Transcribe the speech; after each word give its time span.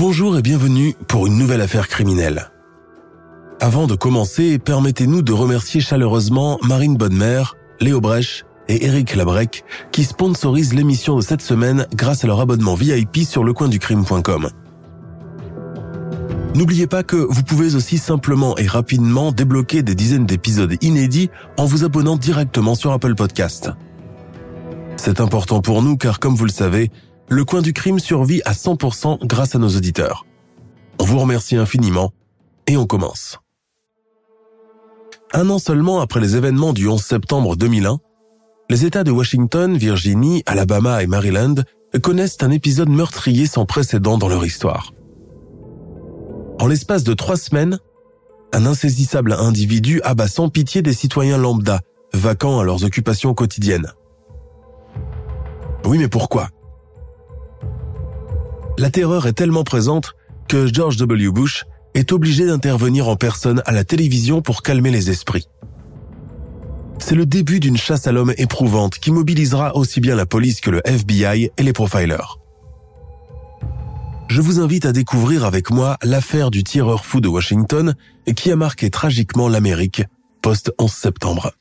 Bonjour 0.00 0.38
et 0.38 0.40
bienvenue 0.40 0.94
pour 1.08 1.26
une 1.26 1.36
nouvelle 1.36 1.60
affaire 1.60 1.86
criminelle. 1.86 2.50
Avant 3.60 3.86
de 3.86 3.94
commencer, 3.94 4.58
permettez-nous 4.58 5.20
de 5.20 5.34
remercier 5.34 5.82
chaleureusement 5.82 6.58
Marine 6.62 6.96
Bonnemer, 6.96 7.42
Léo 7.80 8.00
Brech 8.00 8.46
et 8.68 8.86
Eric 8.86 9.14
Labrec 9.14 9.62
qui 9.92 10.04
sponsorisent 10.04 10.72
l'émission 10.72 11.16
de 11.16 11.20
cette 11.20 11.42
semaine 11.42 11.86
grâce 11.94 12.24
à 12.24 12.28
leur 12.28 12.40
abonnement 12.40 12.76
VIP 12.76 13.18
sur 13.28 13.44
lecoinducrime.com. 13.44 14.48
N'oubliez 16.54 16.86
pas 16.86 17.02
que 17.02 17.16
vous 17.16 17.42
pouvez 17.42 17.74
aussi 17.74 17.98
simplement 17.98 18.56
et 18.56 18.66
rapidement 18.66 19.32
débloquer 19.32 19.82
des 19.82 19.94
dizaines 19.94 20.24
d'épisodes 20.24 20.82
inédits 20.82 21.28
en 21.58 21.66
vous 21.66 21.84
abonnant 21.84 22.16
directement 22.16 22.74
sur 22.74 22.92
Apple 22.92 23.16
Podcast. 23.16 23.70
C'est 24.96 25.20
important 25.20 25.60
pour 25.60 25.82
nous 25.82 25.98
car 25.98 26.20
comme 26.20 26.36
vous 26.36 26.46
le 26.46 26.52
savez, 26.52 26.90
le 27.30 27.44
coin 27.44 27.62
du 27.62 27.72
crime 27.72 28.00
survit 28.00 28.42
à 28.44 28.52
100% 28.52 29.24
grâce 29.24 29.54
à 29.54 29.58
nos 29.58 29.68
auditeurs. 29.68 30.26
On 30.98 31.04
vous 31.04 31.18
remercie 31.18 31.56
infiniment 31.56 32.12
et 32.66 32.76
on 32.76 32.86
commence. 32.86 33.38
Un 35.32 35.48
an 35.48 35.60
seulement 35.60 36.00
après 36.00 36.18
les 36.18 36.34
événements 36.34 36.72
du 36.72 36.88
11 36.88 37.00
septembre 37.00 37.56
2001, 37.56 37.98
les 38.68 38.84
États 38.84 39.04
de 39.04 39.12
Washington, 39.12 39.76
Virginie, 39.76 40.42
Alabama 40.44 41.04
et 41.04 41.06
Maryland 41.06 41.54
connaissent 42.02 42.38
un 42.42 42.50
épisode 42.50 42.88
meurtrier 42.88 43.46
sans 43.46 43.64
précédent 43.64 44.18
dans 44.18 44.28
leur 44.28 44.44
histoire. 44.44 44.92
En 46.60 46.66
l'espace 46.66 47.04
de 47.04 47.14
trois 47.14 47.36
semaines, 47.36 47.78
un 48.52 48.66
insaisissable 48.66 49.32
individu 49.32 50.00
abat 50.02 50.26
sans 50.26 50.48
pitié 50.48 50.82
des 50.82 50.92
citoyens 50.92 51.38
lambda, 51.38 51.80
vacants 52.12 52.58
à 52.58 52.64
leurs 52.64 52.84
occupations 52.84 53.34
quotidiennes. 53.34 53.92
Oui, 55.84 55.98
mais 55.98 56.08
pourquoi? 56.08 56.50
La 58.80 58.88
terreur 58.88 59.26
est 59.26 59.34
tellement 59.34 59.62
présente 59.62 60.14
que 60.48 60.66
George 60.72 60.96
W. 60.96 61.30
Bush 61.30 61.66
est 61.92 62.12
obligé 62.12 62.46
d'intervenir 62.46 63.08
en 63.08 63.16
personne 63.16 63.62
à 63.66 63.72
la 63.72 63.84
télévision 63.84 64.40
pour 64.40 64.62
calmer 64.62 64.90
les 64.90 65.10
esprits. 65.10 65.48
C'est 66.98 67.14
le 67.14 67.26
début 67.26 67.60
d'une 67.60 67.76
chasse 67.76 68.06
à 68.06 68.12
l'homme 68.12 68.32
éprouvante 68.38 68.98
qui 68.98 69.12
mobilisera 69.12 69.76
aussi 69.76 70.00
bien 70.00 70.16
la 70.16 70.24
police 70.24 70.62
que 70.62 70.70
le 70.70 70.80
FBI 70.86 71.50
et 71.54 71.62
les 71.62 71.74
profilers. 71.74 72.38
Je 74.28 74.40
vous 74.40 74.60
invite 74.60 74.86
à 74.86 74.92
découvrir 74.92 75.44
avec 75.44 75.70
moi 75.70 75.98
l'affaire 76.02 76.50
du 76.50 76.64
tireur 76.64 77.04
fou 77.04 77.20
de 77.20 77.28
Washington 77.28 77.94
qui 78.34 78.50
a 78.50 78.56
marqué 78.56 78.88
tragiquement 78.88 79.50
l'Amérique 79.50 80.04
post-11 80.40 80.88
septembre. 80.88 81.52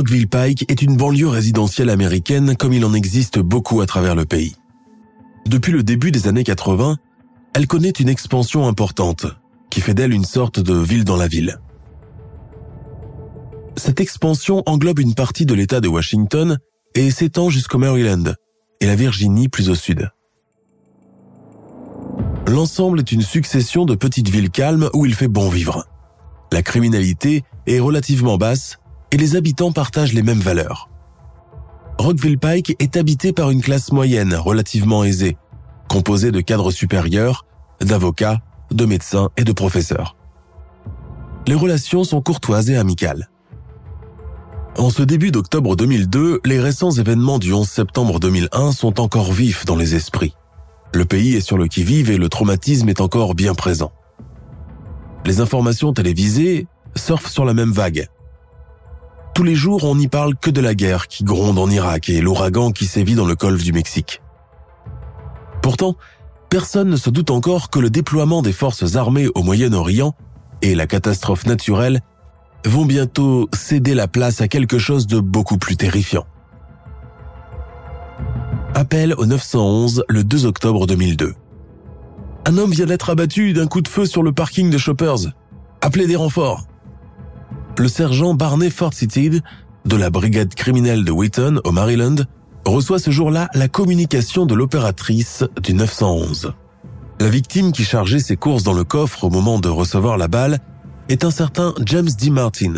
Rockville 0.00 0.28
Pike 0.28 0.64
est 0.70 0.80
une 0.80 0.96
banlieue 0.96 1.28
résidentielle 1.28 1.90
américaine 1.90 2.56
comme 2.56 2.72
il 2.72 2.86
en 2.86 2.94
existe 2.94 3.38
beaucoup 3.38 3.82
à 3.82 3.86
travers 3.86 4.14
le 4.14 4.24
pays. 4.24 4.56
Depuis 5.44 5.72
le 5.72 5.82
début 5.82 6.10
des 6.10 6.26
années 6.26 6.42
80, 6.42 6.96
elle 7.52 7.66
connaît 7.66 7.90
une 7.90 8.08
expansion 8.08 8.66
importante, 8.66 9.26
qui 9.68 9.82
fait 9.82 9.92
d'elle 9.92 10.14
une 10.14 10.24
sorte 10.24 10.58
de 10.58 10.72
ville 10.72 11.04
dans 11.04 11.18
la 11.18 11.28
ville. 11.28 11.60
Cette 13.76 14.00
expansion 14.00 14.62
englobe 14.64 15.00
une 15.00 15.14
partie 15.14 15.44
de 15.44 15.52
l'État 15.52 15.82
de 15.82 15.88
Washington 15.88 16.56
et 16.94 17.10
s'étend 17.10 17.50
jusqu'au 17.50 17.76
Maryland 17.76 18.32
et 18.80 18.86
la 18.86 18.96
Virginie 18.96 19.50
plus 19.50 19.68
au 19.68 19.74
sud. 19.74 20.10
L'ensemble 22.46 23.00
est 23.00 23.12
une 23.12 23.20
succession 23.20 23.84
de 23.84 23.94
petites 23.94 24.30
villes 24.30 24.50
calmes 24.50 24.88
où 24.94 25.04
il 25.04 25.14
fait 25.14 25.28
bon 25.28 25.50
vivre. 25.50 25.84
La 26.52 26.62
criminalité 26.62 27.44
est 27.66 27.80
relativement 27.80 28.38
basse 28.38 28.79
et 29.10 29.16
les 29.16 29.36
habitants 29.36 29.72
partagent 29.72 30.12
les 30.12 30.22
mêmes 30.22 30.40
valeurs. 30.40 30.88
Rockville 31.98 32.38
Pike 32.38 32.76
est 32.78 32.96
habité 32.96 33.32
par 33.32 33.50
une 33.50 33.60
classe 33.60 33.92
moyenne 33.92 34.34
relativement 34.34 35.04
aisée, 35.04 35.36
composée 35.88 36.30
de 36.30 36.40
cadres 36.40 36.70
supérieurs, 36.70 37.44
d'avocats, 37.80 38.38
de 38.70 38.86
médecins 38.86 39.30
et 39.36 39.44
de 39.44 39.52
professeurs. 39.52 40.16
Les 41.46 41.54
relations 41.54 42.04
sont 42.04 42.20
courtoises 42.20 42.70
et 42.70 42.76
amicales. 42.76 43.28
En 44.78 44.88
ce 44.88 45.02
début 45.02 45.30
d'octobre 45.30 45.76
2002, 45.76 46.40
les 46.44 46.60
récents 46.60 46.92
événements 46.92 47.38
du 47.38 47.52
11 47.52 47.68
septembre 47.68 48.20
2001 48.20 48.72
sont 48.72 49.00
encore 49.00 49.32
vifs 49.32 49.64
dans 49.64 49.76
les 49.76 49.94
esprits. 49.94 50.34
Le 50.94 51.04
pays 51.04 51.34
est 51.34 51.40
sur 51.40 51.58
le 51.58 51.66
qui-vive 51.66 52.10
et 52.10 52.16
le 52.16 52.28
traumatisme 52.28 52.88
est 52.88 53.00
encore 53.00 53.34
bien 53.34 53.54
présent. 53.54 53.92
Les 55.26 55.40
informations 55.40 55.92
télévisées 55.92 56.66
surfent 56.96 57.30
sur 57.30 57.44
la 57.44 57.52
même 57.52 57.72
vague. 57.72 58.08
Tous 59.34 59.42
les 59.42 59.54
jours, 59.54 59.84
on 59.84 59.94
n'y 59.94 60.08
parle 60.08 60.34
que 60.36 60.50
de 60.50 60.60
la 60.60 60.74
guerre 60.74 61.08
qui 61.08 61.24
gronde 61.24 61.58
en 61.58 61.70
Irak 61.70 62.08
et 62.08 62.20
l'ouragan 62.20 62.72
qui 62.72 62.86
sévit 62.86 63.14
dans 63.14 63.26
le 63.26 63.36
golfe 63.36 63.62
du 63.62 63.72
Mexique. 63.72 64.20
Pourtant, 65.62 65.96
personne 66.48 66.88
ne 66.88 66.96
se 66.96 67.10
doute 67.10 67.30
encore 67.30 67.70
que 67.70 67.78
le 67.78 67.90
déploiement 67.90 68.42
des 68.42 68.52
forces 68.52 68.96
armées 68.96 69.28
au 69.34 69.42
Moyen-Orient 69.42 70.14
et 70.62 70.74
la 70.74 70.86
catastrophe 70.86 71.46
naturelle 71.46 72.00
vont 72.66 72.84
bientôt 72.84 73.48
céder 73.54 73.94
la 73.94 74.08
place 74.08 74.40
à 74.40 74.48
quelque 74.48 74.78
chose 74.78 75.06
de 75.06 75.20
beaucoup 75.20 75.58
plus 75.58 75.76
terrifiant. 75.76 76.26
Appel 78.74 79.14
au 79.14 79.26
911 79.26 80.04
le 80.08 80.24
2 80.24 80.46
octobre 80.46 80.86
2002. 80.86 81.34
Un 82.46 82.58
homme 82.58 82.70
vient 82.70 82.86
d'être 82.86 83.10
abattu 83.10 83.52
d'un 83.52 83.66
coup 83.66 83.80
de 83.80 83.88
feu 83.88 84.06
sur 84.06 84.22
le 84.22 84.32
parking 84.32 84.70
de 84.70 84.78
Shoppers. 84.78 85.32
Appelez 85.80 86.06
des 86.06 86.16
renforts. 86.16 86.66
Le 87.80 87.88
sergent 87.88 88.34
Barney 88.34 88.68
Forsythe 88.68 89.42
de 89.86 89.96
la 89.96 90.10
brigade 90.10 90.54
criminelle 90.54 91.02
de 91.02 91.12
Wheaton 91.12 91.62
au 91.64 91.72
Maryland 91.72 92.16
reçoit 92.66 92.98
ce 92.98 93.10
jour-là 93.10 93.48
la 93.54 93.68
communication 93.68 94.44
de 94.44 94.54
l'opératrice 94.54 95.44
du 95.62 95.72
911. 95.72 96.52
La 97.20 97.30
victime 97.30 97.72
qui 97.72 97.84
chargeait 97.84 98.18
ses 98.18 98.36
courses 98.36 98.64
dans 98.64 98.74
le 98.74 98.84
coffre 98.84 99.24
au 99.24 99.30
moment 99.30 99.58
de 99.58 99.70
recevoir 99.70 100.18
la 100.18 100.28
balle 100.28 100.58
est 101.08 101.24
un 101.24 101.30
certain 101.30 101.72
James 101.86 102.10
D. 102.20 102.28
Martin, 102.28 102.74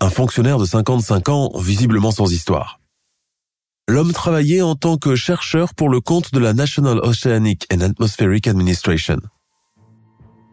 un 0.00 0.10
fonctionnaire 0.10 0.58
de 0.58 0.66
55 0.66 1.30
ans 1.30 1.50
visiblement 1.58 2.10
sans 2.10 2.30
histoire. 2.30 2.80
L'homme 3.88 4.12
travaillait 4.12 4.60
en 4.60 4.74
tant 4.74 4.98
que 4.98 5.16
chercheur 5.16 5.72
pour 5.74 5.88
le 5.88 6.02
compte 6.02 6.34
de 6.34 6.38
la 6.38 6.52
National 6.52 6.98
Oceanic 6.98 7.66
and 7.72 7.80
Atmospheric 7.80 8.46
Administration. 8.46 9.20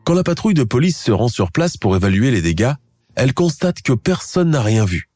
Quand 0.06 0.14
la 0.14 0.24
patrouille 0.24 0.54
de 0.54 0.64
police 0.64 0.98
se 0.98 1.12
rend 1.12 1.28
sur 1.28 1.52
place 1.52 1.76
pour 1.76 1.94
évaluer 1.98 2.32
les 2.32 2.42
dégâts, 2.42 2.72
elle 3.16 3.34
constate 3.34 3.82
que 3.82 3.94
personne 3.94 4.52
n'a 4.52 4.62
rien 4.62 4.86
vu. 4.86 5.10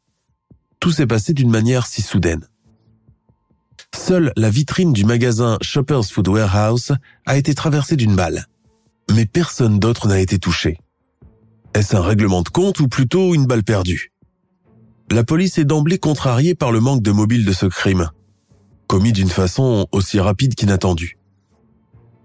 Tout 0.79 0.91
s'est 0.91 1.07
passé 1.07 1.33
d'une 1.33 1.49
manière 1.49 1.87
si 1.87 2.01
soudaine. 2.01 2.47
Seule 3.95 4.33
la 4.35 4.49
vitrine 4.49 4.93
du 4.93 5.05
magasin 5.05 5.57
Shoppers 5.61 6.05
Food 6.05 6.27
Warehouse 6.27 6.93
a 7.25 7.37
été 7.37 7.53
traversée 7.53 7.95
d'une 7.95 8.15
balle. 8.15 8.45
Mais 9.11 9.25
personne 9.25 9.79
d'autre 9.79 10.07
n'a 10.07 10.19
été 10.19 10.37
touché. 10.37 10.77
Est-ce 11.73 11.95
un 11.95 12.01
règlement 12.01 12.41
de 12.41 12.49
compte 12.49 12.79
ou 12.79 12.87
plutôt 12.87 13.33
une 13.33 13.45
balle 13.45 13.63
perdue? 13.63 14.11
La 15.11 15.23
police 15.23 15.57
est 15.57 15.65
d'emblée 15.65 15.99
contrariée 15.99 16.55
par 16.55 16.71
le 16.71 16.79
manque 16.79 17.03
de 17.03 17.11
mobile 17.11 17.45
de 17.45 17.53
ce 17.53 17.67
crime, 17.67 18.09
commis 18.87 19.13
d'une 19.13 19.29
façon 19.29 19.87
aussi 19.91 20.19
rapide 20.19 20.55
qu'inattendue. 20.55 21.17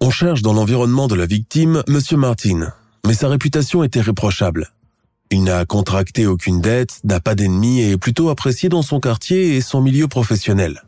On 0.00 0.10
cherche 0.10 0.42
dans 0.42 0.54
l'environnement 0.54 1.08
de 1.08 1.14
la 1.14 1.26
victime 1.26 1.82
Monsieur 1.88 2.16
Martin, 2.16 2.72
mais 3.06 3.14
sa 3.14 3.28
réputation 3.28 3.84
était 3.84 4.00
réprochable. 4.00 4.72
Il 5.30 5.44
n'a 5.44 5.64
contracté 5.64 6.26
aucune 6.26 6.60
dette, 6.60 7.00
n'a 7.04 7.20
pas 7.20 7.36
d'ennemis 7.36 7.80
et 7.80 7.92
est 7.92 7.98
plutôt 7.98 8.30
apprécié 8.30 8.68
dans 8.68 8.82
son 8.82 8.98
quartier 8.98 9.56
et 9.56 9.60
son 9.60 9.80
milieu 9.80 10.08
professionnel. 10.08 10.82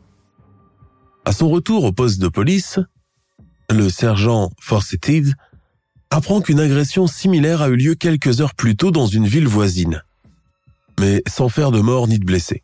À 1.25 1.31
son 1.31 1.49
retour 1.49 1.85
au 1.85 1.93
poste 1.93 2.19
de 2.19 2.27
police, 2.27 2.79
le 3.69 3.89
sergent 3.89 4.51
Forsythe 4.59 5.33
apprend 6.09 6.41
qu'une 6.41 6.59
agression 6.59 7.07
similaire 7.07 7.61
a 7.61 7.69
eu 7.69 7.77
lieu 7.77 7.95
quelques 7.95 8.41
heures 8.41 8.53
plus 8.53 8.75
tôt 8.75 8.91
dans 8.91 9.07
une 9.07 9.25
ville 9.25 9.47
voisine, 9.47 10.03
mais 10.99 11.23
sans 11.27 11.47
faire 11.47 11.71
de 11.71 11.79
mort 11.79 12.09
ni 12.09 12.19
de 12.19 12.25
blessés. 12.25 12.63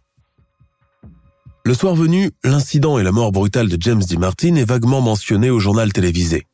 Le 1.65 1.73
soir 1.73 1.95
venu, 1.95 2.31
l'incident 2.43 2.99
et 2.99 3.03
la 3.03 3.11
mort 3.11 3.31
brutale 3.31 3.69
de 3.69 3.77
James 3.79 4.03
D. 4.03 4.17
Martin 4.17 4.55
est 4.55 4.65
vaguement 4.65 5.01
mentionné 5.01 5.49
au 5.49 5.59
journal 5.59 5.93
télévisé. 5.93 6.45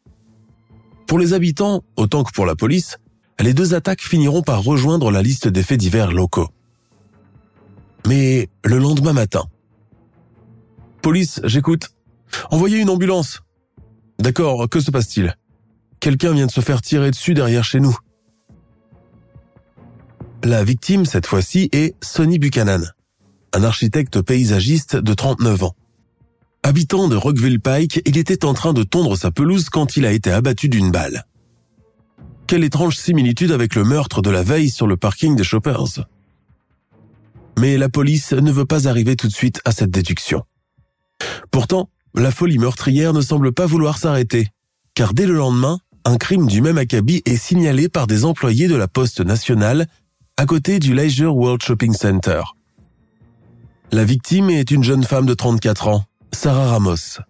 Pour 1.08 1.18
les 1.18 1.34
habitants, 1.34 1.84
autant 1.96 2.24
que 2.24 2.32
pour 2.32 2.46
la 2.46 2.56
police, 2.56 2.98
les 3.40 3.54
deux 3.54 3.74
attaques 3.74 4.02
finiront 4.02 4.42
par 4.42 4.64
rejoindre 4.64 5.12
la 5.12 5.22
liste 5.22 5.48
des 5.48 5.64
faits 5.64 5.80
divers 5.80 6.12
locaux. 6.12 6.50
Mais 8.08 8.50
le 8.64 8.78
lendemain 8.78 9.14
matin. 9.14 9.46
Police, 11.02 11.42
j'écoute. 11.44 11.90
Envoyez 12.50 12.80
une 12.80 12.90
ambulance. 12.90 13.42
D'accord, 14.20 14.70
que 14.70 14.80
se 14.80 14.92
passe-t-il? 14.92 15.36
Quelqu'un 16.00 16.34
vient 16.34 16.46
de 16.46 16.52
se 16.52 16.62
faire 16.62 16.82
tirer 16.82 17.12
dessus 17.12 17.34
derrière 17.34 17.64
chez 17.64 17.80
nous. 17.80 17.98
La 20.44 20.64
victime, 20.64 21.06
cette 21.06 21.26
fois-ci, 21.26 21.70
est 21.72 21.96
Sonny 22.04 22.38
Buchanan, 22.38 22.84
un 23.54 23.64
architecte 23.64 24.22
paysagiste 24.22 24.96
de 24.96 25.14
39 25.14 25.64
ans. 25.64 25.76
Habitant 26.62 27.08
de 27.08 27.16
Rockville 27.16 27.60
Pike, 27.60 28.02
il 28.06 28.18
était 28.18 28.46
en 28.46 28.54
train 28.54 28.74
de 28.74 28.84
tondre 28.84 29.18
sa 29.18 29.32
pelouse 29.32 29.70
quand 29.70 29.98
il 29.98 30.06
a 30.06 30.12
été 30.12 30.32
abattu 30.32 30.70
d'une 30.70 30.92
balle. 30.92 31.26
Quelle 32.48 32.64
étrange 32.64 32.98
similitude 32.98 33.52
avec 33.52 33.74
le 33.74 33.84
meurtre 33.84 34.22
de 34.22 34.30
la 34.30 34.44
veille 34.44 34.70
sur 34.70 34.86
le 34.86 34.98
parking 34.98 35.36
des 35.36 35.44
Shoppers. 35.44 36.06
Mais 37.58 37.78
la 37.78 37.90
police 37.90 38.34
ne 38.34 38.52
veut 38.52 38.66
pas 38.66 38.88
arriver 38.88 39.16
tout 39.16 39.28
de 39.28 39.34
suite 39.34 39.62
à 39.66 39.72
cette 39.72 39.90
déduction. 39.90 40.44
Pourtant, 41.50 41.90
la 42.14 42.30
folie 42.32 42.60
meurtrière 42.60 43.14
ne 43.14 43.22
semble 43.22 43.52
pas 43.52 43.66
vouloir 43.66 43.98
s'arrêter, 43.98 44.50
car 44.94 45.14
dès 45.14 45.26
le 45.26 45.34
lendemain, 45.34 45.80
un 46.06 46.18
crime 46.18 46.46
du 46.46 46.62
même 46.62 46.78
acabit 46.78 47.24
est 47.26 47.38
signalé 47.38 47.90
par 47.90 48.06
des 48.06 48.26
employés 48.26 48.68
de 48.68 48.76
la 48.76 48.88
Poste 48.88 49.22
nationale 49.22 49.88
à 50.38 50.46
côté 50.46 50.78
du 50.78 50.94
Leisure 50.94 51.36
World 51.36 51.64
Shopping 51.64 51.94
Center. 51.94 52.44
La 53.92 54.04
victime 54.04 54.52
est 54.52 54.70
une 54.70 54.84
jeune 54.84 55.04
femme 55.04 55.26
de 55.26 55.34
34 55.34 55.88
ans, 55.88 56.04
Sarah 56.32 56.72
Ramos. 56.72 57.22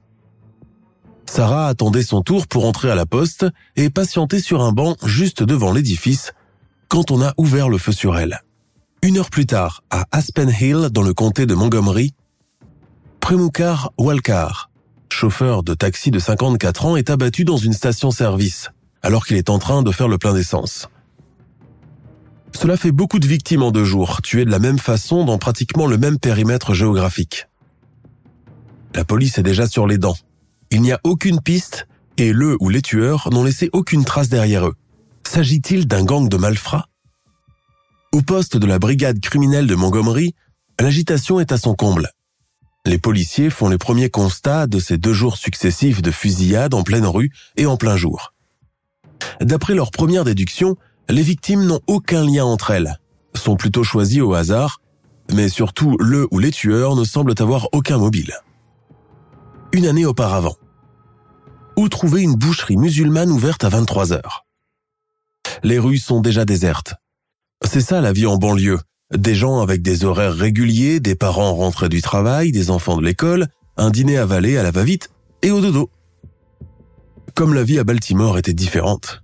Sarah 1.26 1.68
attendait 1.68 2.04
son 2.04 2.22
tour 2.22 2.48
pour 2.48 2.66
entrer 2.66 2.90
à 2.90 2.96
la 2.96 3.06
poste 3.06 3.46
et 3.76 3.90
patientait 3.90 4.40
sur 4.40 4.64
un 4.64 4.72
banc 4.72 4.96
juste 5.04 5.44
devant 5.44 5.72
l'édifice 5.72 6.34
quand 6.88 7.12
on 7.12 7.22
a 7.22 7.34
ouvert 7.38 7.70
le 7.70 7.78
feu 7.78 7.92
sur 7.92 8.18
elle. 8.18 8.42
Une 9.02 9.18
heure 9.18 9.30
plus 9.30 9.46
tard, 9.46 9.84
à 9.90 10.06
Aspen 10.12 10.50
Hill, 10.50 10.90
dans 10.92 11.02
le 11.02 11.14
comté 11.14 11.46
de 11.46 11.54
Montgomery, 11.54 12.14
Premukar 13.20 13.92
Walkar, 13.98 14.70
chauffeur 15.12 15.64
de 15.64 15.74
taxi 15.74 16.12
de 16.12 16.20
54 16.20 16.86
ans, 16.86 16.96
est 16.96 17.10
abattu 17.10 17.44
dans 17.44 17.58
une 17.58 17.74
station-service 17.74 18.70
alors 19.02 19.26
qu'il 19.26 19.38
est 19.38 19.50
en 19.50 19.60
train 19.60 19.84
de 19.84 19.92
faire 19.92 20.08
le 20.08 20.18
plein 20.18 20.34
d'essence. 20.34 20.90
Cela 22.54 22.78
fait 22.78 22.92
beaucoup 22.92 23.20
de 23.20 23.28
victimes 23.28 23.62
en 23.62 23.72
deux 23.72 23.84
jours, 23.84 24.22
tuées 24.24 24.46
de 24.46 24.52
la 24.52 24.60
même 24.60 24.80
façon 24.80 25.26
dans 25.26 25.38
pratiquement 25.38 25.86
le 25.86 25.98
même 25.98 26.18
périmètre 26.18 26.74
géographique. 26.74 27.48
La 28.96 29.04
police 29.04 29.38
est 29.38 29.44
déjà 29.44 29.68
sur 29.68 29.86
les 29.86 29.98
dents 29.98 30.16
il 30.72 30.82
n'y 30.82 30.92
a 30.92 31.00
aucune 31.04 31.42
piste 31.42 31.88
et 32.18 32.32
le 32.32 32.58
ou 32.60 32.70
les 32.70 32.82
tueurs 32.82 33.30
n'ont 33.32 33.44
laissé 33.44 33.70
aucune 33.74 34.06
trace 34.06 34.30
derrière 34.30 34.68
eux. 34.68 34.76
S'agit-il 35.28 35.88
d'un 35.88 36.04
gang 36.04 36.30
de 36.30 36.38
malfrats? 36.38 36.88
Au 38.12 38.22
poste 38.22 38.58
de 38.58 38.66
la 38.66 38.80
brigade 38.80 39.20
criminelle 39.20 39.68
de 39.68 39.76
Montgomery, 39.76 40.36
l'agitation 40.80 41.40
est 41.40 41.52
à 41.52 41.58
son 41.58 41.76
comble. 41.76 42.12
Les 42.86 43.00
policiers 43.00 43.50
font 43.50 43.68
les 43.68 43.78
premiers 43.78 44.10
constats 44.10 44.68
de 44.68 44.80
ces 44.80 44.98
deux 44.98 45.14
jours 45.14 45.38
successifs 45.38 46.02
de 46.02 46.12
fusillades 46.12 46.74
en 46.74 46.84
pleine 46.84 47.06
rue 47.06 47.32
et 47.58 47.66
en 47.66 47.78
plein 47.78 47.98
jour. 47.98 48.34
D'après 49.42 49.74
leur 49.74 49.92
première 49.92 50.24
déduction, 50.24 50.78
les 51.10 51.24
victimes 51.24 51.66
n'ont 51.66 51.82
aucun 51.88 52.24
lien 52.24 52.46
entre 52.46 52.72
elles, 52.72 53.00
sont 53.34 53.56
plutôt 53.56 53.84
choisies 53.84 54.22
au 54.22 54.34
hasard, 54.34 54.82
mais 55.34 55.50
surtout 55.50 55.98
le 56.00 56.28
ou 56.32 56.40
les 56.40 56.52
tueurs 56.52 56.96
ne 56.96 57.04
semblent 57.04 57.34
avoir 57.40 57.68
aucun 57.74 57.98
mobile. 57.98 58.34
Une 59.76 59.88
année 59.88 60.06
auparavant, 60.06 60.56
où 61.76 61.90
trouver 61.90 62.22
une 62.22 62.36
boucherie 62.36 62.78
musulmane 62.78 63.30
ouverte 63.30 63.66
à 63.66 63.68
23 63.68 64.14
heures? 64.14 64.46
Les 65.64 65.80
rues 65.80 65.98
sont 65.98 66.22
déjà 66.22 66.46
désertes. 66.46 66.94
C'est 67.62 67.82
ça 67.82 68.00
la 68.00 68.14
vie 68.14 68.26
en 68.26 68.38
banlieue. 68.38 68.80
Des 69.14 69.36
gens 69.36 69.60
avec 69.60 69.82
des 69.82 70.06
horaires 70.06 70.34
réguliers, 70.34 71.02
des 71.02 71.16
parents 71.16 71.54
rentrés 71.54 71.90
du 71.90 72.02
travail, 72.02 72.54
des 72.54 72.70
enfants 72.72 72.96
de 72.96 73.04
l'école, 73.04 73.48
un 73.76 73.90
dîner 73.90 74.18
avalé 74.18 74.58
à 74.58 74.64
la 74.64 74.72
va-vite 74.72 75.10
et 75.42 75.52
au 75.52 75.60
dodo. 75.60 75.90
Comme 77.34 77.54
la 77.54 77.64
vie 77.64 77.78
à 77.78 77.84
Baltimore 77.84 78.38
était 78.38 78.54
différente. 78.54 79.24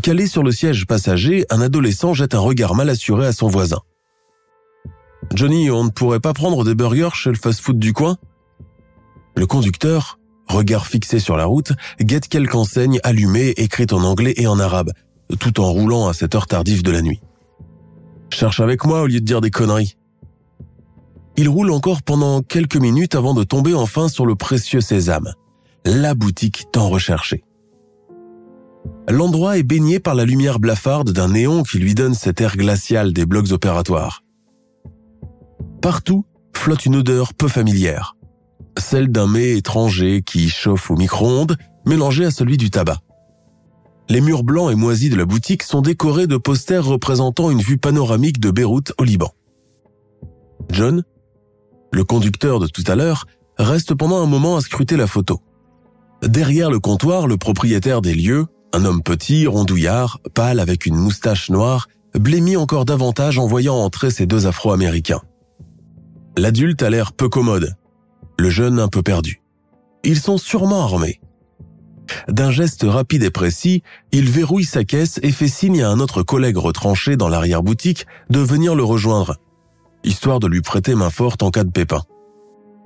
Calé 0.00 0.28
sur 0.28 0.44
le 0.44 0.52
siège 0.52 0.86
passager, 0.86 1.46
un 1.50 1.60
adolescent 1.60 2.14
jette 2.14 2.36
un 2.36 2.38
regard 2.38 2.76
mal 2.76 2.90
assuré 2.90 3.26
à 3.26 3.32
son 3.32 3.48
voisin. 3.48 3.80
Johnny, 5.34 5.68
on 5.72 5.82
ne 5.82 5.90
pourrait 5.90 6.20
pas 6.20 6.32
prendre 6.32 6.62
des 6.62 6.76
burgers 6.76 7.14
chez 7.14 7.30
le 7.30 7.36
fast-food 7.36 7.80
du 7.80 7.92
coin? 7.92 8.18
Le 9.36 9.46
conducteur, 9.46 10.18
regard 10.46 10.86
fixé 10.86 11.18
sur 11.18 11.36
la 11.36 11.44
route, 11.46 11.72
guette 12.00 12.28
quelque 12.28 12.54
enseigne 12.54 13.00
allumée 13.02 13.50
écrite 13.56 13.92
en 13.92 14.04
anglais 14.04 14.34
et 14.36 14.46
en 14.46 14.58
arabe, 14.58 14.92
tout 15.40 15.60
en 15.60 15.70
roulant 15.70 16.08
à 16.08 16.12
cette 16.12 16.34
heure 16.34 16.46
tardive 16.46 16.82
de 16.82 16.92
la 16.92 17.02
nuit. 17.02 17.20
Cherche 18.30 18.60
avec 18.60 18.84
moi 18.84 19.02
au 19.02 19.06
lieu 19.06 19.20
de 19.20 19.24
dire 19.24 19.40
des 19.40 19.50
conneries. 19.50 19.96
Il 21.36 21.48
roule 21.48 21.72
encore 21.72 22.02
pendant 22.02 22.42
quelques 22.42 22.76
minutes 22.76 23.16
avant 23.16 23.34
de 23.34 23.42
tomber 23.42 23.74
enfin 23.74 24.08
sur 24.08 24.24
le 24.24 24.36
précieux 24.36 24.80
sésame, 24.80 25.32
la 25.84 26.14
boutique 26.14 26.66
tant 26.72 26.88
recherchée. 26.88 27.42
L'endroit 29.08 29.58
est 29.58 29.64
baigné 29.64 29.98
par 29.98 30.14
la 30.14 30.24
lumière 30.24 30.60
blafarde 30.60 31.10
d'un 31.10 31.28
néon 31.28 31.62
qui 31.64 31.78
lui 31.78 31.94
donne 31.94 32.14
cet 32.14 32.40
air 32.40 32.56
glacial 32.56 33.12
des 33.12 33.26
blocs 33.26 33.50
opératoires. 33.50 34.22
Partout 35.82 36.24
flotte 36.56 36.86
une 36.86 36.96
odeur 36.96 37.34
peu 37.34 37.48
familière 37.48 38.14
celle 38.78 39.08
d'un 39.08 39.26
mets 39.26 39.56
étranger 39.56 40.22
qui 40.22 40.48
chauffe 40.48 40.90
au 40.90 40.96
micro-ondes, 40.96 41.56
mélangé 41.86 42.24
à 42.24 42.30
celui 42.30 42.56
du 42.56 42.70
tabac. 42.70 42.98
Les 44.08 44.20
murs 44.20 44.44
blancs 44.44 44.70
et 44.70 44.74
moisis 44.74 45.10
de 45.10 45.16
la 45.16 45.24
boutique 45.24 45.62
sont 45.62 45.80
décorés 45.80 46.26
de 46.26 46.36
posters 46.36 46.84
représentant 46.84 47.50
une 47.50 47.60
vue 47.60 47.78
panoramique 47.78 48.38
de 48.38 48.50
Beyrouth 48.50 48.92
au 48.98 49.04
Liban. 49.04 49.32
John, 50.70 51.02
le 51.92 52.04
conducteur 52.04 52.58
de 52.58 52.66
tout 52.66 52.84
à 52.86 52.96
l'heure, 52.96 53.26
reste 53.58 53.94
pendant 53.94 54.22
un 54.22 54.26
moment 54.26 54.56
à 54.56 54.60
scruter 54.60 54.96
la 54.96 55.06
photo. 55.06 55.40
Derrière 56.22 56.70
le 56.70 56.80
comptoir, 56.80 57.26
le 57.26 57.36
propriétaire 57.36 58.02
des 58.02 58.14
lieux, 58.14 58.46
un 58.72 58.84
homme 58.84 59.02
petit, 59.02 59.46
rondouillard, 59.46 60.20
pâle 60.34 60.60
avec 60.60 60.86
une 60.86 60.96
moustache 60.96 61.50
noire, 61.50 61.86
blêmit 62.18 62.56
encore 62.56 62.84
davantage 62.84 63.38
en 63.38 63.46
voyant 63.46 63.76
entrer 63.76 64.10
ces 64.10 64.26
deux 64.26 64.46
Afro-Américains. 64.46 65.22
L'adulte 66.36 66.82
a 66.82 66.90
l'air 66.90 67.12
peu 67.12 67.28
commode, 67.28 67.74
le 68.38 68.50
jeune 68.50 68.78
un 68.78 68.88
peu 68.88 69.02
perdu. 69.02 69.40
Ils 70.02 70.20
sont 70.20 70.38
sûrement 70.38 70.82
armés. 70.82 71.20
D'un 72.28 72.50
geste 72.50 72.84
rapide 72.86 73.22
et 73.22 73.30
précis, 73.30 73.82
il 74.12 74.28
verrouille 74.28 74.64
sa 74.64 74.84
caisse 74.84 75.18
et 75.22 75.32
fait 75.32 75.48
signe 75.48 75.82
à 75.82 75.90
un 75.90 76.00
autre 76.00 76.22
collègue 76.22 76.58
retranché 76.58 77.16
dans 77.16 77.28
l'arrière-boutique 77.28 78.06
de 78.28 78.40
venir 78.40 78.74
le 78.74 78.84
rejoindre, 78.84 79.36
histoire 80.04 80.40
de 80.40 80.46
lui 80.46 80.60
prêter 80.60 80.94
main 80.94 81.10
forte 81.10 81.42
en 81.42 81.50
cas 81.50 81.64
de 81.64 81.70
pépin. 81.70 82.02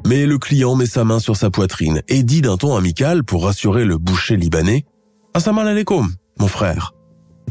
Mais 0.06 0.26
le 0.26 0.38
client 0.38 0.76
met 0.76 0.86
sa 0.86 1.04
main 1.04 1.18
sur 1.18 1.36
sa 1.36 1.50
poitrine 1.50 2.02
et 2.06 2.22
dit 2.22 2.42
d'un 2.42 2.56
ton 2.56 2.76
amical 2.76 3.24
pour 3.24 3.44
rassurer 3.44 3.84
le 3.84 3.98
boucher 3.98 4.36
libanais 4.36 4.84
«Assalamu 5.34 5.68
alaikum, 5.68 6.14
mon 6.38 6.46
frère. 6.46 6.94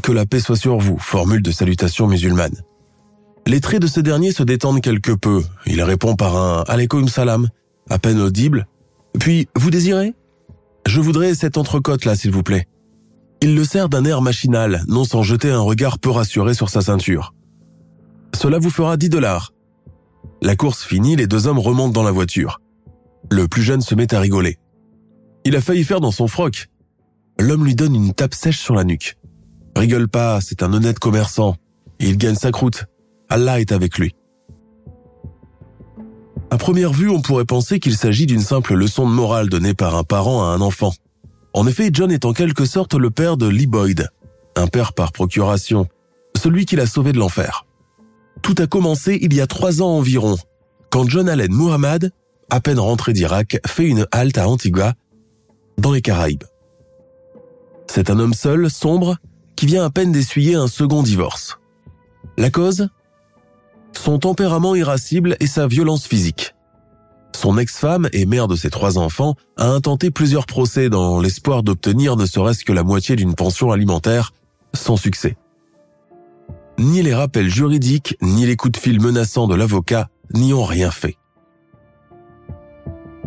Que 0.02 0.12
la 0.12 0.24
paix 0.24 0.40
soit 0.40 0.56
sur 0.56 0.78
vous, 0.78 0.98
formule 0.98 1.42
de 1.42 1.50
salutation 1.50 2.06
musulmane. 2.06 2.62
Les 3.46 3.60
traits 3.60 3.82
de 3.82 3.86
ce 3.86 4.00
dernier 4.00 4.32
se 4.32 4.42
détendent 4.42 4.80
quelque 4.80 5.12
peu. 5.12 5.42
Il 5.66 5.82
répond 5.82 6.16
par 6.16 6.36
un 6.36 6.62
«alaikum 6.68 7.08
salam» 7.08 7.48
à 7.90 7.98
peine 7.98 8.20
audible. 8.20 8.66
Puis, 9.18 9.48
vous 9.56 9.70
désirez? 9.70 10.14
Je 10.86 11.00
voudrais 11.00 11.34
cette 11.34 11.58
entrecôte-là, 11.58 12.16
s'il 12.16 12.30
vous 12.30 12.42
plaît. 12.42 12.66
Il 13.40 13.54
le 13.54 13.64
sert 13.64 13.88
d'un 13.88 14.04
air 14.04 14.22
machinal, 14.22 14.84
non 14.88 15.04
sans 15.04 15.22
jeter 15.22 15.50
un 15.50 15.60
regard 15.60 15.98
peu 15.98 16.10
rassuré 16.10 16.54
sur 16.54 16.70
sa 16.70 16.80
ceinture. 16.80 17.34
Cela 18.34 18.58
vous 18.58 18.70
fera 18.70 18.96
10 18.96 19.08
dollars. 19.08 19.52
La 20.42 20.56
course 20.56 20.84
finie, 20.84 21.16
les 21.16 21.26
deux 21.26 21.46
hommes 21.46 21.58
remontent 21.58 21.92
dans 21.92 22.02
la 22.02 22.10
voiture. 22.10 22.60
Le 23.30 23.48
plus 23.48 23.62
jeune 23.62 23.80
se 23.80 23.94
met 23.94 24.12
à 24.14 24.20
rigoler. 24.20 24.58
Il 25.44 25.56
a 25.56 25.60
failli 25.60 25.84
faire 25.84 26.00
dans 26.00 26.10
son 26.10 26.26
froc. 26.26 26.68
L'homme 27.38 27.64
lui 27.64 27.74
donne 27.74 27.94
une 27.94 28.12
tape 28.12 28.34
sèche 28.34 28.58
sur 28.58 28.74
la 28.74 28.84
nuque. 28.84 29.16
Rigole 29.76 30.08
pas, 30.08 30.40
c'est 30.40 30.62
un 30.62 30.72
honnête 30.72 30.98
commerçant. 30.98 31.56
Il 32.00 32.18
gagne 32.18 32.34
sa 32.34 32.50
croûte. 32.50 32.86
Allah 33.28 33.60
est 33.60 33.72
avec 33.72 33.98
lui. 33.98 34.14
À 36.50 36.56
première 36.56 36.92
vue, 36.92 37.10
on 37.10 37.20
pourrait 37.20 37.44
penser 37.44 37.78
qu'il 37.78 37.96
s'agit 37.96 38.26
d'une 38.26 38.40
simple 38.40 38.74
leçon 38.74 39.06
de 39.08 39.14
morale 39.14 39.48
donnée 39.48 39.74
par 39.74 39.96
un 39.96 40.04
parent 40.04 40.42
à 40.42 40.54
un 40.54 40.60
enfant. 40.60 40.92
En 41.52 41.66
effet, 41.66 41.90
John 41.92 42.10
est 42.10 42.24
en 42.24 42.32
quelque 42.32 42.64
sorte 42.64 42.94
le 42.94 43.10
père 43.10 43.36
de 43.36 43.46
Lee 43.46 43.66
Boyd, 43.66 44.08
un 44.56 44.66
père 44.66 44.94
par 44.94 45.12
procuration, 45.12 45.86
celui 46.36 46.64
qui 46.64 46.76
l'a 46.76 46.86
sauvé 46.86 47.12
de 47.12 47.18
l'enfer. 47.18 47.66
Tout 48.40 48.54
a 48.58 48.66
commencé 48.66 49.18
il 49.20 49.34
y 49.34 49.40
a 49.40 49.46
trois 49.46 49.82
ans 49.82 49.98
environ, 49.98 50.36
quand 50.90 51.08
John 51.08 51.28
Allen 51.28 51.52
Muhammad, 51.52 52.12
à 52.48 52.60
peine 52.60 52.78
rentré 52.78 53.12
d'Irak, 53.12 53.60
fait 53.66 53.86
une 53.86 54.06
halte 54.10 54.38
à 54.38 54.48
Antigua, 54.48 54.94
dans 55.76 55.92
les 55.92 56.00
Caraïbes. 56.00 56.44
C'est 57.86 58.10
un 58.10 58.18
homme 58.18 58.34
seul, 58.34 58.70
sombre, 58.70 59.16
qui 59.54 59.66
vient 59.66 59.84
à 59.84 59.90
peine 59.90 60.12
d'essuyer 60.12 60.54
un 60.54 60.68
second 60.68 61.02
divorce. 61.02 61.58
La 62.38 62.50
cause? 62.50 62.88
Son 64.00 64.20
tempérament 64.20 64.76
irascible 64.76 65.36
et 65.40 65.48
sa 65.48 65.66
violence 65.66 66.06
physique. 66.06 66.54
Son 67.34 67.58
ex-femme 67.58 68.08
et 68.12 68.26
mère 68.26 68.46
de 68.46 68.54
ses 68.54 68.70
trois 68.70 68.96
enfants 68.96 69.34
a 69.56 69.66
intenté 69.66 70.12
plusieurs 70.12 70.46
procès 70.46 70.88
dans 70.88 71.20
l'espoir 71.20 71.64
d'obtenir 71.64 72.16
ne 72.16 72.24
serait-ce 72.24 72.64
que 72.64 72.72
la 72.72 72.84
moitié 72.84 73.16
d'une 73.16 73.34
pension 73.34 73.72
alimentaire, 73.72 74.32
sans 74.72 74.96
succès. 74.96 75.36
Ni 76.78 77.02
les 77.02 77.12
rappels 77.12 77.50
juridiques, 77.50 78.16
ni 78.22 78.46
les 78.46 78.54
coups 78.54 78.78
de 78.78 78.78
fil 78.78 79.00
menaçants 79.00 79.48
de 79.48 79.56
l'avocat 79.56 80.08
n'y 80.32 80.54
ont 80.54 80.64
rien 80.64 80.92
fait. 80.92 81.16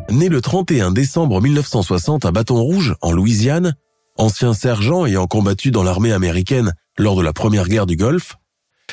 Né 0.10 0.30
le 0.30 0.40
31 0.40 0.92
décembre 0.92 1.42
1960 1.42 2.24
à 2.24 2.32
Bâton 2.32 2.62
Rouge, 2.62 2.96
en 3.02 3.12
Louisiane, 3.12 3.76
ancien 4.18 4.54
sergent 4.54 5.06
ayant 5.06 5.28
combattu 5.28 5.70
dans 5.70 5.84
l'armée 5.84 6.14
américaine 6.14 6.74
lors 6.98 7.18
de 7.18 7.22
la 7.22 7.34
première 7.34 7.68
guerre 7.68 7.86
du 7.86 7.98
Golfe, 7.98 8.38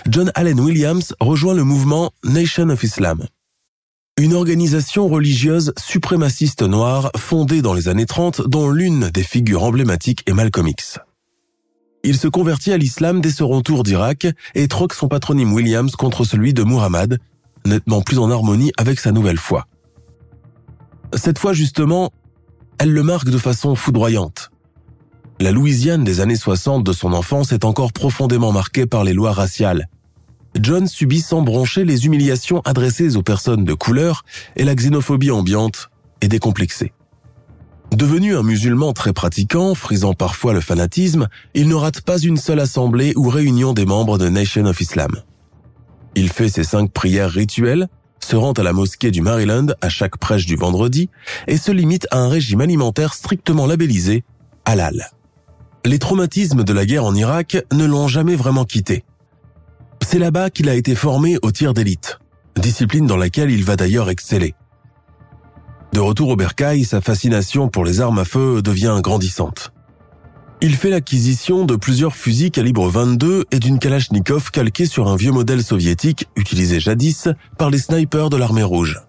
John 0.09 0.31
Allen 0.35 0.61
Williams 0.61 1.15
rejoint 1.21 1.55
le 1.55 1.65
mouvement 1.65 2.13
Nation 2.25 2.69
of 2.71 2.83
Islam. 2.83 3.27
Une 4.19 4.35
organisation 4.35 5.09
religieuse 5.09 5.73
suprémaciste 5.79 6.63
noire 6.63 7.11
fondée 7.17 7.63
dans 7.63 7.75
les 7.75 7.89
années 7.89 8.07
30 8.07 8.49
dont 8.49 8.69
l'une 8.69 9.11
des 9.11 9.23
figures 9.23 9.63
emblématiques 9.63 10.25
est 10.27 10.33
Malcolm 10.33 10.67
X. 10.67 10.99
Il 12.05 12.17
se 12.17 12.29
convertit 12.29 12.73
à 12.73 12.79
l'islam 12.79 13.21
dès 13.21 13.31
son 13.31 13.49
retour 13.49 13.83
d'Irak 13.83 14.27
et 14.55 14.69
troque 14.69 14.95
son 14.95 15.09
patronyme 15.09 15.53
Williams 15.53 15.95
contre 15.95 16.25
celui 16.25 16.55
de 16.55 16.65
Muhammad, 16.65 17.19
nettement 17.67 18.03
plus 18.03 18.19
en 18.19 18.31
harmonie 18.31 18.73
avec 18.77 18.99
sa 18.99 19.13
nouvelle 19.13 19.39
foi. 19.39 19.67
Cette 21.15 21.39
fois 21.39 21.53
justement, 21.53 22.11
elle 22.79 22.93
le 22.93 23.03
marque 23.03 23.31
de 23.31 23.39
façon 23.39 23.75
foudroyante. 23.75 24.51
La 25.41 25.53
Louisiane 25.53 26.03
des 26.03 26.21
années 26.21 26.37
60 26.37 26.83
de 26.83 26.93
son 26.93 27.13
enfance 27.13 27.53
est 27.53 27.65
encore 27.65 27.93
profondément 27.93 28.51
marquée 28.51 28.87
par 28.87 29.05
les 29.05 29.13
lois 29.13 29.33
raciales. 29.33 29.89
John 30.59 30.89
subit 30.89 31.21
sans 31.21 31.43
broncher 31.43 31.85
les 31.85 32.07
humiliations 32.07 32.61
adressées 32.63 33.17
aux 33.17 33.23
personnes 33.23 33.65
de 33.65 33.75
couleur 33.75 34.25
et 34.57 34.65
la 34.65 34.75
xénophobie 34.75 35.31
ambiante 35.31 35.91
est 36.23 36.29
décomplexée. 36.29 36.93
Devenu 37.95 38.37
un 38.37 38.43
musulman 38.43 38.93
très 38.93 39.13
pratiquant, 39.13 39.77
frisant 39.77 40.13
parfois 40.13 40.53
le 40.53 40.61
fanatisme, 40.61 41.29
il 41.55 41.69
ne 41.69 41.75
rate 41.75 42.01
pas 42.01 42.19
une 42.19 42.37
seule 42.37 42.61
assemblée 42.61 43.13
ou 43.15 43.29
réunion 43.29 43.73
des 43.75 43.87
membres 43.87 44.19
de 44.19 44.29
Nation 44.29 44.65
of 44.65 44.81
Islam. 44.81 45.23
Il 46.17 46.31
fait 46.31 46.49
ses 46.49 46.65
cinq 46.65 46.91
prières 46.91 47.31
rituelles, 47.31 47.89
se 48.19 48.35
rend 48.35 48.53
à 48.53 48.65
la 48.65 48.73
mosquée 48.73 49.13
du 49.13 49.23
Maryland 49.23 49.69
à 49.81 49.89
chaque 49.89 50.19
prêche 50.19 50.47
du 50.47 50.57
vendredi 50.57 51.09
et 51.47 51.57
se 51.57 51.71
limite 51.71 52.09
à 52.11 52.19
un 52.19 52.29
régime 52.29 52.61
alimentaire 52.61 53.15
strictement 53.15 53.67
labellisé 53.67 54.25
halal. 54.65 55.13
Les 55.85 55.99
traumatismes 55.99 56.65
de 56.65 56.73
la 56.73 56.85
guerre 56.85 57.05
en 57.05 57.15
Irak 57.15 57.57
ne 57.73 57.85
l'ont 57.85 58.09
jamais 58.09 58.37
vraiment 58.37 58.65
quitté. 58.65 59.05
C'est 60.07 60.19
là-bas 60.19 60.51
qu'il 60.51 60.69
a 60.69 60.75
été 60.75 60.95
formé 60.95 61.39
au 61.43 61.51
tir 61.51 61.75
d'élite, 61.75 62.19
discipline 62.57 63.07
dans 63.07 63.17
laquelle 63.17 63.51
il 63.51 63.65
va 63.65 63.77
d'ailleurs 63.77 64.11
exceller. 64.11 64.55
De 65.93 66.01
retour 66.01 66.29
au 66.29 66.37
bercail, 66.37 66.85
sa 66.85 67.01
fascination 67.01 67.69
pour 67.69 67.85
les 67.85 68.01
armes 68.01 68.19
à 68.19 68.25
feu 68.25 68.63
devient 68.63 68.99
grandissante. 69.03 69.73
Il 70.61 70.75
fait 70.75 70.91
l'acquisition 70.91 71.65
de 71.65 71.77
plusieurs 71.77 72.17
fusils 72.17 72.51
calibre 72.51 72.89
22 72.89 73.45
et 73.53 73.59
d'une 73.61 73.79
Kalachnikov 73.79 74.51
calquée 74.51 74.87
sur 74.87 75.09
un 75.09 75.17
vieux 75.17 75.31
modèle 75.31 75.63
soviétique 75.63 76.27
utilisé 76.37 76.81
jadis 76.81 77.29
par 77.57 77.71
les 77.71 77.79
snipers 77.79 78.29
de 78.29 78.37
l'armée 78.37 78.65
rouge. 78.65 79.01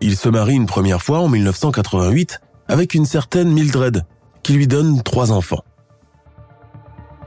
Il 0.00 0.16
se 0.16 0.28
marie 0.28 0.54
une 0.54 0.66
première 0.66 1.02
fois 1.02 1.20
en 1.20 1.28
1988 1.28 2.40
avec 2.68 2.94
une 2.94 3.04
certaine 3.04 3.50
Mildred, 3.50 4.04
qui 4.42 4.54
lui 4.54 4.66
donne 4.66 5.02
trois 5.02 5.32
enfants. 5.32 5.64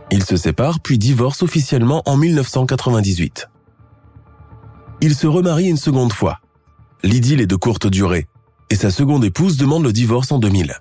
Il 0.10 0.24
se 0.24 0.38
sépare 0.38 0.80
puis 0.80 0.98
divorce 0.98 1.44
officiellement 1.44 2.02
en 2.06 2.16
1998. 2.16 3.50
Il 5.02 5.14
se 5.16 5.28
remarie 5.28 5.68
une 5.68 5.78
seconde 5.78 6.14
fois. 6.14 6.40
L'idylle 7.04 7.42
est 7.42 7.48
de 7.48 7.56
courte 7.56 7.88
durée 7.88 8.28
et 8.70 8.76
sa 8.76 8.90
seconde 8.90 9.26
épouse 9.26 9.58
demande 9.58 9.84
le 9.84 9.94
divorce 9.94 10.32
en 10.32 10.40
2000. 10.40 10.76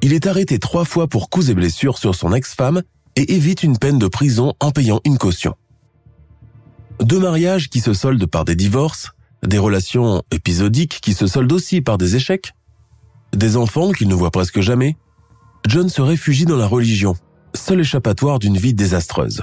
Il 0.00 0.12
est 0.12 0.26
arrêté 0.26 0.58
trois 0.58 0.84
fois 0.84 1.06
pour 1.06 1.28
coups 1.28 1.48
et 1.48 1.54
blessures 1.54 1.98
sur 1.98 2.14
son 2.14 2.32
ex-femme 2.32 2.82
et 3.16 3.34
évite 3.34 3.62
une 3.62 3.78
peine 3.78 3.98
de 3.98 4.08
prison 4.08 4.54
en 4.60 4.70
payant 4.70 5.00
une 5.04 5.18
caution. 5.18 5.54
Deux 7.00 7.20
mariages 7.20 7.68
qui 7.68 7.80
se 7.80 7.94
soldent 7.94 8.26
par 8.26 8.44
des 8.44 8.56
divorces, 8.56 9.10
des 9.44 9.58
relations 9.58 10.22
épisodiques 10.30 11.00
qui 11.02 11.14
se 11.14 11.26
soldent 11.26 11.52
aussi 11.52 11.80
par 11.80 11.98
des 11.98 12.16
échecs, 12.16 12.52
des 13.32 13.56
enfants 13.56 13.92
qu'il 13.92 14.08
ne 14.08 14.14
voit 14.14 14.30
presque 14.30 14.60
jamais, 14.60 14.96
John 15.66 15.88
se 15.88 16.02
réfugie 16.02 16.44
dans 16.44 16.56
la 16.56 16.66
religion, 16.66 17.16
seul 17.54 17.80
échappatoire 17.80 18.38
d'une 18.38 18.56
vie 18.56 18.74
désastreuse. 18.74 19.42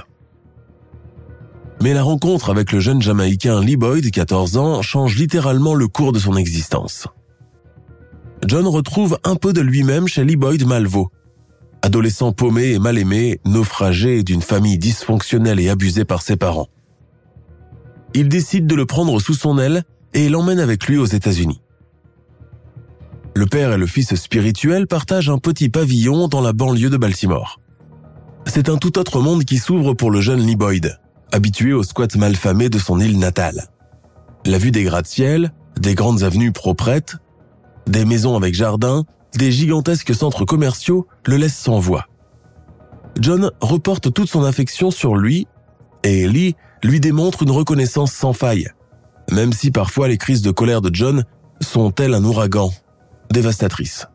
Mais 1.82 1.94
la 1.94 2.02
rencontre 2.02 2.50
avec 2.50 2.72
le 2.72 2.80
jeune 2.80 3.00
Jamaïcain 3.00 3.60
Lee 3.60 3.76
Boyd, 3.76 4.10
14 4.10 4.56
ans, 4.58 4.82
change 4.82 5.16
littéralement 5.16 5.74
le 5.74 5.88
cours 5.88 6.12
de 6.12 6.18
son 6.18 6.36
existence. 6.36 7.08
John 8.46 8.66
retrouve 8.66 9.18
un 9.24 9.36
peu 9.36 9.52
de 9.52 9.60
lui-même 9.60 10.06
chez 10.06 10.24
Lee 10.24 10.36
Boyd 10.36 10.66
Malvo. 10.66 11.10
Adolescent 11.82 12.32
paumé 12.32 12.72
et 12.72 12.78
mal 12.78 12.98
aimé, 12.98 13.40
naufragé 13.46 14.22
d'une 14.22 14.42
famille 14.42 14.76
dysfonctionnelle 14.76 15.60
et 15.60 15.70
abusée 15.70 16.04
par 16.04 16.20
ses 16.20 16.36
parents. 16.36 16.68
Il 18.12 18.28
décide 18.28 18.66
de 18.66 18.74
le 18.74 18.84
prendre 18.84 19.18
sous 19.20 19.34
son 19.34 19.58
aile 19.58 19.84
et 20.12 20.28
l'emmène 20.28 20.58
avec 20.58 20.86
lui 20.86 20.98
aux 20.98 21.06
États-Unis. 21.06 21.62
Le 23.34 23.46
père 23.46 23.72
et 23.72 23.78
le 23.78 23.86
fils 23.86 24.14
spirituel 24.16 24.86
partagent 24.86 25.30
un 25.30 25.38
petit 25.38 25.70
pavillon 25.70 26.28
dans 26.28 26.40
la 26.40 26.52
banlieue 26.52 26.90
de 26.90 26.96
Baltimore. 26.96 27.60
C'est 28.46 28.68
un 28.68 28.76
tout 28.76 28.98
autre 28.98 29.20
monde 29.20 29.44
qui 29.44 29.58
s'ouvre 29.58 29.94
pour 29.94 30.10
le 30.10 30.20
jeune 30.20 30.40
Lee 30.40 30.56
Boyd 30.56 30.98
habitué 31.32 31.72
au 31.72 31.82
squat 31.82 32.16
malfamé 32.16 32.68
de 32.68 32.78
son 32.78 32.98
île 33.00 33.18
natale. 33.18 33.68
La 34.46 34.58
vue 34.58 34.70
des 34.70 34.84
gratte-ciel, 34.84 35.52
des 35.78 35.94
grandes 35.94 36.22
avenues 36.22 36.52
proprettes, 36.52 37.16
des 37.86 38.04
maisons 38.04 38.36
avec 38.36 38.54
jardin, 38.54 39.04
des 39.34 39.52
gigantesques 39.52 40.14
centres 40.14 40.44
commerciaux 40.44 41.06
le 41.26 41.36
laissent 41.36 41.56
sans 41.58 41.78
voix. 41.78 42.06
John 43.20 43.50
reporte 43.60 44.12
toute 44.12 44.28
son 44.28 44.44
affection 44.44 44.90
sur 44.90 45.16
lui 45.16 45.46
et 46.02 46.26
Lee 46.26 46.56
lui 46.82 47.00
démontre 47.00 47.42
une 47.42 47.50
reconnaissance 47.50 48.12
sans 48.12 48.32
faille, 48.32 48.68
même 49.30 49.52
si 49.52 49.70
parfois 49.70 50.08
les 50.08 50.18
crises 50.18 50.42
de 50.42 50.50
colère 50.50 50.80
de 50.80 50.90
John 50.92 51.24
sont 51.60 51.90
telles 51.90 52.14
un 52.14 52.24
ouragan, 52.24 52.72
dévastatrices. 53.30 54.06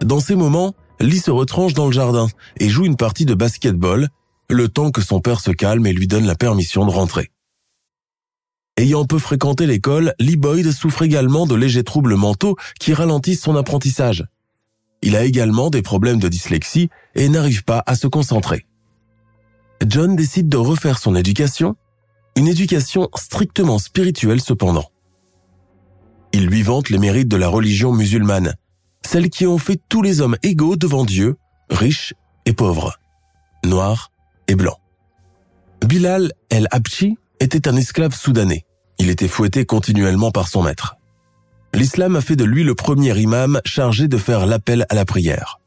Dans 0.00 0.20
ces 0.20 0.34
moments, 0.34 0.74
Lee 1.00 1.18
se 1.18 1.30
retranche 1.30 1.74
dans 1.74 1.86
le 1.86 1.92
jardin 1.92 2.28
et 2.58 2.68
joue 2.68 2.84
une 2.84 2.96
partie 2.96 3.24
de 3.24 3.34
basketball 3.34 4.08
le 4.50 4.68
temps 4.68 4.90
que 4.90 5.00
son 5.00 5.20
père 5.20 5.40
se 5.40 5.50
calme 5.50 5.86
et 5.86 5.92
lui 5.92 6.06
donne 6.06 6.26
la 6.26 6.34
permission 6.34 6.84
de 6.84 6.90
rentrer. 6.90 7.30
Ayant 8.76 9.04
peu 9.04 9.18
fréquenté 9.18 9.66
l'école, 9.66 10.14
Lee 10.18 10.36
Boyd 10.36 10.70
souffre 10.72 11.02
également 11.02 11.46
de 11.46 11.54
légers 11.54 11.84
troubles 11.84 12.16
mentaux 12.16 12.56
qui 12.78 12.92
ralentissent 12.92 13.42
son 13.42 13.56
apprentissage. 13.56 14.26
Il 15.02 15.16
a 15.16 15.24
également 15.24 15.70
des 15.70 15.82
problèmes 15.82 16.18
de 16.18 16.28
dyslexie 16.28 16.90
et 17.14 17.28
n'arrive 17.28 17.64
pas 17.64 17.82
à 17.86 17.94
se 17.94 18.06
concentrer. 18.06 18.66
John 19.86 20.16
décide 20.16 20.48
de 20.48 20.56
refaire 20.56 20.98
son 20.98 21.14
éducation, 21.14 21.76
une 22.36 22.48
éducation 22.48 23.08
strictement 23.16 23.78
spirituelle 23.78 24.40
cependant. 24.40 24.90
Il 26.32 26.46
lui 26.46 26.62
vante 26.62 26.90
les 26.90 26.98
mérites 26.98 27.28
de 27.28 27.36
la 27.36 27.48
religion 27.48 27.92
musulmane, 27.92 28.54
celles 29.06 29.30
qui 29.30 29.46
ont 29.46 29.58
fait 29.58 29.80
tous 29.88 30.02
les 30.02 30.20
hommes 30.20 30.36
égaux 30.42 30.76
devant 30.76 31.04
Dieu, 31.04 31.36
riches 31.70 32.14
et 32.44 32.52
pauvres, 32.52 32.98
noirs 33.64 34.10
blanc. 34.54 34.78
Bilal 35.86 36.32
el-Habchi 36.50 37.16
était 37.40 37.68
un 37.68 37.76
esclave 37.76 38.14
soudanais. 38.14 38.64
Il 38.98 39.10
était 39.10 39.28
fouetté 39.28 39.64
continuellement 39.64 40.30
par 40.30 40.48
son 40.48 40.62
maître. 40.62 40.96
L'islam 41.72 42.16
a 42.16 42.20
fait 42.20 42.36
de 42.36 42.44
lui 42.44 42.64
le 42.64 42.74
premier 42.74 43.16
imam 43.18 43.60
chargé 43.64 44.08
de 44.08 44.18
faire 44.18 44.46
l'appel 44.46 44.86
à 44.90 44.94
la 44.94 45.04
prière. 45.04 45.60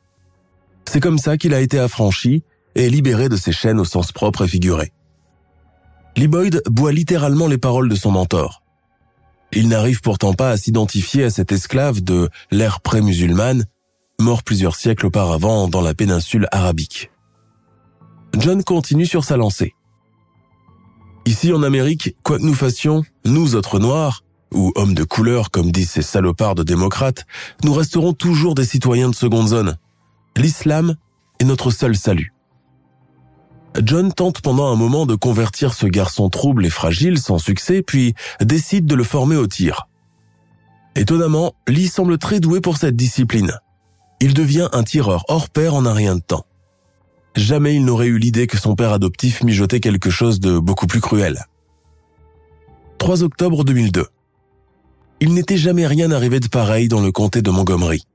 C'est 0.85 0.99
comme 0.99 1.17
ça 1.17 1.37
qu'il 1.37 1.53
a 1.53 1.61
été 1.61 1.79
affranchi 1.79 2.43
et 2.75 2.89
libéré 2.89 3.29
de 3.29 3.37
ses 3.37 3.51
chaînes 3.51 3.79
au 3.79 3.85
sens 3.85 4.11
propre 4.11 4.43
et 4.43 4.47
figuré. 4.47 4.91
Liboyd 6.15 6.61
boit 6.69 6.91
littéralement 6.91 7.47
les 7.47 7.57
paroles 7.57 7.89
de 7.89 7.95
son 7.95 8.11
mentor. 8.11 8.62
Il 9.55 9.67
n'arrive 9.67 10.01
pourtant 10.01 10.33
pas 10.33 10.49
à 10.49 10.57
s'identifier 10.57 11.25
à 11.25 11.29
cet 11.29 11.51
esclave 11.51 12.01
de 12.01 12.29
l'ère 12.49 12.81
pré-musulmane, 12.81 13.65
mort 14.19 14.43
plusieurs 14.43 14.75
siècles 14.75 15.05
auparavant 15.05 15.67
dans 15.67 15.81
la 15.81 15.93
péninsule 15.93 16.47
arabique. 16.51 17.11
John 18.39 18.63
continue 18.63 19.05
sur 19.05 19.23
sa 19.23 19.37
lancée. 19.37 19.75
Ici 21.25 21.53
en 21.53 21.61
Amérique, 21.61 22.15
quoi 22.23 22.39
que 22.39 22.43
nous 22.43 22.55
fassions, 22.55 23.03
nous 23.25 23.55
autres 23.55 23.79
noirs, 23.79 24.23
ou 24.53 24.71
hommes 24.75 24.93
de 24.93 25.03
couleur 25.03 25.51
comme 25.51 25.71
disent 25.71 25.91
ces 25.91 26.01
salopards 26.01 26.55
de 26.55 26.63
démocrates, 26.63 27.25
nous 27.63 27.73
resterons 27.73 28.13
toujours 28.13 28.55
des 28.55 28.65
citoyens 28.65 29.09
de 29.09 29.15
seconde 29.15 29.47
zone. 29.47 29.77
L'islam 30.35 30.95
est 31.39 31.45
notre 31.45 31.69
seul 31.69 31.95
salut. 31.95 32.32
John 33.81 34.13
tente 34.13 34.41
pendant 34.41 34.71
un 34.71 34.75
moment 34.75 35.05
de 35.05 35.15
convertir 35.15 35.73
ce 35.73 35.87
garçon 35.87 36.29
trouble 36.29 36.65
et 36.65 36.69
fragile 36.69 37.17
sans 37.17 37.39
succès, 37.39 37.81
puis 37.81 38.13
décide 38.39 38.85
de 38.85 38.95
le 38.95 39.03
former 39.03 39.35
au 39.35 39.47
tir. 39.47 39.87
Étonnamment, 40.95 41.53
Lee 41.67 41.87
semble 41.87 42.17
très 42.17 42.39
doué 42.39 42.61
pour 42.61 42.77
cette 42.77 42.95
discipline. 42.95 43.53
Il 44.19 44.33
devient 44.33 44.69
un 44.73 44.83
tireur 44.83 45.25
hors 45.27 45.49
pair 45.49 45.73
en 45.73 45.85
un 45.85 45.93
rien 45.93 46.15
de 46.15 46.21
temps. 46.21 46.45
Jamais 47.35 47.75
il 47.75 47.83
n'aurait 47.83 48.07
eu 48.07 48.19
l'idée 48.19 48.45
que 48.45 48.59
son 48.59 48.75
père 48.75 48.93
adoptif 48.93 49.43
mijotait 49.43 49.79
quelque 49.79 50.11
chose 50.11 50.39
de 50.39 50.59
beaucoup 50.59 50.85
plus 50.85 51.01
cruel. 51.01 51.45
3 52.99 53.23
octobre 53.23 53.63
2002. 53.63 54.05
Il 55.19 55.33
n'était 55.33 55.57
jamais 55.57 55.87
rien 55.87 56.11
arrivé 56.11 56.39
de 56.39 56.47
pareil 56.47 56.87
dans 56.87 57.01
le 57.01 57.11
comté 57.11 57.41
de 57.41 57.49
Montgomery. 57.49 58.05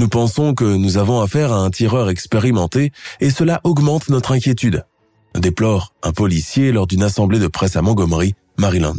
Nous 0.00 0.08
pensons 0.08 0.54
que 0.54 0.64
nous 0.64 0.96
avons 0.96 1.20
affaire 1.20 1.52
à 1.52 1.58
un 1.58 1.68
tireur 1.68 2.08
expérimenté 2.08 2.90
et 3.20 3.28
cela 3.28 3.60
augmente 3.64 4.08
notre 4.08 4.32
inquiétude, 4.32 4.86
déplore 5.34 5.92
un 6.02 6.12
policier 6.12 6.72
lors 6.72 6.86
d'une 6.86 7.02
assemblée 7.02 7.38
de 7.38 7.48
presse 7.48 7.76
à 7.76 7.82
Montgomery, 7.82 8.34
Maryland. 8.56 8.98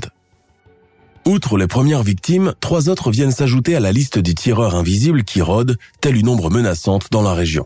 Outre 1.26 1.58
les 1.58 1.66
premières 1.66 2.04
victimes, 2.04 2.54
trois 2.60 2.88
autres 2.88 3.10
viennent 3.10 3.32
s'ajouter 3.32 3.76
à 3.76 3.80
la 3.80 3.92
liste 3.92 4.20
des 4.20 4.36
tireurs 4.36 4.76
invisibles 4.76 5.24
qui 5.24 5.42
rôdent, 5.42 5.76
telle 6.02 6.18
une 6.18 6.30
ombre 6.30 6.52
menaçante 6.52 7.08
dans 7.10 7.24
la 7.24 7.34
région. 7.34 7.66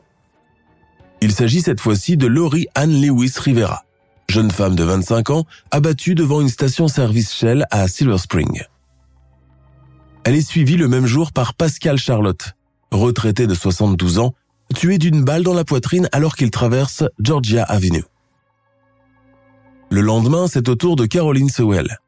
Il 1.19 1.33
s'agit 1.33 1.61
cette 1.61 1.81
fois-ci 1.81 2.15
de 2.15 2.27
Laurie 2.27 2.67
Ann 2.73 3.01
Lewis 3.01 3.33
Rivera, 3.35 3.83
jeune 4.29 4.49
femme 4.49 4.77
de 4.77 4.83
25 4.85 5.31
ans 5.31 5.45
abattue 5.71 6.15
devant 6.15 6.39
une 6.39 6.47
station-service 6.47 7.33
Shell 7.33 7.65
à 7.69 7.89
Silver 7.89 8.17
Spring. 8.17 8.63
Elle 10.23 10.35
est 10.35 10.49
suivie 10.49 10.77
le 10.77 10.87
même 10.87 11.05
jour 11.05 11.33
par 11.33 11.53
Pascal 11.53 11.97
Charlotte, 11.97 12.55
retraité 12.95 13.47
de 13.47 13.53
72 13.53 14.19
ans, 14.19 14.33
tué 14.73 14.97
d'une 14.97 15.23
balle 15.23 15.43
dans 15.43 15.53
la 15.53 15.63
poitrine 15.63 16.09
alors 16.11 16.35
qu'il 16.35 16.51
traverse 16.51 17.03
Georgia 17.19 17.63
Avenue. 17.63 18.03
Le 19.89 20.01
lendemain, 20.01 20.47
c'est 20.47 20.67
au 20.69 20.75
tour 20.75 20.95
de 20.95 21.05
Caroline 21.05 21.49
Sewell, 21.49 21.99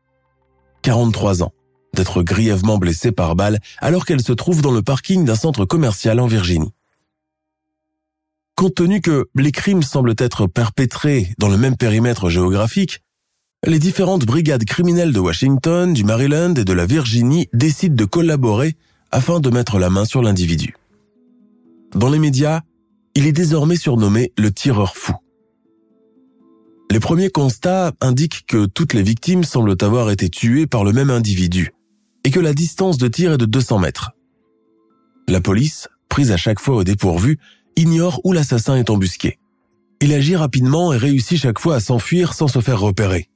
43 0.82 1.44
ans, 1.44 1.54
d'être 1.94 2.24
grièvement 2.24 2.78
blessée 2.78 3.12
par 3.12 3.36
balle 3.36 3.60
alors 3.80 4.06
qu'elle 4.06 4.22
se 4.22 4.34
trouve 4.34 4.62
dans 4.62 4.72
le 4.72 4.82
parking 4.82 5.26
d'un 5.26 5.36
centre 5.36 5.66
commercial 5.66 6.20
en 6.20 6.28
Virginie. 6.28 6.74
Compte 8.56 8.76
tenu 8.76 9.02
que 9.02 9.28
les 9.36 9.52
crimes 9.52 9.84
semblent 9.84 10.16
être 10.18 10.48
perpétrés 10.48 11.34
dans 11.38 11.50
le 11.50 11.58
même 11.58 11.78
périmètre 11.78 12.30
géographique, 12.30 13.04
les 13.66 13.80
différentes 13.80 14.26
brigades 14.26 14.64
criminelles 14.66 15.14
de 15.14 15.20
Washington, 15.20 15.94
du 15.94 16.04
Maryland 16.04 16.54
et 16.56 16.64
de 16.64 16.74
la 16.74 16.86
Virginie 16.86 17.50
décident 17.54 17.96
de 17.96 18.06
collaborer 18.06 18.76
afin 19.12 19.40
de 19.40 19.50
mettre 19.50 19.78
la 19.78 19.90
main 19.90 20.06
sur 20.06 20.22
l'individu. 20.22 20.77
Dans 21.96 22.10
les 22.10 22.20
médias, 22.20 22.62
il 23.16 23.26
est 23.26 23.32
désormais 23.32 23.78
surnommé 23.78 24.32
le 24.38 24.52
tireur 24.52 24.96
fou. 24.96 25.14
Les 26.92 27.00
premiers 27.00 27.30
constats 27.30 27.92
indiquent 28.02 28.46
que 28.48 28.66
toutes 28.66 28.94
les 28.94 29.04
victimes 29.04 29.44
semblent 29.44 29.76
avoir 29.82 30.10
été 30.10 30.30
tuées 30.30 30.68
par 30.68 30.84
le 30.84 30.94
même 30.94 31.10
individu 31.10 31.72
et 32.24 32.32
que 32.32 32.40
la 32.40 32.54
distance 32.54 32.98
de 32.98 33.08
tir 33.08 33.34
est 33.34 33.38
de 33.38 33.46
200 33.46 33.80
mètres. 33.80 34.12
La 35.28 35.42
police, 35.42 35.88
prise 36.10 36.32
à 36.32 36.38
chaque 36.38 36.60
fois 36.60 36.76
au 36.78 36.84
dépourvu, 36.84 37.40
ignore 37.76 38.22
où 38.24 38.34
l'assassin 38.34 38.76
est 38.76 38.90
embusqué. 38.90 39.40
Il 40.02 40.14
agit 40.14 40.36
rapidement 40.36 40.94
et 40.94 40.98
réussit 40.98 41.40
chaque 41.40 41.60
fois 41.60 41.76
à 41.76 41.80
s'enfuir 41.80 42.34
sans 42.34 42.48
se 42.48 42.60
faire 42.60 42.80
repérer. 42.80 43.30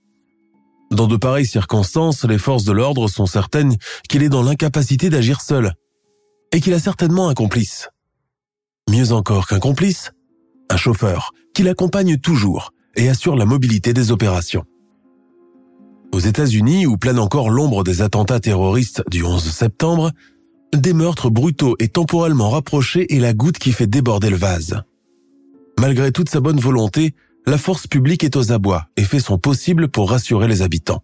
Dans 0.91 1.07
de 1.07 1.17
pareilles 1.17 1.45
circonstances, 1.45 2.25
les 2.25 2.37
forces 2.37 2.65
de 2.65 2.73
l'ordre 2.73 3.07
sont 3.07 3.25
certaines 3.25 3.75
qu'il 4.09 4.23
est 4.23 4.29
dans 4.29 4.43
l'incapacité 4.43 5.09
d'agir 5.09 5.41
seul 5.41 5.73
et 6.51 6.59
qu'il 6.59 6.73
a 6.73 6.79
certainement 6.79 7.29
un 7.29 7.33
complice. 7.33 7.89
Mieux 8.89 9.11
encore 9.11 9.47
qu'un 9.47 9.59
complice, 9.59 10.11
un 10.69 10.77
chauffeur 10.77 11.31
qui 11.53 11.63
l'accompagne 11.63 12.17
toujours 12.17 12.73
et 12.95 13.09
assure 13.09 13.35
la 13.35 13.45
mobilité 13.45 13.93
des 13.93 14.11
opérations. 14.11 14.65
Aux 16.13 16.19
États-Unis, 16.19 16.85
où 16.85 16.97
plane 16.97 17.19
encore 17.19 17.49
l'ombre 17.49 17.83
des 17.83 18.01
attentats 18.01 18.39
terroristes 18.39 19.01
du 19.09 19.23
11 19.23 19.43
septembre, 19.43 20.11
des 20.75 20.93
meurtres 20.93 21.29
brutaux 21.29 21.75
et 21.79 21.87
temporellement 21.87 22.49
rapprochés 22.49 23.15
est 23.15 23.19
la 23.19 23.33
goutte 23.33 23.59
qui 23.59 23.71
fait 23.71 23.87
déborder 23.87 24.29
le 24.29 24.37
vase. 24.37 24.81
Malgré 25.79 26.11
toute 26.11 26.29
sa 26.29 26.39
bonne 26.39 26.59
volonté, 26.59 27.13
la 27.45 27.57
force 27.57 27.87
publique 27.87 28.23
est 28.23 28.35
aux 28.35 28.51
abois 28.51 28.87
et 28.97 29.03
fait 29.03 29.19
son 29.19 29.37
possible 29.37 29.87
pour 29.87 30.09
rassurer 30.09 30.47
les 30.47 30.61
habitants. 30.61 31.01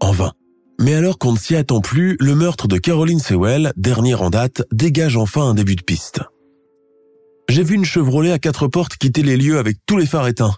En 0.00 0.12
vain. 0.12 0.32
Mais 0.80 0.94
alors 0.94 1.18
qu'on 1.18 1.32
ne 1.32 1.38
s'y 1.38 1.54
attend 1.54 1.80
plus, 1.80 2.16
le 2.18 2.34
meurtre 2.34 2.66
de 2.66 2.78
Caroline 2.78 3.20
Sewell, 3.20 3.72
dernier 3.76 4.14
en 4.14 4.30
date, 4.30 4.62
dégage 4.72 5.16
enfin 5.16 5.42
un 5.42 5.54
début 5.54 5.76
de 5.76 5.82
piste. 5.82 6.20
J'ai 7.52 7.64
vu 7.64 7.74
une 7.74 7.84
Chevrolet 7.84 8.32
à 8.32 8.38
quatre 8.38 8.66
portes 8.66 8.96
quitter 8.96 9.22
les 9.22 9.36
lieux 9.36 9.58
avec 9.58 9.76
tous 9.84 9.98
les 9.98 10.06
phares 10.06 10.26
éteints. 10.26 10.56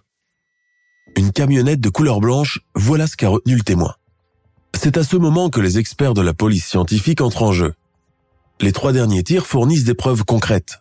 Une 1.17 1.33
camionnette 1.33 1.81
de 1.81 1.89
couleur 1.89 2.21
blanche, 2.21 2.61
voilà 2.77 3.09
ce 3.09 3.17
qu'a 3.17 3.31
retenu 3.31 3.57
le 3.57 3.65
témoin. 3.65 3.95
C'est 4.81 4.97
à 4.97 5.03
ce 5.03 5.17
moment 5.17 5.51
que 5.51 5.61
les 5.61 5.79
experts 5.79 6.15
de 6.15 6.21
la 6.21 6.35
police 6.35 6.67
scientifique 6.67 7.21
entrent 7.21 7.43
en 7.43 7.51
jeu. 7.51 7.75
Les 8.61 8.71
trois 8.71 8.93
derniers 8.93 9.25
tirs 9.25 9.49
fournissent 9.49 9.83
des 9.83 9.95
preuves 9.95 10.25
concrètes. 10.25 10.79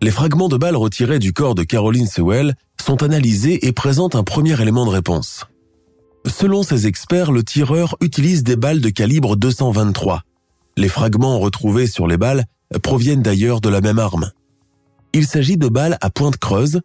Les 0.00 0.10
fragments 0.10 0.48
de 0.48 0.56
balles 0.56 0.74
retirés 0.74 1.18
du 1.18 1.34
corps 1.34 1.54
de 1.54 1.64
Caroline 1.64 2.06
Sewell 2.06 2.54
sont 2.82 3.02
analysés 3.02 3.66
et 3.66 3.72
présentent 3.72 4.16
un 4.16 4.24
premier 4.24 4.58
élément 4.58 4.86
de 4.86 4.90
réponse. 4.90 5.44
Selon 6.24 6.62
ces 6.62 6.86
experts, 6.86 7.30
le 7.30 7.42
tireur 7.42 7.98
utilise 8.00 8.42
des 8.42 8.56
balles 8.56 8.80
de 8.80 8.88
calibre 8.88 9.36
223. 9.36 10.22
Les 10.78 10.88
fragments 10.88 11.38
retrouvés 11.38 11.88
sur 11.88 12.06
les 12.06 12.16
balles 12.16 12.46
proviennent 12.82 13.20
d'ailleurs 13.20 13.60
de 13.60 13.68
la 13.68 13.82
même 13.82 13.98
arme. 13.98 14.32
Il 15.16 15.26
s'agit 15.26 15.56
de 15.56 15.68
balles 15.68 15.96
à 16.02 16.10
pointe 16.10 16.36
creuse, 16.36 16.82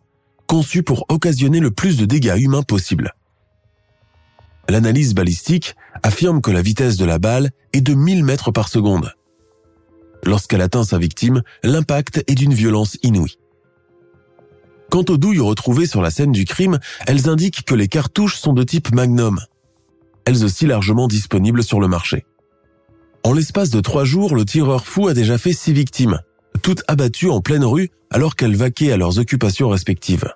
conçues 0.48 0.84
pour 0.84 1.06
occasionner 1.10 1.60
le 1.60 1.70
plus 1.70 1.98
de 1.98 2.06
dégâts 2.06 2.38
humains 2.38 2.64
possible. 2.64 3.14
L'analyse 4.70 5.14
balistique 5.14 5.76
affirme 6.02 6.40
que 6.40 6.50
la 6.50 6.62
vitesse 6.62 6.96
de 6.96 7.04
la 7.04 7.20
balle 7.20 7.50
est 7.74 7.82
de 7.82 7.94
1000 7.94 8.24
mètres 8.24 8.52
par 8.52 8.70
seconde. 8.70 9.14
Lorsqu'elle 10.24 10.62
atteint 10.62 10.86
sa 10.86 10.98
victime, 10.98 11.42
l'impact 11.62 12.24
est 12.26 12.36
d'une 12.36 12.54
violence 12.54 12.98
inouïe. 13.04 13.38
Quant 14.90 15.04
aux 15.10 15.18
douilles 15.18 15.42
retrouvées 15.42 15.86
sur 15.86 16.02
la 16.02 16.10
scène 16.10 16.32
du 16.32 16.46
crime, 16.46 16.80
elles 17.08 17.28
indiquent 17.28 17.66
que 17.66 17.76
les 17.76 17.90
cartouches 17.90 18.38
sont 18.38 18.54
de 18.54 18.64
type 18.64 18.94
Magnum, 18.94 19.42
elles 20.24 20.46
aussi 20.46 20.68
largement 20.68 21.10
disponibles 21.10 21.66
sur 21.66 21.82
le 21.82 21.90
marché. 21.90 22.26
En 23.26 23.34
l'espace 23.34 23.72
de 23.72 23.82
trois 23.82 24.06
jours, 24.06 24.38
le 24.38 24.46
tireur 24.46 24.86
fou 24.86 25.10
a 25.10 25.14
déjà 25.14 25.38
fait 25.38 25.52
six 25.52 25.74
victimes, 25.74 26.22
toutes 26.62 26.84
abattues 26.88 27.30
en 27.30 27.42
pleine 27.42 27.66
rue 27.66 27.90
alors 28.10 28.36
qu'elles 28.36 28.56
vaquaient 28.56 28.92
à 28.92 28.98
leurs 28.98 29.20
occupations 29.20 29.70
respectives. 29.70 30.34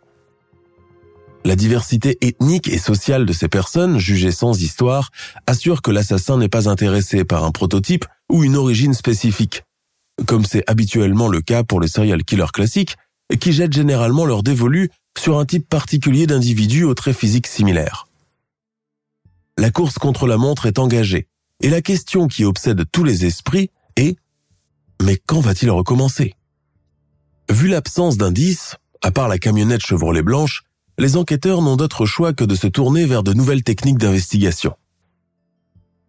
La 1.44 1.56
diversité 1.56 2.18
ethnique 2.22 2.68
et 2.68 2.80
sociale 2.80 3.26
de 3.26 3.34
ces 3.34 3.48
personnes, 3.48 4.00
jugées 4.00 4.32
sans 4.32 4.60
histoire, 4.60 5.12
assure 5.46 5.84
que 5.84 5.92
l'assassin 5.92 6.38
n'est 6.38 6.50
pas 6.50 6.68
intéressé 6.68 7.24
par 7.24 7.44
un 7.44 7.52
prototype 7.52 8.06
ou 8.30 8.44
une 8.44 8.56
origine 8.56 8.96
spécifique, 8.96 9.64
comme 10.26 10.44
c'est 10.44 10.64
habituellement 10.68 11.28
le 11.28 11.42
cas 11.42 11.64
pour 11.64 11.80
les 11.80 11.88
serial 11.88 12.24
killers 12.24 12.52
classiques, 12.52 12.96
qui 13.40 13.54
jettent 13.54 13.74
généralement 13.74 14.26
leur 14.26 14.42
dévolu 14.42 14.90
sur 15.20 15.38
un 15.38 15.46
type 15.46 15.70
particulier 15.70 16.26
d'individu 16.26 16.84
aux 16.84 16.96
traits 16.96 17.16
physiques 17.16 17.48
similaires. 17.48 18.08
La 19.58 19.70
course 19.70 20.00
contre 20.00 20.26
la 20.26 20.38
montre 20.38 20.66
est 20.66 20.80
engagée, 20.80 21.28
et 21.62 21.70
la 21.70 21.82
question 21.82 22.28
qui 22.28 22.44
obsède 22.44 22.84
tous 22.92 23.04
les 23.04 23.26
esprits 23.26 23.70
est 23.98 24.18
Mais 25.02 25.18
quand 25.26 25.40
va-t-il 25.40 25.72
recommencer? 25.72 26.34
Vu 27.50 27.68
l'absence 27.68 28.18
d'indices, 28.18 28.76
à 29.02 29.12
part 29.12 29.28
la 29.28 29.38
camionnette 29.38 29.86
Chevrolet 29.86 30.24
blanche, 30.24 30.64
les 30.98 31.18
enquêteurs 31.18 31.62
n'ont 31.62 31.76
d'autre 31.76 32.06
choix 32.06 32.34
que 32.34 32.44
de 32.44 32.56
se 32.56 32.68
tourner 32.68 33.06
vers 33.06 33.24
de 33.24 33.34
nouvelles 33.34 33.64
techniques 33.64 33.98
d'investigation. 33.98 34.76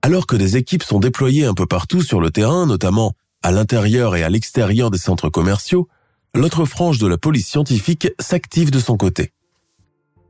Alors 0.03 0.27
que 0.27 0.37
des 0.37 0.57
équipes 0.57 0.85
sont 0.85 1.01
déployées 1.01 1.44
un 1.44 1.55
peu 1.55 1.66
partout 1.66 2.03
sur 2.03 2.20
le 2.20 2.31
terrain, 2.31 2.66
notamment 2.66 3.14
à 3.42 3.51
l'intérieur 3.51 4.16
et 4.16 4.22
à 4.22 4.31
l'extérieur 4.31 4.90
des 4.90 4.99
centres 4.99 5.29
commerciaux, 5.29 5.88
l'autre 6.35 6.64
frange 6.64 6.99
de 6.99 7.07
la 7.07 7.18
police 7.18 7.49
scientifique 7.49 8.09
s'active 8.20 8.70
de 8.70 8.79
son 8.79 8.96
côté. 8.96 9.33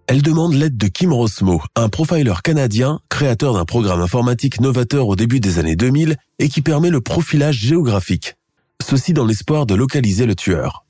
Elle 0.07 0.23
demande 0.23 0.55
l'aide 0.55 0.77
de 0.77 0.87
Kim 0.87 1.13
Rosmo, 1.13 1.61
un 1.75 1.89
profiler 1.89 2.35
canadien, 2.43 3.01
créateur 3.09 3.55
d'un 3.55 3.65
programme 3.65 4.01
informatique 4.01 4.61
novateur 4.61 5.09
au 5.09 5.17
début 5.17 5.41
des 5.41 5.59
années 5.59 5.77
2000 5.77 6.17
et 6.39 6.49
qui 6.49 6.63
permet 6.63 6.91
le 6.91 7.01
profilage 7.01 7.57
géographique. 7.57 8.37
Ceci 8.83 9.13
dans 9.13 9.25
l'espoir 9.25 9.67
de 9.67 9.75
localiser 9.75 10.27
le 10.27 10.35
tueur. 10.35 10.85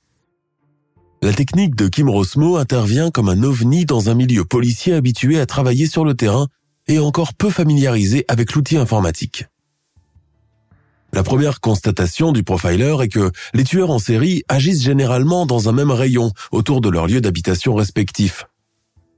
La 1.22 1.32
technique 1.32 1.74
de 1.74 1.88
Kim 1.88 2.10
Rosmo 2.10 2.56
intervient 2.56 3.10
comme 3.10 3.28
un 3.28 3.42
ovni 3.42 3.86
dans 3.86 4.10
un 4.10 4.14
milieu 4.14 4.44
policier 4.44 4.92
habitué 4.92 5.40
à 5.40 5.46
travailler 5.46 5.86
sur 5.86 6.04
le 6.04 6.14
terrain 6.14 6.46
et 6.88 6.98
encore 6.98 7.34
peu 7.34 7.50
familiarisé 7.50 8.24
avec 8.28 8.52
l'outil 8.52 8.76
informatique. 8.76 9.46
La 11.12 11.22
première 11.22 11.60
constatation 11.60 12.32
du 12.32 12.42
profiler 12.42 12.94
est 13.00 13.08
que 13.08 13.30
les 13.54 13.64
tueurs 13.64 13.90
en 13.90 13.98
série 13.98 14.42
agissent 14.48 14.82
généralement 14.82 15.46
dans 15.46 15.68
un 15.68 15.72
même 15.72 15.90
rayon 15.90 16.32
autour 16.52 16.82
de 16.82 16.90
leur 16.90 17.06
lieu 17.06 17.22
d'habitation 17.22 17.74
respectif, 17.74 18.44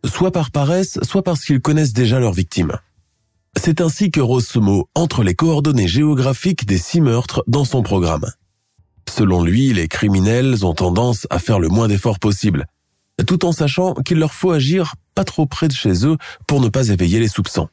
soit 0.04 0.30
par 0.30 0.52
paresse, 0.52 1.00
soit 1.02 1.24
parce 1.24 1.44
qu'ils 1.44 1.60
connaissent 1.60 1.92
déjà 1.92 2.20
leurs 2.20 2.32
victimes. 2.32 2.76
C'est 3.56 3.80
ainsi 3.80 4.12
que 4.12 4.20
Rosmo 4.20 4.88
entre 4.94 5.24
les 5.24 5.34
coordonnées 5.34 5.88
géographiques 5.88 6.66
des 6.66 6.78
six 6.78 7.00
meurtres 7.00 7.42
dans 7.48 7.64
son 7.64 7.82
programme. 7.82 8.30
Selon 9.08 9.42
lui, 9.42 9.72
les 9.72 9.88
criminels 9.88 10.64
ont 10.64 10.74
tendance 10.74 11.26
à 11.30 11.38
faire 11.38 11.58
le 11.58 11.68
moins 11.68 11.88
d'efforts 11.88 12.18
possible, 12.18 12.66
tout 13.26 13.44
en 13.44 13.52
sachant 13.52 13.94
qu'il 13.94 14.18
leur 14.18 14.34
faut 14.34 14.52
agir 14.52 14.94
pas 15.14 15.24
trop 15.24 15.46
près 15.46 15.66
de 15.66 15.72
chez 15.72 16.06
eux 16.06 16.16
pour 16.46 16.60
ne 16.60 16.68
pas 16.68 16.88
éveiller 16.88 17.18
les 17.18 17.28
soupçons. 17.28 17.68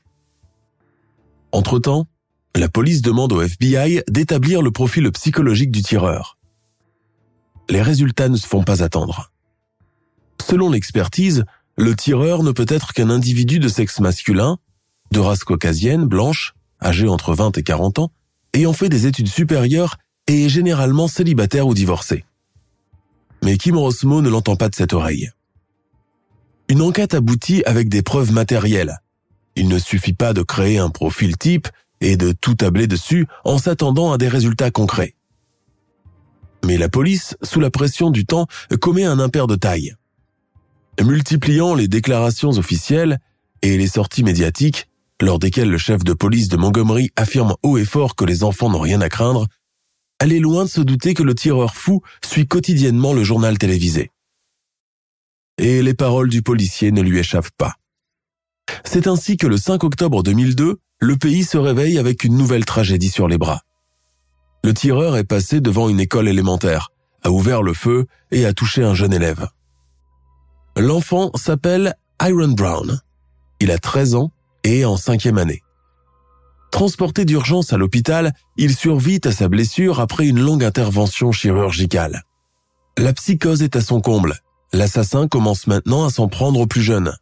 Entre-temps, 1.52 2.08
la 2.56 2.70
police 2.70 3.02
demande 3.02 3.34
au 3.34 3.42
FBI 3.42 4.02
d'établir 4.10 4.62
le 4.62 4.72
profil 4.72 5.12
psychologique 5.12 5.72
du 5.72 5.82
tireur. 5.82 6.38
Les 7.70 7.82
résultats 7.82 8.30
ne 8.30 8.38
se 8.38 8.48
font 8.48 8.64
pas 8.64 8.82
attendre. 8.82 9.32
Selon 10.42 10.70
l'expertise, 10.70 11.44
le 11.78 11.96
tireur 11.96 12.44
ne 12.44 12.52
peut 12.52 12.66
être 12.70 12.94
qu'un 12.94 13.10
individu 13.10 13.60
de 13.60 13.68
sexe 13.68 14.00
masculin, 14.00 14.58
de 15.12 15.20
race 15.20 15.44
caucasienne, 15.44 16.06
blanche, 16.06 16.54
âgé 16.82 17.08
entre 17.08 17.34
20 17.34 17.58
et 17.58 17.64
40 17.64 18.00
ans, 18.00 18.12
ayant 18.54 18.74
fait 18.74 18.90
des 18.90 19.06
études 19.06 19.28
supérieures 19.28 19.98
et 20.28 20.50
généralement 20.50 21.08
célibataire 21.08 21.68
ou 21.68 21.74
divorcé. 21.74 22.26
Mais 23.44 23.58
Kim 23.58 23.78
Rosmo 23.78 24.22
ne 24.22 24.30
l'entend 24.30 24.56
pas 24.56 24.70
de 24.70 24.76
cette 24.76 24.94
oreille. 24.94 25.30
Une 26.68 26.82
enquête 26.82 27.14
aboutit 27.14 27.64
avec 27.66 27.90
des 27.90 28.02
preuves 28.02 28.32
matérielles. 28.32 29.00
Il 29.56 29.68
ne 29.68 29.78
suffit 29.78 30.14
pas 30.14 30.34
de 30.34 30.42
créer 30.42 30.80
un 30.80 30.90
profil 30.90 31.38
type 31.38 31.68
et 32.02 32.18
de 32.18 32.32
tout 32.32 32.56
tabler 32.56 32.88
dessus 32.88 33.28
en 33.44 33.58
s'attendant 33.58 34.12
à 34.12 34.18
des 34.18 34.28
résultats 34.28 34.72
concrets. 34.72 35.16
Mais 36.66 36.78
la 36.78 36.90
police, 36.90 37.38
sous 37.44 37.60
la 37.60 37.70
pression 37.70 38.10
du 38.10 38.26
temps, 38.26 38.48
commet 38.82 39.06
un 39.06 39.20
impair 39.20 39.46
de 39.46 39.56
taille. 39.56 39.94
Multipliant 41.00 41.76
les 41.76 41.88
déclarations 41.88 42.52
officielles 42.52 43.20
et 43.62 43.78
les 43.78 43.88
sorties 43.88 44.24
médiatiques, 44.24 44.88
lors 45.22 45.40
desquelles 45.40 45.70
le 45.70 45.78
chef 45.78 46.04
de 46.04 46.14
police 46.14 46.50
de 46.50 46.58
Montgomery 46.58 47.12
affirme 47.16 47.56
haut 47.62 47.78
et 47.78 47.86
fort 47.86 48.16
que 48.16 48.26
les 48.26 48.44
enfants 48.44 48.70
n'ont 48.70 48.80
rien 48.80 49.02
à 49.02 49.10
craindre, 49.10 49.48
elle 50.20 50.34
est 50.34 50.40
loin 50.40 50.66
de 50.66 50.70
se 50.70 50.82
douter 50.82 51.14
que 51.14 51.24
le 51.24 51.36
tireur 51.36 51.76
fou 51.76 52.02
suit 52.24 52.48
quotidiennement 52.48 53.14
le 53.14 53.24
journal 53.24 53.58
télévisé. 53.58 54.12
Et 55.58 55.82
les 55.82 55.94
paroles 55.94 56.30
du 56.30 56.42
policier 56.42 56.92
ne 56.92 57.02
lui 57.02 57.20
échappent 57.20 57.56
pas. 57.58 57.76
C'est 58.84 59.08
ainsi 59.08 59.38
que 59.38 59.48
le 59.48 59.58
5 59.58 59.84
octobre 59.84 60.24
2002, 60.24 60.78
le 61.00 61.18
pays 61.18 61.44
se 61.44 61.58
réveille 61.58 61.98
avec 61.98 62.24
une 62.24 62.38
nouvelle 62.38 62.66
tragédie 62.66 63.10
sur 63.10 63.28
les 63.28 63.38
bras. 63.38 63.62
Le 64.64 64.74
tireur 64.74 65.18
est 65.18 65.26
passé 65.26 65.62
devant 65.62 65.90
une 65.90 66.00
école 66.00 66.28
élémentaire, 66.28 66.90
a 67.24 67.30
ouvert 67.30 67.62
le 67.62 67.74
feu 67.74 68.08
et 68.32 68.46
a 68.46 68.54
touché 68.54 68.84
un 68.84 68.96
jeune 68.96 69.14
élève. 69.14 69.48
L'enfant 70.78 71.32
s'appelle 71.36 71.96
Iron 72.22 72.50
Brown. 72.50 73.00
Il 73.60 73.72
a 73.72 73.78
13 73.78 74.16
ans 74.16 74.32
et 74.64 74.80
est 74.80 74.86
en 74.86 74.98
cinquième 74.98 75.38
année. 75.38 75.62
Transporté 76.76 77.24
d'urgence 77.24 77.72
à 77.72 77.78
l'hôpital, 77.78 78.34
il 78.58 78.76
survit 78.76 79.22
à 79.24 79.32
sa 79.32 79.48
blessure 79.48 80.02
après 80.02 80.28
une 80.28 80.42
longue 80.42 80.66
intervention 80.66 81.32
chirurgicale. 81.32 82.24
La 82.98 83.14
psychose 83.14 83.64
est 83.64 83.78
à 83.78 83.82
son 83.82 84.02
comble. 84.02 84.36
L'assassin 84.74 85.30
commence 85.30 85.68
maintenant 85.68 86.04
à 86.04 86.10
s'en 86.10 86.28
prendre 86.28 86.60
aux 86.60 86.68
plus 86.68 86.82
jeunes. 86.82 87.14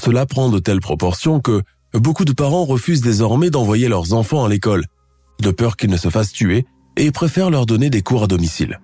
Cela 0.00 0.24
prend 0.24 0.50
de 0.50 0.60
telles 0.60 0.78
proportions 0.78 1.40
que 1.40 1.62
beaucoup 1.94 2.24
de 2.24 2.32
parents 2.32 2.64
refusent 2.64 3.00
désormais 3.00 3.50
d'envoyer 3.50 3.88
leurs 3.88 4.12
enfants 4.12 4.44
à 4.44 4.48
l'école, 4.48 4.84
de 5.40 5.50
peur 5.50 5.76
qu'ils 5.76 5.90
ne 5.90 5.96
se 5.96 6.08
fassent 6.08 6.30
tuer, 6.30 6.64
et 6.96 7.10
préfèrent 7.10 7.50
leur 7.50 7.66
donner 7.66 7.90
des 7.90 8.02
cours 8.02 8.22
à 8.22 8.28
domicile. 8.28 8.78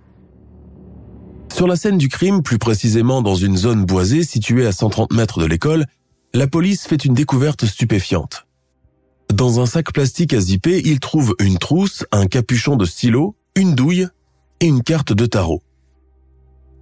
Sur 1.55 1.69
la 1.69 1.77
scène 1.77 1.97
du 1.97 2.09
crime, 2.09 2.43
plus 2.43 2.59
précisément 2.59 3.23
dans 3.23 3.37
une 3.37 3.57
zone 3.57 3.85
boisée 3.85 4.25
située 4.25 4.67
à 4.67 4.73
130 4.73 5.13
mètres 5.13 5.39
de 5.39 5.47
l'école, 5.47 5.87
la 6.35 6.49
police 6.49 6.89
fait 6.89 7.05
une 7.05 7.15
découverte 7.15 7.67
stupéfiante. 7.67 8.49
Dans 9.33 9.61
un 9.61 9.67
sac 9.67 9.95
plastique 9.95 10.35
à 10.35 10.41
zipper, 10.41 10.83
il 10.85 11.01
trouve 11.01 11.35
une 11.41 11.57
trousse, 11.57 12.05
un 12.13 12.27
capuchon 12.27 12.77
de 12.77 12.85
stylo, 12.85 13.35
une 13.57 13.75
douille 13.75 14.07
et 14.61 14.67
une 14.67 14.83
carte 14.83 15.15
de 15.15 15.25
tarot. 15.25 15.63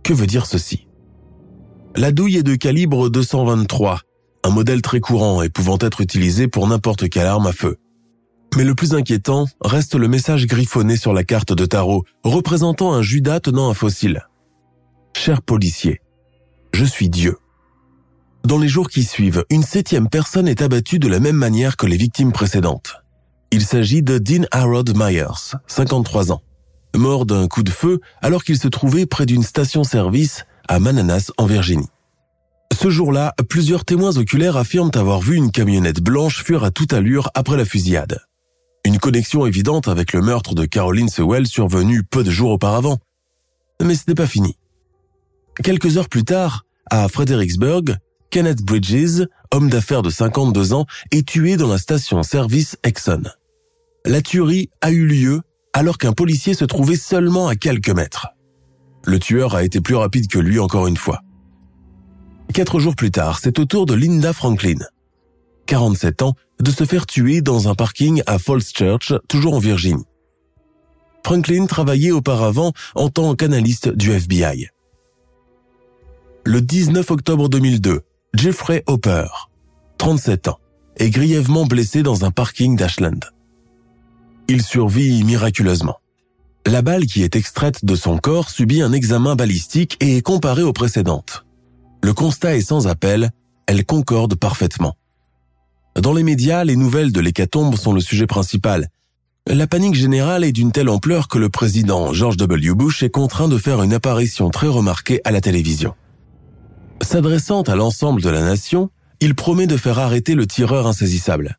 Que 0.03 0.13
veut 0.13 0.27
dire 0.27 0.47
ceci? 0.47 0.89
La 1.95 2.11
douille 2.11 2.39
est 2.39 2.43
de 2.43 2.57
calibre 2.57 3.09
223, 3.09 4.01
un 4.43 4.51
modèle 4.51 4.83
très 4.83 4.99
courant 4.99 5.43
et 5.43 5.49
pouvant 5.49 5.79
être 5.81 6.01
utilisé 6.01 6.49
pour 6.49 6.67
n'importe 6.67 7.09
quelle 7.09 7.27
arme 7.27 7.47
à 7.47 7.53
feu. 7.53 7.77
Mais 8.57 8.65
le 8.65 8.75
plus 8.75 8.95
inquiétant 8.95 9.47
reste 9.61 9.95
le 9.95 10.09
message 10.09 10.49
griffonné 10.49 10.97
sur 10.97 11.13
la 11.13 11.23
carte 11.23 11.53
de 11.53 11.67
tarot, 11.67 12.03
représentant 12.25 12.93
un 12.93 13.03
Judas 13.03 13.39
tenant 13.39 13.71
un 13.71 13.75
fossile. 13.75 14.27
Cher 15.15 15.43
policier, 15.43 16.01
je 16.75 16.85
suis 16.85 17.11
Dieu. 17.11 17.37
Dans 18.44 18.59
les 18.59 18.68
jours 18.68 18.88
qui 18.88 19.05
suivent, 19.05 19.44
une 19.50 19.62
septième 19.62 20.09
personne 20.09 20.48
est 20.48 20.62
abattue 20.62 20.98
de 20.98 21.09
la 21.09 21.20
même 21.20 21.37
manière 21.37 21.76
que 21.76 21.87
les 21.87 21.96
victimes 21.96 22.33
précédentes. 22.33 22.96
Il 23.53 23.62
s'agit 23.62 24.03
de 24.03 24.18
Dean 24.18 24.44
Harold 24.50 24.92
Myers, 24.96 25.57
53 25.66 26.33
ans, 26.33 26.42
mort 26.96 27.26
d'un 27.26 27.48
coup 27.48 27.62
de 27.62 27.70
feu 27.70 28.00
alors 28.22 28.42
qu'il 28.42 28.59
se 28.59 28.68
trouvait 28.68 29.07
près 29.07 29.26
d'une 29.26 29.42
station-service 29.42 30.44
à 30.68 30.81
Mananas 30.81 31.33
en 31.37 31.46
Virginie. 31.46 31.88
Ce 32.72 32.88
jour-là, 32.88 33.35
plusieurs 33.48 33.85
témoins 33.85 34.16
oculaires 34.16 34.57
affirment 34.57 34.92
avoir 34.94 35.20
vu 35.20 35.37
une 35.37 35.50
camionnette 35.50 36.00
blanche 36.00 36.42
fuir 36.42 36.64
à 36.64 36.70
toute 36.70 36.92
allure 36.92 37.31
après 37.35 37.57
la 37.57 37.64
fusillade. 37.64 38.20
Une 38.85 38.98
connexion 38.98 39.44
évidente 39.44 39.88
avec 39.88 40.12
le 40.14 40.22
meurtre 40.22 40.55
de 40.55 40.64
Caroline 40.64 41.09
Sewell 41.11 41.46
survenu 41.46 42.03
peu 42.03 42.24
de 42.24 42.31
jours 42.31 42.53
auparavant. 42.53 42.98
Mais 43.83 43.94
ce 43.94 44.05
n'est 44.09 44.14
pas 44.14 44.26
fini. 44.26 44.57
Quelques 45.62 45.98
heures 45.98 46.09
plus 46.09 46.24
tard, 46.24 46.64
à 46.90 47.09
Fredericksburg, 47.09 47.96
Kenneth 48.31 48.62
Bridges, 48.62 49.27
homme 49.51 49.69
d'affaires 49.69 50.03
de 50.03 50.11
52 50.11 50.73
ans, 50.73 50.87
est 51.11 51.27
tué 51.27 51.57
dans 51.57 51.66
la 51.66 51.79
station-service 51.79 52.77
Exxon. 52.85 53.25
La 54.07 54.23
tuerie 54.23 54.71
a 54.81 54.93
eu 54.93 55.05
lieu 55.05 55.43
alors 55.73 55.99
qu'un 55.99 56.12
policier 56.12 56.55
se 56.55 56.64
trouvait 56.64 56.97
seulement 56.97 57.49
à 57.49 57.57
quelques 57.57 57.90
mètres. 57.90 58.29
Le 59.05 59.19
tueur 59.19 59.55
a 59.57 59.64
été 59.64 59.81
plus 59.81 59.97
rapide 59.97 60.29
que 60.29 60.38
lui 60.38 60.61
encore 60.61 60.87
une 60.87 60.97
fois. 60.97 61.23
Quatre 62.55 62.79
jours 62.79 62.95
plus 62.95 63.11
tard, 63.11 63.40
c'est 63.40 63.59
au 63.59 63.64
tour 63.64 63.87
de 63.87 63.95
Linda 63.95 64.33
Franklin, 64.33 64.79
47 65.66 66.23
ans, 66.23 66.35
de 66.61 66.71
se 66.71 66.85
faire 66.85 67.07
tuer 67.07 67.40
dans 67.40 67.69
un 67.69 67.75
parking 67.75 68.23
à 68.27 68.38
Falls 68.38 68.62
Church, 68.62 69.12
toujours 69.29 69.55
en 69.55 69.59
Virginie. 69.59 70.05
Franklin 71.25 71.66
travaillait 71.66 72.11
auparavant 72.11 72.73
en 72.95 73.09
tant 73.09 73.35
qu'analyste 73.35 73.88
du 73.88 74.12
FBI. 74.12 74.69
Le 76.45 76.61
19 76.61 77.11
octobre 77.11 77.49
2002, 77.49 78.01
Jeffrey 78.35 78.85
Hopper, 78.87 79.27
37 79.99 80.49
ans, 80.49 80.59
est 80.97 81.11
grièvement 81.11 81.66
blessé 81.66 82.03
dans 82.03 82.25
un 82.25 82.31
parking 82.31 82.77
d'Ashland. 82.77 83.19
Il 84.49 84.62
survit 84.62 85.25
miraculeusement. 85.25 85.97
La 86.64 86.81
balle 86.81 87.07
qui 87.07 87.23
est 87.23 87.35
extraite 87.35 87.85
de 87.85 87.97
son 87.97 88.19
corps 88.19 88.49
subit 88.49 88.83
un 88.83 88.93
examen 88.93 89.35
balistique 89.35 89.97
et 90.01 90.16
est 90.16 90.23
comparée 90.23 90.62
aux 90.62 90.73
précédentes. 90.73 91.45
Le 92.03 92.14
constat 92.14 92.57
est 92.57 92.62
sans 92.62 92.87
appel, 92.87 93.31
elle 93.66 93.85
concorde 93.85 94.37
parfaitement. 94.37 94.97
Dans 95.97 96.12
les 96.12 96.23
médias, 96.23 96.62
les 96.62 96.77
nouvelles 96.77 97.12
de 97.12 97.21
l'hécatombe 97.21 97.75
sont 97.75 97.93
le 97.93 98.01
sujet 98.01 98.27
principal. 98.27 98.88
La 99.49 99.66
panique 99.66 99.97
générale 99.97 100.45
est 100.45 100.53
d'une 100.53 100.71
telle 100.71 100.88
ampleur 100.88 101.27
que 101.27 101.38
le 101.38 101.49
président 101.49 102.12
George 102.12 102.37
W. 102.37 102.75
Bush 102.75 103.03
est 103.03 103.11
contraint 103.11 103.49
de 103.49 103.59
faire 103.59 103.83
une 103.83 103.93
apparition 103.93 104.51
très 104.51 104.69
remarquée 104.69 105.21
à 105.25 105.33
la 105.33 105.40
télévision. 105.40 105.95
S'adressant 107.03 107.63
à 107.63 107.77
l'ensemble 107.77 108.21
de 108.23 108.29
la 108.29 108.43
nation, 108.43 108.91
il 109.21 109.35
promet 109.35 109.67
de 109.67 109.77
faire 109.77 109.99
arrêter 109.99 110.35
le 110.35 110.47
tireur 110.47 110.87
insaisissable. 110.87 111.59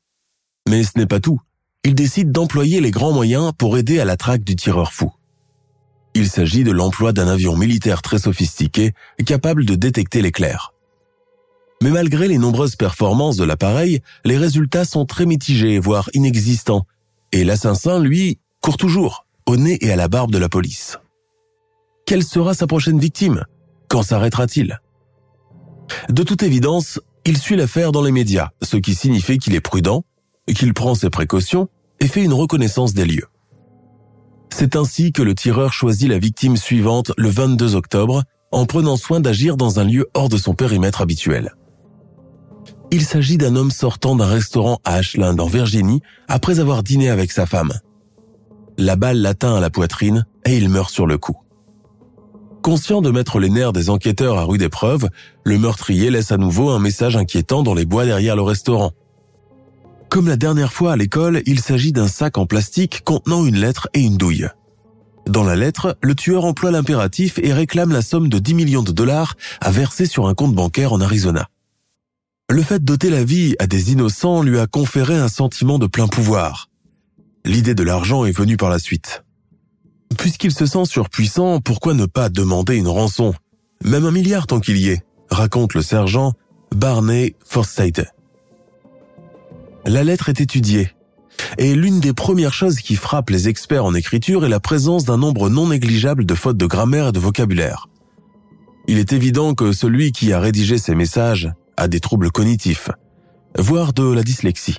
Mais 0.68 0.84
ce 0.84 0.92
n'est 0.98 1.08
pas 1.08 1.20
tout. 1.20 1.42
Il 1.84 1.96
décide 1.96 2.32
d'employer 2.32 2.80
les 2.80 2.92
grands 2.92 3.12
moyens 3.12 3.52
pour 3.58 3.78
aider 3.78 4.00
à 4.00 4.06
la 4.06 4.18
traque 4.18 4.44
du 4.44 4.56
tireur 4.56 4.94
fou. 4.94 5.12
Il 6.14 6.30
s'agit 6.30 6.64
de 6.64 6.72
l'emploi 6.72 7.14
d'un 7.14 7.28
avion 7.28 7.56
militaire 7.56 8.02
très 8.02 8.20
sophistiqué, 8.20 8.94
capable 9.26 9.66
de 9.66 9.76
détecter 9.76 10.22
l'éclair. 10.22 10.74
Mais 11.82 11.90
malgré 11.90 12.28
les 12.28 12.38
nombreuses 12.38 12.76
performances 12.76 13.38
de 13.38 13.44
l'appareil, 13.44 14.02
les 14.24 14.38
résultats 14.38 14.86
sont 14.86 15.06
très 15.06 15.26
mitigés, 15.26 15.80
voire 15.80 16.10
inexistants, 16.14 16.86
et 17.32 17.44
l'assassin, 17.44 18.00
lui, 18.00 18.40
court 18.60 18.78
toujours, 18.78 19.26
au 19.48 19.58
nez 19.58 19.84
et 19.84 19.92
à 19.92 19.96
la 19.96 20.08
barbe 20.08 20.32
de 20.32 20.38
la 20.38 20.50
police. 20.50 21.00
Quelle 22.06 22.24
sera 22.24 22.54
sa 22.54 22.68
prochaine 22.68 23.00
victime? 23.00 23.46
Quand 23.88 24.04
s'arrêtera-t-il? 24.04 24.80
De 26.10 26.24
toute 26.24 26.44
évidence, 26.44 27.00
il 27.26 27.38
suit 27.38 27.56
l'affaire 27.56 27.92
dans 27.92 28.02
les 28.02 28.12
médias, 28.12 28.50
ce 28.62 28.78
qui 28.78 28.96
signifie 28.96 29.38
qu'il 29.38 29.56
est 29.56 29.62
prudent, 29.62 30.04
qu'il 30.54 30.74
prend 30.74 30.96
ses 30.96 31.10
précautions 31.10 31.70
et 32.00 32.08
fait 32.08 32.24
une 32.24 32.34
reconnaissance 32.34 32.94
des 32.94 33.06
lieux. 33.06 33.28
C'est 34.54 34.76
ainsi 34.76 35.12
que 35.12 35.22
le 35.22 35.34
tireur 35.34 35.72
choisit 35.72 36.10
la 36.10 36.20
victime 36.20 36.58
suivante 36.58 37.12
le 37.18 37.30
22 37.30 37.76
octobre 37.76 38.24
en 38.52 38.66
prenant 38.66 38.98
soin 38.98 39.20
d'agir 39.20 39.56
dans 39.56 39.80
un 39.80 39.84
lieu 39.84 40.10
hors 40.14 40.30
de 40.30 40.38
son 40.38 40.54
périmètre 40.54 41.02
habituel. 41.02 41.54
Il 42.92 43.04
s'agit 43.04 43.38
d'un 43.38 43.56
homme 43.56 43.72
sortant 43.72 44.16
d'un 44.16 44.26
restaurant 44.26 44.80
à 44.84 44.96
Ashland 44.96 45.40
en 45.40 45.48
Virginie 45.48 46.02
après 46.28 46.60
avoir 46.60 46.84
dîné 46.84 47.10
avec 47.10 47.32
sa 47.32 47.46
femme. 47.46 47.72
La 48.78 48.98
balle 48.98 49.22
l'atteint 49.22 49.56
à 49.56 49.62
la 49.62 49.70
poitrine 49.70 50.26
et 50.46 50.58
il 50.58 50.68
meurt 50.68 50.92
sur 50.92 51.08
le 51.08 51.18
coup. 51.18 51.38
Conscient 52.62 53.02
de 53.02 53.10
mettre 53.10 53.39
les 53.39 53.50
nerfs 53.50 53.74
des 53.74 53.89
enquêteurs 53.89 54.38
à 54.38 54.43
rude 54.43 54.62
épreuve, 54.62 55.10
le 55.43 55.58
meurtrier 55.58 56.12
laisse 56.12 56.32
à 56.32 56.38
nouveau 56.38 56.69
un 56.69 56.80
message 56.80 57.17
inquiétant 57.17 57.63
dans 57.63 57.74
les 57.74 57.86
bois 57.86 58.06
derrière 58.06 58.36
le 58.36 58.43
restaurant. 58.43 58.91
Comme 60.10 60.28
la 60.28 60.36
dernière 60.36 60.71
fois 60.71 60.93
à 60.93 60.95
l'école, 60.95 61.41
il 61.47 61.60
s'agit 61.60 61.91
d'un 61.91 62.08
sac 62.08 62.38
en 62.38 62.45
plastique 62.45 63.02
contenant 63.04 63.45
une 63.47 63.58
lettre 63.58 63.89
et 63.95 64.02
une 64.02 64.17
douille. 64.17 64.47
Dans 65.26 65.43
la 65.43 65.56
lettre, 65.56 65.97
le 66.04 66.13
tueur 66.13 66.45
emploie 66.45 66.69
l'impératif 66.69 67.39
et 67.41 67.52
réclame 67.52 67.91
la 67.91 68.04
somme 68.04 68.30
de 68.30 68.38
10 68.38 68.54
millions 68.54 68.84
de 68.84 68.91
dollars 68.91 69.36
à 69.60 69.71
verser 69.71 70.06
sur 70.06 70.28
un 70.28 70.36
compte 70.36 70.54
bancaire 70.54 70.93
en 70.93 71.02
Arizona. 71.02 71.47
Le 72.50 72.62
fait 72.62 72.84
d'ôter 72.84 73.10
la 73.10 73.24
vie 73.24 73.56
à 73.58 73.65
des 73.65 73.91
innocents 73.91 74.43
lui 74.43 74.60
a 74.60 74.67
conféré 74.67 75.15
un 75.15 75.30
sentiment 75.30 75.80
de 75.80 75.88
plein 75.88 76.08
pouvoir. 76.08 76.69
L'idée 77.43 77.74
de 77.74 77.84
l'argent 77.84 78.26
est 78.26 78.38
venue 78.38 78.58
par 78.58 78.69
la 78.69 78.78
suite. 78.78 79.24
Puisqu'il 80.17 80.52
se 80.52 80.65
sent 80.65 80.86
surpuissant, 80.86 81.60
pourquoi 81.60 81.93
ne 81.93 82.06
pas 82.06 82.30
demander 82.30 82.76
une 82.76 82.88
rançon? 82.88 83.34
Même 83.84 84.06
un 84.06 84.12
milliard 84.12 84.47
tant 84.47 84.60
qu'il 84.60 84.78
y 84.78 84.89
est, 84.89 85.04
raconte 85.30 85.74
le 85.74 85.82
sergent 85.82 86.34
Barney 86.76 87.36
Forsythe. 87.43 88.04
La 89.86 90.04
lettre 90.04 90.30
est 90.30 90.41
étudiée, 90.41 90.91
et 91.58 91.74
l'une 91.74 92.00
des 92.00 92.13
premières 92.13 92.54
choses 92.54 92.80
qui 92.80 92.95
frappent 92.95 93.32
les 93.32 93.47
experts 93.47 93.86
en 93.86 93.95
écriture 93.95 94.45
est 94.45 94.50
la 94.50 94.60
présence 94.60 95.06
d'un 95.06 95.17
nombre 95.17 95.50
non 95.50 95.69
négligeable 95.69 96.26
de 96.26 96.36
fautes 96.36 96.58
de 96.58 96.65
grammaire 96.65 97.08
et 97.08 97.12
de 97.12 97.19
vocabulaire. 97.19 97.88
Il 98.88 98.97
est 98.97 99.13
évident 99.13 99.54
que 99.54 99.71
celui 99.71 100.12
qui 100.12 100.34
a 100.34 100.39
rédigé 100.39 100.78
ces 100.78 100.95
messages 100.95 101.52
a 101.78 101.88
des 101.88 102.00
troubles 102.00 102.32
cognitifs, 102.32 102.89
voire 103.58 103.93
de 103.93 104.04
la 104.04 104.24
dyslexie. 104.24 104.78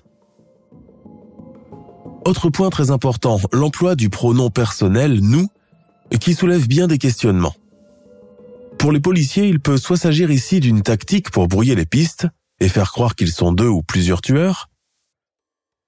Autre 2.25 2.51
point 2.51 2.71
très 2.71 2.91
important, 2.91 3.41
l'emploi 3.53 3.97
du 3.97 4.09
pronom 4.09 4.49
personnel 4.49 5.21
nous, 5.21 5.49
qui 6.21 6.35
soulève 6.35 6.69
bien 6.69 6.87
des 6.87 6.99
questionnements. 6.99 7.55
Pour 8.79 8.93
les 8.93 9.01
policiers, 9.01 9.49
il 9.49 9.61
peut 9.61 9.77
soit 9.77 9.97
s'agir 9.97 10.31
ici 10.31 10.61
d'une 10.61 10.83
tactique 10.83 11.31
pour 11.31 11.49
brouiller 11.49 11.75
les 11.75 11.87
pistes 11.87 12.29
et 12.61 12.69
faire 12.69 12.93
croire 12.93 13.17
qu'ils 13.17 13.33
sont 13.33 13.53
deux 13.53 13.67
ou 13.67 13.83
plusieurs 13.83 14.21
tueurs, 14.21 14.69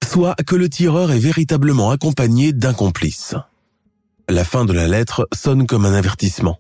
soit 0.05 0.35
que 0.47 0.57
le 0.57 0.69
tireur 0.69 1.13
est 1.13 1.19
véritablement 1.19 1.91
accompagné 1.91 2.53
d'un 2.53 2.75
complice. 2.75 3.35
La 4.29 4.45
fin 4.45 4.65
de 4.65 4.73
la 4.73 4.89
lettre 4.89 5.29
sonne 5.33 5.67
comme 5.67 5.85
un 5.85 5.95
avertissement. 5.95 6.59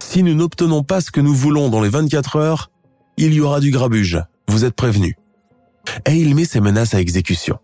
Si 0.00 0.22
nous 0.22 0.34
n'obtenons 0.34 0.82
pas 0.82 1.00
ce 1.00 1.10
que 1.10 1.20
nous 1.20 1.34
voulons 1.34 1.70
dans 1.70 1.80
les 1.80 1.88
24 1.88 2.36
heures, 2.36 2.70
il 3.16 3.32
y 3.32 3.40
aura 3.40 3.60
du 3.60 3.70
grabuge, 3.70 4.20
vous 4.48 4.64
êtes 4.64 4.74
prévenus. 4.74 5.14
Et 6.06 6.16
il 6.16 6.34
met 6.34 6.44
ses 6.44 6.60
menaces 6.60 6.94
à 6.94 7.00
exécution. 7.00 7.58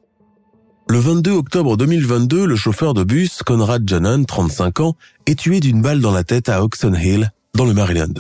Le 0.91 0.99
22 0.99 1.31
octobre 1.31 1.77
2022, 1.77 2.47
le 2.47 2.57
chauffeur 2.57 2.95
de 2.95 3.05
bus, 3.05 3.45
Conrad 3.45 3.89
Janan, 3.89 4.27
35 4.27 4.81
ans, 4.81 4.97
est 5.27 5.39
tué 5.39 5.61
d'une 5.61 5.83
balle 5.83 6.01
dans 6.01 6.11
la 6.11 6.25
tête 6.25 6.49
à 6.49 6.65
Oxon 6.65 6.95
Hill, 6.95 7.31
dans 7.55 7.65
le 7.65 7.75
Maryland. 7.75 8.13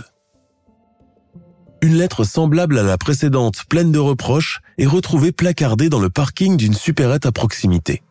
Une 1.82 1.96
lettre 1.96 2.22
semblable 2.22 2.78
à 2.78 2.84
la 2.84 2.96
précédente, 2.96 3.64
pleine 3.68 3.90
de 3.90 3.98
reproches, 3.98 4.60
est 4.78 4.86
retrouvée 4.86 5.32
placardée 5.32 5.88
dans 5.88 5.98
le 5.98 6.10
parking 6.10 6.56
d'une 6.56 6.74
supérette 6.74 7.26
à 7.26 7.32
proximité. 7.32 8.04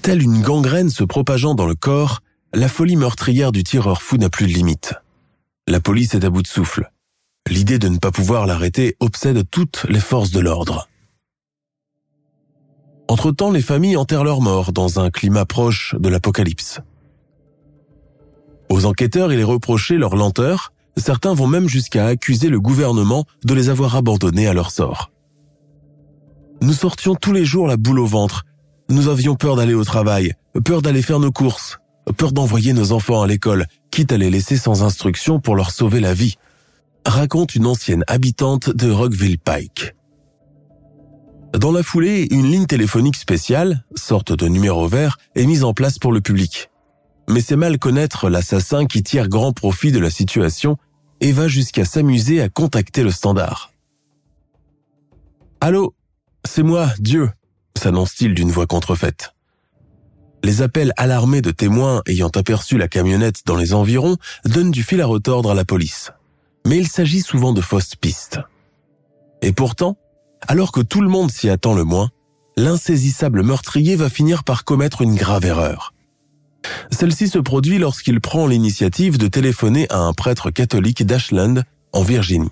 Telle 0.00 0.22
une 0.22 0.42
gangrène 0.42 0.88
se 0.88 1.02
propageant 1.02 1.56
dans 1.56 1.66
le 1.66 1.74
corps, 1.74 2.20
la 2.54 2.68
folie 2.68 2.94
meurtrière 2.94 3.50
du 3.50 3.64
tireur 3.64 4.00
fou 4.00 4.16
n'a 4.16 4.30
plus 4.30 4.46
de 4.46 4.52
limite. 4.52 4.94
La 5.66 5.80
police 5.80 6.14
est 6.14 6.24
à 6.24 6.30
bout 6.30 6.42
de 6.42 6.46
souffle. 6.46 6.92
L'idée 7.50 7.80
de 7.80 7.88
ne 7.88 7.98
pas 7.98 8.12
pouvoir 8.12 8.46
l'arrêter 8.46 8.94
obsède 9.00 9.42
toutes 9.50 9.86
les 9.88 9.98
forces 9.98 10.30
de 10.30 10.38
l'ordre. 10.38 10.86
Entre-temps, 13.08 13.50
les 13.50 13.62
familles 13.62 13.96
enterrent 13.96 14.24
leurs 14.24 14.40
morts 14.40 14.72
dans 14.72 15.00
un 15.00 15.10
climat 15.10 15.44
proche 15.44 15.94
de 15.98 16.08
l'apocalypse. 16.08 16.80
Aux 18.70 18.86
enquêteurs, 18.86 19.32
il 19.32 19.40
est 19.40 19.44
reproché 19.44 19.96
leur 19.96 20.16
lenteur, 20.16 20.72
certains 20.96 21.34
vont 21.34 21.46
même 21.46 21.68
jusqu'à 21.68 22.06
accuser 22.06 22.48
le 22.48 22.60
gouvernement 22.60 23.24
de 23.44 23.54
les 23.54 23.68
avoir 23.68 23.96
abandonnés 23.96 24.46
à 24.46 24.54
leur 24.54 24.70
sort. 24.70 25.10
Nous 26.62 26.72
sortions 26.72 27.14
tous 27.14 27.32
les 27.32 27.44
jours 27.44 27.66
la 27.66 27.76
boule 27.76 27.98
au 27.98 28.06
ventre, 28.06 28.44
nous 28.88 29.08
avions 29.08 29.34
peur 29.34 29.56
d'aller 29.56 29.74
au 29.74 29.84
travail, 29.84 30.34
peur 30.64 30.80
d'aller 30.80 31.02
faire 31.02 31.18
nos 31.18 31.32
courses, 31.32 31.78
peur 32.16 32.32
d'envoyer 32.32 32.72
nos 32.72 32.92
enfants 32.92 33.22
à 33.22 33.26
l'école, 33.26 33.66
quitte 33.90 34.12
à 34.12 34.16
les 34.16 34.30
laisser 34.30 34.56
sans 34.56 34.82
instruction 34.82 35.40
pour 35.40 35.56
leur 35.56 35.70
sauver 35.70 36.00
la 36.00 36.14
vie, 36.14 36.36
raconte 37.06 37.54
une 37.54 37.66
ancienne 37.66 38.04
habitante 38.06 38.70
de 38.70 38.90
Rockville 38.90 39.38
Pike. 39.38 39.94
Dans 41.52 41.70
la 41.70 41.82
foulée, 41.82 42.28
une 42.30 42.50
ligne 42.50 42.66
téléphonique 42.66 43.16
spéciale, 43.16 43.84
sorte 43.94 44.32
de 44.32 44.48
numéro 44.48 44.88
vert, 44.88 45.18
est 45.34 45.44
mise 45.44 45.64
en 45.64 45.74
place 45.74 45.98
pour 45.98 46.12
le 46.12 46.22
public. 46.22 46.70
Mais 47.28 47.42
c'est 47.42 47.56
mal 47.56 47.78
connaître 47.78 48.30
l'assassin 48.30 48.86
qui 48.86 49.02
tire 49.02 49.28
grand 49.28 49.52
profit 49.52 49.92
de 49.92 49.98
la 49.98 50.10
situation 50.10 50.78
et 51.20 51.30
va 51.30 51.48
jusqu'à 51.48 51.84
s'amuser 51.84 52.40
à 52.40 52.48
contacter 52.48 53.02
le 53.02 53.10
standard. 53.10 53.70
Allô, 55.60 55.94
c'est 56.44 56.62
moi, 56.62 56.88
Dieu, 56.98 57.30
s'annonce-t-il 57.78 58.34
d'une 58.34 58.50
voix 58.50 58.66
contrefaite. 58.66 59.34
Les 60.42 60.62
appels 60.62 60.92
alarmés 60.96 61.42
de 61.42 61.50
témoins 61.50 62.02
ayant 62.06 62.30
aperçu 62.30 62.78
la 62.78 62.88
camionnette 62.88 63.42
dans 63.46 63.56
les 63.56 63.74
environs 63.74 64.16
donnent 64.46 64.72
du 64.72 64.82
fil 64.82 65.02
à 65.02 65.06
retordre 65.06 65.50
à 65.50 65.54
la 65.54 65.66
police. 65.66 66.12
Mais 66.66 66.78
il 66.78 66.88
s'agit 66.88 67.20
souvent 67.20 67.52
de 67.52 67.60
fausses 67.60 67.94
pistes. 67.94 68.40
Et 69.42 69.52
pourtant, 69.52 69.98
alors 70.48 70.72
que 70.72 70.80
tout 70.80 71.00
le 71.00 71.08
monde 71.08 71.30
s'y 71.30 71.48
attend 71.48 71.74
le 71.74 71.84
moins, 71.84 72.10
l'insaisissable 72.56 73.42
meurtrier 73.42 73.96
va 73.96 74.10
finir 74.10 74.44
par 74.44 74.64
commettre 74.64 75.02
une 75.02 75.14
grave 75.14 75.44
erreur. 75.44 75.94
Celle-ci 76.90 77.28
se 77.28 77.38
produit 77.38 77.78
lorsqu'il 77.78 78.20
prend 78.20 78.46
l'initiative 78.46 79.18
de 79.18 79.26
téléphoner 79.26 79.86
à 79.90 79.98
un 79.98 80.12
prêtre 80.12 80.50
catholique 80.50 81.04
d'Ashland, 81.04 81.62
en 81.92 82.02
Virginie. 82.02 82.50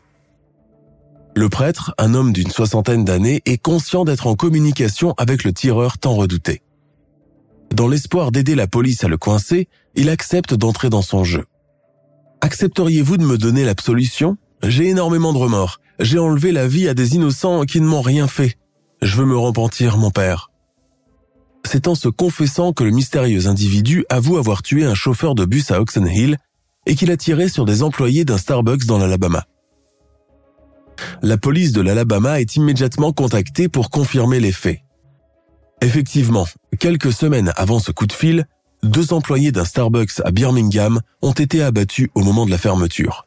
Le 1.37 1.49
prêtre, 1.49 1.95
un 1.99 2.15
homme 2.15 2.33
d'une 2.33 2.51
soixantaine 2.51 3.05
d'années, 3.05 3.41
est 3.47 3.59
conscient 3.59 4.05
d'être 4.05 4.27
en 4.27 4.35
communication 4.35 5.15
avec 5.17 5.45
le 5.45 5.53
tireur 5.53 5.99
tant 5.99 6.15
redouté. 6.15 6.63
Dans 7.73 7.87
l'espoir 7.87 8.33
d'aider 8.33 8.57
la 8.57 8.67
police 8.67 9.05
à 9.05 9.09
le 9.09 9.17
coincer, 9.17 9.69
il 9.95 10.11
accepte 10.11 10.55
d'entrer 10.55 10.91
dans 10.91 11.03
son 11.03 11.23
jeu. 11.23 11.45
Accepteriez-vous 12.41 13.17
de 13.17 13.25
me 13.25 13.39
donner 13.39 13.65
l'absolution? 13.65 14.37
J'ai 14.63 14.89
énormément 14.89 15.33
de 15.33 15.39
remords. 15.39 15.81
J'ai 16.01 16.19
enlevé 16.19 16.51
la 16.51 16.67
vie 16.67 16.89
à 16.89 16.95
des 16.95 17.15
innocents 17.15 17.65
qui 17.65 17.79
ne 17.79 17.87
m'ont 17.87 18.01
rien 18.01 18.27
fait. 18.27 18.57
Je 19.03 19.17
veux 19.17 19.27
me 19.27 19.37
repentir, 19.37 19.99
mon 19.99 20.11
père. 20.11 20.51
C'est 21.65 21.89
en 21.89 21.95
se 21.95 22.09
confessant 22.09 22.73
que 22.73 22.85
le 22.85 22.91
mystérieux 22.91 23.47
individu 23.49 24.07
avoue 24.09 24.39
avoir 24.39 24.63
tué 24.63 24.85
un 24.85 24.95
chauffeur 24.95 25.35
de 25.35 25.45
bus 25.45 25.71
à 25.71 25.79
Oxon 25.79 26.07
Hill 26.07 26.39
et 26.87 26.95
qu'il 26.95 27.11
a 27.11 27.19
tiré 27.19 27.51
sur 27.51 27.67
des 27.67 27.83
employés 27.83 28.25
d'un 28.25 28.39
Starbucks 28.39 28.87
dans 28.87 28.97
l'Alabama. 28.97 29.45
La 31.21 31.37
police 31.37 31.73
de 31.73 31.83
l'Alabama 31.83 32.41
est 32.41 32.57
immédiatement 32.57 33.13
contactée 33.13 33.69
pour 33.69 33.91
confirmer 33.91 34.41
les 34.41 34.53
faits. 34.53 34.81
Effectivement, 35.83 36.47
quelques 36.79 37.13
semaines 37.13 37.53
avant 37.57 37.79
ce 37.79 37.93
coup 37.93 38.07
de 38.07 38.13
fil, 38.13 38.47
deux 38.83 39.13
employés 39.13 39.53
d'un 39.53 39.67
Starbucks 39.67 40.21
à 40.25 40.31
Birmingham 40.31 41.01
ont 41.21 41.33
été 41.33 41.63
abattus 41.63 42.09
au 42.15 42.23
moment 42.23 42.47
de 42.47 42.51
la 42.51 42.59
fermeture. 42.59 43.27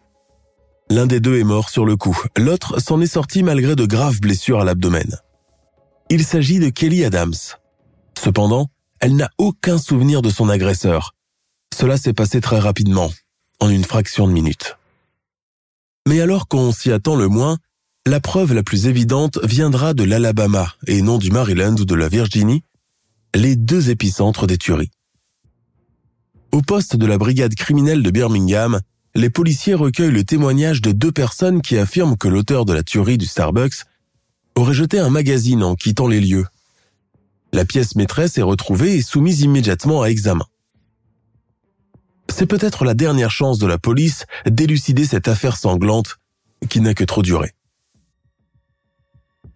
L'un 0.90 1.08
des 1.08 1.20
deux 1.20 1.40
est 1.40 1.44
mort 1.44 1.70
sur 1.70 1.86
le 1.86 1.96
coup, 1.96 2.18
l'autre 2.38 2.80
s'en 2.80 3.02
est 3.02 3.08
sorti 3.08 3.44
malgré 3.44 3.76
de 3.76 3.86
graves 3.86 4.20
blessures 4.20 4.62
à 4.62 4.66
l'abdomen. 4.66 5.18
Il 6.10 6.24
s'agit 6.24 6.60
de 6.60 6.70
Kelly 6.70 7.04
Adams. 7.04 7.34
Cependant, 8.18 8.70
elle 9.00 9.16
n'a 9.16 9.30
aucun 9.38 9.78
souvenir 9.78 10.22
de 10.22 10.30
son 10.30 10.50
agresseur. 10.50 11.16
Cela 11.74 11.98
s'est 11.98 12.14
passé 12.14 12.42
très 12.42 12.60
rapidement, 12.60 13.12
en 13.60 13.70
une 13.70 13.84
fraction 13.84 14.28
de 14.28 14.34
minute. 14.34 14.78
Mais 16.08 16.22
alors 16.22 16.48
qu'on 16.48 16.72
s'y 16.72 16.92
attend 16.92 17.16
le 17.16 17.28
moins, 17.28 17.58
la 18.06 18.20
preuve 18.20 18.54
la 18.54 18.64
plus 18.64 18.88
évidente 18.88 19.40
viendra 19.44 19.94
de 19.94 20.04
l'Alabama 20.04 20.74
et 20.88 21.02
non 21.02 21.18
du 21.18 21.32
Maryland 21.32 21.76
ou 21.80 21.86
de 21.86 21.96
la 21.96 22.10
Virginie, 22.10 22.64
les 23.34 23.56
deux 23.56 23.90
épicentres 23.90 24.46
des 24.46 24.58
tueries. 24.58 24.92
Au 26.52 26.62
poste 26.62 26.98
de 26.98 27.06
la 27.06 27.18
brigade 27.18 27.56
criminelle 27.56 28.04
de 28.04 28.12
Birmingham, 28.12 28.82
les 29.16 29.30
policiers 29.30 29.76
recueillent 29.76 30.12
le 30.12 30.24
témoignage 30.24 30.82
de 30.82 30.92
deux 30.92 31.12
personnes 31.12 31.62
qui 31.62 31.78
affirment 31.78 32.18
que 32.18 32.28
l'auteur 32.28 32.66
de 32.66 32.74
la 32.74 32.84
tuerie 32.84 33.18
du 33.18 33.26
Starbucks 33.26 33.86
aurait 34.56 34.74
jeté 34.74 35.00
un 35.00 35.10
magazine 35.10 35.64
en 35.64 35.76
quittant 35.76 36.08
les 36.08 36.20
lieux. 36.20 36.46
La 37.52 37.66
pièce 37.66 37.96
maîtresse 37.96 38.38
est 38.38 38.44
retrouvée 38.44 38.96
et 38.96 39.02
soumise 39.02 39.42
immédiatement 39.42 40.02
à 40.02 40.08
examen. 40.08 40.46
C'est 42.30 42.48
peut-être 42.48 42.86
la 42.86 42.96
dernière 42.96 43.30
chance 43.30 43.60
de 43.60 43.68
la 43.68 43.78
police 43.78 44.26
d'élucider 44.48 45.06
cette 45.06 45.28
affaire 45.28 45.58
sanglante 45.58 46.18
qui 46.70 46.82
n'a 46.82 46.96
que 46.96 47.04
trop 47.04 47.22
duré. 47.22 47.52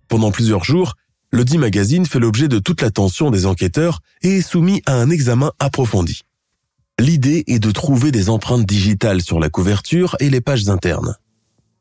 Pendant 0.08 0.32
plusieurs 0.32 0.64
jours, 0.64 0.96
le 1.32 1.44
dit 1.44 1.58
magazine 1.58 2.06
fait 2.06 2.20
l'objet 2.20 2.48
de 2.48 2.60
toute 2.60 2.82
l'attention 2.82 3.32
des 3.32 3.48
enquêteurs 3.48 4.02
et 4.22 4.38
est 4.38 4.42
soumis 4.42 4.84
à 4.86 4.94
un 4.94 5.10
examen 5.10 5.52
approfondi. 5.60 6.22
L'idée 7.00 7.44
est 7.46 7.60
de 7.60 7.70
trouver 7.70 8.12
des 8.12 8.30
empreintes 8.30 8.66
digitales 8.66 9.22
sur 9.22 9.40
la 9.40 9.50
couverture 9.50 10.16
et 10.20 10.32
les 10.32 10.42
pages 10.42 10.68
internes. 10.68 11.16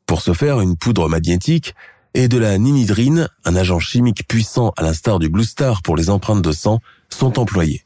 Pour 0.05 0.21
ce 0.21 0.33
faire, 0.33 0.61
une 0.61 0.77
poudre 0.77 1.09
magnétique 1.09 1.73
et 2.13 2.27
de 2.27 2.37
la 2.37 2.57
ninidrine, 2.59 3.27
un 3.43 3.55
agent 3.55 3.79
chimique 3.79 4.27
puissant 4.27 4.73
à 4.77 4.83
l'instar 4.83 5.17
du 5.17 5.29
Blue 5.29 5.43
Star 5.43 5.81
pour 5.81 5.97
les 5.97 6.11
empreintes 6.11 6.43
de 6.43 6.51
sang, 6.51 6.79
sont 7.09 7.39
employés. 7.39 7.83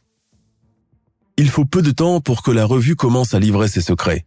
Il 1.38 1.50
faut 1.50 1.66
peu 1.66 1.82
de 1.82 1.92
temps 1.92 2.20
pour 2.20 2.44
que 2.44 2.52
la 2.52 2.66
revue 2.66 2.96
commence 2.96 3.34
à 3.34 3.40
livrer 3.40 3.70
ses 3.70 3.82
secrets. 3.82 4.26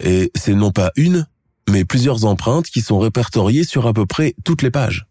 Et 0.00 0.32
c'est 0.34 0.54
non 0.54 0.72
pas 0.72 0.90
une, 0.96 1.26
mais 1.68 1.84
plusieurs 1.84 2.24
empreintes 2.24 2.66
qui 2.66 2.80
sont 2.80 2.98
répertoriées 2.98 3.64
sur 3.64 3.86
à 3.86 3.92
peu 3.92 4.06
près 4.06 4.34
toutes 4.42 4.62
les 4.62 4.70
pages. 4.70 5.06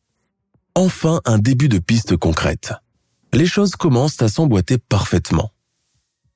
Enfin 0.75 1.21
un 1.25 1.37
début 1.37 1.69
de 1.69 1.77
piste 1.77 2.17
concrète. 2.17 2.73
Les 3.31 3.45
choses 3.45 3.75
commencent 3.75 4.21
à 4.23 4.27
s'emboîter 4.27 4.79
parfaitement. 4.79 5.51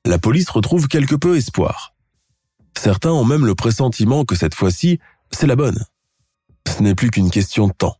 La 0.08 0.18
police 0.18 0.48
retrouve 0.48 0.88
quelque 0.88 1.14
peu 1.14 1.36
espoir. 1.36 1.94
Certains 2.76 3.12
ont 3.12 3.24
même 3.24 3.44
le 3.44 3.54
pressentiment 3.54 4.24
que 4.24 4.34
cette 4.34 4.54
fois-ci, 4.54 4.98
c'est 5.30 5.46
la 5.46 5.54
bonne. 5.54 5.84
Ce 6.66 6.82
n'est 6.82 6.94
plus 6.94 7.10
qu'une 7.10 7.30
question 7.30 7.68
de 7.68 7.74
temps. 7.74 7.96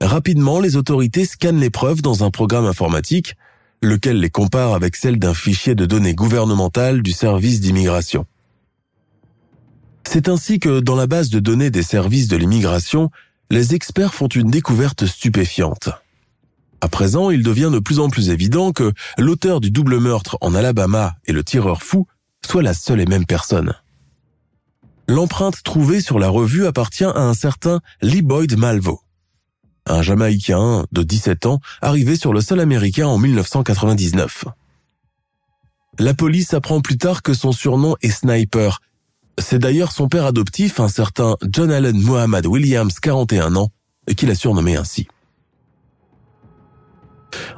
Rapidement, 0.00 0.58
les 0.58 0.76
autorités 0.76 1.26
scannent 1.26 1.60
les 1.60 1.68
preuves 1.68 2.00
dans 2.00 2.24
un 2.24 2.30
programme 2.30 2.64
informatique, 2.64 3.36
lequel 3.82 4.20
les 4.20 4.30
compare 4.30 4.72
avec 4.72 4.96
celles 4.96 5.18
d'un 5.18 5.34
fichier 5.34 5.74
de 5.74 5.84
données 5.84 6.14
gouvernementales 6.14 7.02
du 7.02 7.12
service 7.12 7.60
d'immigration. 7.60 8.24
C'est 10.08 10.28
ainsi 10.28 10.60
que 10.60 10.80
dans 10.80 10.96
la 10.96 11.06
base 11.06 11.28
de 11.28 11.40
données 11.40 11.70
des 11.70 11.82
services 11.82 12.28
de 12.28 12.36
l'immigration, 12.36 13.10
les 13.50 13.74
experts 13.74 14.14
font 14.14 14.28
une 14.28 14.50
découverte 14.50 15.04
stupéfiante. 15.04 15.90
À 16.82 16.88
présent, 16.88 17.30
il 17.30 17.44
devient 17.44 17.70
de 17.72 17.78
plus 17.78 18.00
en 18.00 18.08
plus 18.08 18.30
évident 18.30 18.72
que 18.72 18.92
l'auteur 19.16 19.60
du 19.60 19.70
double 19.70 20.00
meurtre 20.00 20.36
en 20.40 20.52
Alabama 20.52 21.14
et 21.26 21.32
le 21.32 21.44
tireur 21.44 21.80
fou 21.80 22.08
soit 22.44 22.60
la 22.60 22.74
seule 22.74 23.00
et 23.00 23.06
même 23.06 23.24
personne. 23.24 23.72
L'empreinte 25.06 25.62
trouvée 25.62 26.00
sur 26.00 26.18
la 26.18 26.28
revue 26.28 26.66
appartient 26.66 27.04
à 27.04 27.20
un 27.20 27.34
certain 27.34 27.78
Lee 28.00 28.22
Boyd 28.22 28.58
Malvo, 28.58 29.00
un 29.86 30.02
Jamaïcain 30.02 30.84
de 30.90 31.04
17 31.04 31.46
ans 31.46 31.60
arrivé 31.82 32.16
sur 32.16 32.32
le 32.32 32.40
sol 32.40 32.58
américain 32.58 33.06
en 33.06 33.16
1999. 33.16 34.46
La 36.00 36.14
police 36.14 36.52
apprend 36.52 36.80
plus 36.80 36.98
tard 36.98 37.22
que 37.22 37.32
son 37.32 37.52
surnom 37.52 37.94
est 38.02 38.10
Sniper. 38.10 38.80
C'est 39.38 39.60
d'ailleurs 39.60 39.92
son 39.92 40.08
père 40.08 40.26
adoptif, 40.26 40.80
un 40.80 40.88
certain 40.88 41.36
John 41.48 41.70
Allen 41.70 42.02
Muhammad 42.02 42.44
Williams, 42.44 42.98
41 42.98 43.54
ans, 43.54 43.70
qui 44.16 44.26
l'a 44.26 44.34
surnommé 44.34 44.76
ainsi. 44.76 45.06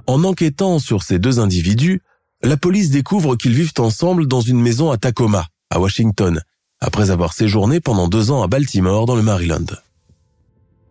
En 0.07 0.25
enquêtant 0.25 0.79
sur 0.79 1.03
ces 1.03 1.19
deux 1.19 1.39
individus, 1.39 2.03
la 2.43 2.57
police 2.57 2.91
découvre 2.91 3.37
qu'ils 3.37 3.55
vivent 3.55 3.73
ensemble 3.79 4.27
dans 4.27 4.41
une 4.41 4.61
maison 4.61 4.91
à 4.91 4.99
Tacoma, 4.99 5.47
à 5.71 5.81
Washington, 5.81 6.41
après 6.81 7.11
avoir 7.11 7.33
séjourné 7.33 7.81
pendant 7.81 8.09
deux 8.09 8.31
ans 8.31 8.43
à 8.43 8.49
Baltimore 8.49 9.07
dans 9.07 9.17
le 9.17 9.23
Maryland. 9.23 9.65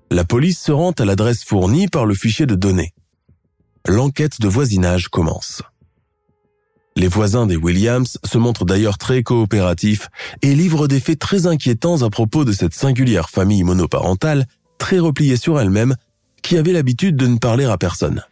La 0.09 0.23
police 0.23 0.59
se 0.59 0.71
rend 0.71 0.91
à 0.91 1.05
l'adresse 1.05 1.43
fournie 1.43 1.87
par 1.87 2.05
le 2.05 2.15
fichier 2.15 2.45
de 2.45 2.55
données. 2.55 2.93
L'enquête 3.87 4.39
de 4.39 4.47
voisinage 4.47 5.09
commence. 5.09 5.61
Les 6.95 7.07
voisins 7.07 7.47
des 7.47 7.55
Williams 7.55 8.17
se 8.23 8.37
montrent 8.37 8.65
d'ailleurs 8.65 8.97
très 8.97 9.23
coopératifs 9.23 10.09
et 10.41 10.53
livrent 10.53 10.87
des 10.87 10.99
faits 10.99 11.19
très 11.19 11.47
inquiétants 11.47 12.01
à 12.03 12.09
propos 12.09 12.45
de 12.45 12.51
cette 12.51 12.73
singulière 12.73 13.29
famille 13.29 13.63
monoparentale, 13.63 14.47
très 14.77 14.99
repliée 14.99 15.37
sur 15.37 15.59
elle-même, 15.59 15.95
qui 16.43 16.57
avait 16.57 16.73
l'habitude 16.73 17.15
de 17.15 17.27
ne 17.27 17.37
parler 17.37 17.65
à 17.65 17.77
personne. 17.77 18.23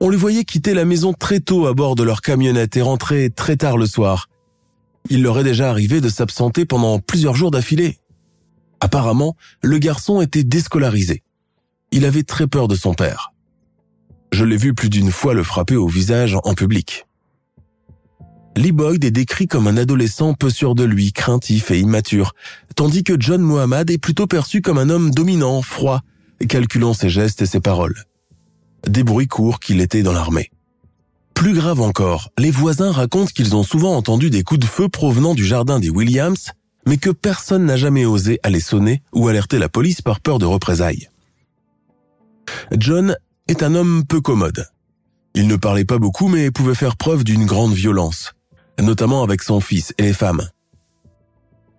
On 0.00 0.10
les 0.10 0.16
voyait 0.16 0.44
quitter 0.44 0.74
la 0.74 0.84
maison 0.84 1.12
très 1.12 1.40
tôt 1.40 1.66
à 1.66 1.74
bord 1.74 1.96
de 1.96 2.04
leur 2.04 2.20
camionnette 2.20 2.76
et 2.76 2.82
rentrer 2.82 3.30
très 3.30 3.56
tard 3.56 3.76
le 3.76 3.86
soir. 3.86 4.28
Il 5.10 5.22
leur 5.22 5.38
est 5.40 5.44
déjà 5.44 5.70
arrivé 5.70 6.00
de 6.00 6.08
s'absenter 6.08 6.64
pendant 6.66 7.00
plusieurs 7.00 7.34
jours 7.34 7.50
d'affilée. 7.50 7.98
Apparemment, 8.80 9.36
le 9.62 9.78
garçon 9.78 10.20
était 10.20 10.44
déscolarisé. 10.44 11.22
Il 11.90 12.04
avait 12.04 12.22
très 12.22 12.46
peur 12.46 12.68
de 12.68 12.76
son 12.76 12.94
père. 12.94 13.32
Je 14.30 14.44
l'ai 14.44 14.56
vu 14.56 14.74
plus 14.74 14.90
d'une 14.90 15.10
fois 15.10 15.34
le 15.34 15.42
frapper 15.42 15.76
au 15.76 15.88
visage 15.88 16.36
en 16.44 16.54
public. 16.54 17.06
Lee 18.56 18.72
Boyd 18.72 19.04
est 19.04 19.10
décrit 19.10 19.46
comme 19.46 19.66
un 19.66 19.76
adolescent 19.76 20.34
peu 20.34 20.50
sûr 20.50 20.74
de 20.74 20.84
lui, 20.84 21.12
craintif 21.12 21.70
et 21.70 21.78
immature, 21.78 22.34
tandis 22.76 23.04
que 23.04 23.14
John 23.18 23.40
Mohammed 23.40 23.90
est 23.90 23.98
plutôt 23.98 24.26
perçu 24.26 24.62
comme 24.62 24.78
un 24.78 24.90
homme 24.90 25.10
dominant, 25.10 25.62
froid, 25.62 26.02
calculant 26.48 26.92
ses 26.92 27.08
gestes 27.08 27.42
et 27.42 27.46
ses 27.46 27.60
paroles. 27.60 28.04
Des 28.86 29.02
bruits 29.02 29.26
courts 29.26 29.60
qu'il 29.60 29.80
était 29.80 30.02
dans 30.02 30.12
l'armée. 30.12 30.50
Plus 31.34 31.54
grave 31.54 31.80
encore, 31.80 32.30
les 32.38 32.50
voisins 32.50 32.90
racontent 32.90 33.30
qu'ils 33.32 33.54
ont 33.54 33.62
souvent 33.62 33.96
entendu 33.96 34.30
des 34.30 34.42
coups 34.42 34.60
de 34.60 34.66
feu 34.66 34.88
provenant 34.88 35.34
du 35.34 35.44
jardin 35.44 35.78
des 35.78 35.90
Williams, 35.90 36.50
mais 36.86 36.96
que 36.96 37.10
personne 37.10 37.64
n'a 37.64 37.76
jamais 37.76 38.04
osé 38.04 38.40
aller 38.42 38.60
sonner 38.60 39.02
ou 39.12 39.28
alerter 39.28 39.58
la 39.58 39.68
police 39.68 40.02
par 40.02 40.20
peur 40.20 40.38
de 40.38 40.46
représailles. 40.46 41.08
John 42.76 43.16
est 43.46 43.62
un 43.62 43.74
homme 43.74 44.04
peu 44.04 44.20
commode. 44.20 44.66
Il 45.34 45.46
ne 45.46 45.56
parlait 45.56 45.84
pas 45.84 45.98
beaucoup 45.98 46.28
mais 46.28 46.50
pouvait 46.50 46.74
faire 46.74 46.96
preuve 46.96 47.24
d'une 47.24 47.46
grande 47.46 47.72
violence, 47.72 48.32
notamment 48.80 49.22
avec 49.22 49.42
son 49.42 49.60
fils 49.60 49.94
et 49.98 50.02
les 50.02 50.12
femmes. 50.12 50.48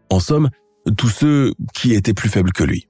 En 0.09 0.19
somme, 0.19 0.49
tous 0.97 1.09
ceux 1.09 1.53
qui 1.73 1.93
étaient 1.93 2.13
plus 2.13 2.29
faibles 2.29 2.53
que 2.53 2.63
lui. 2.63 2.88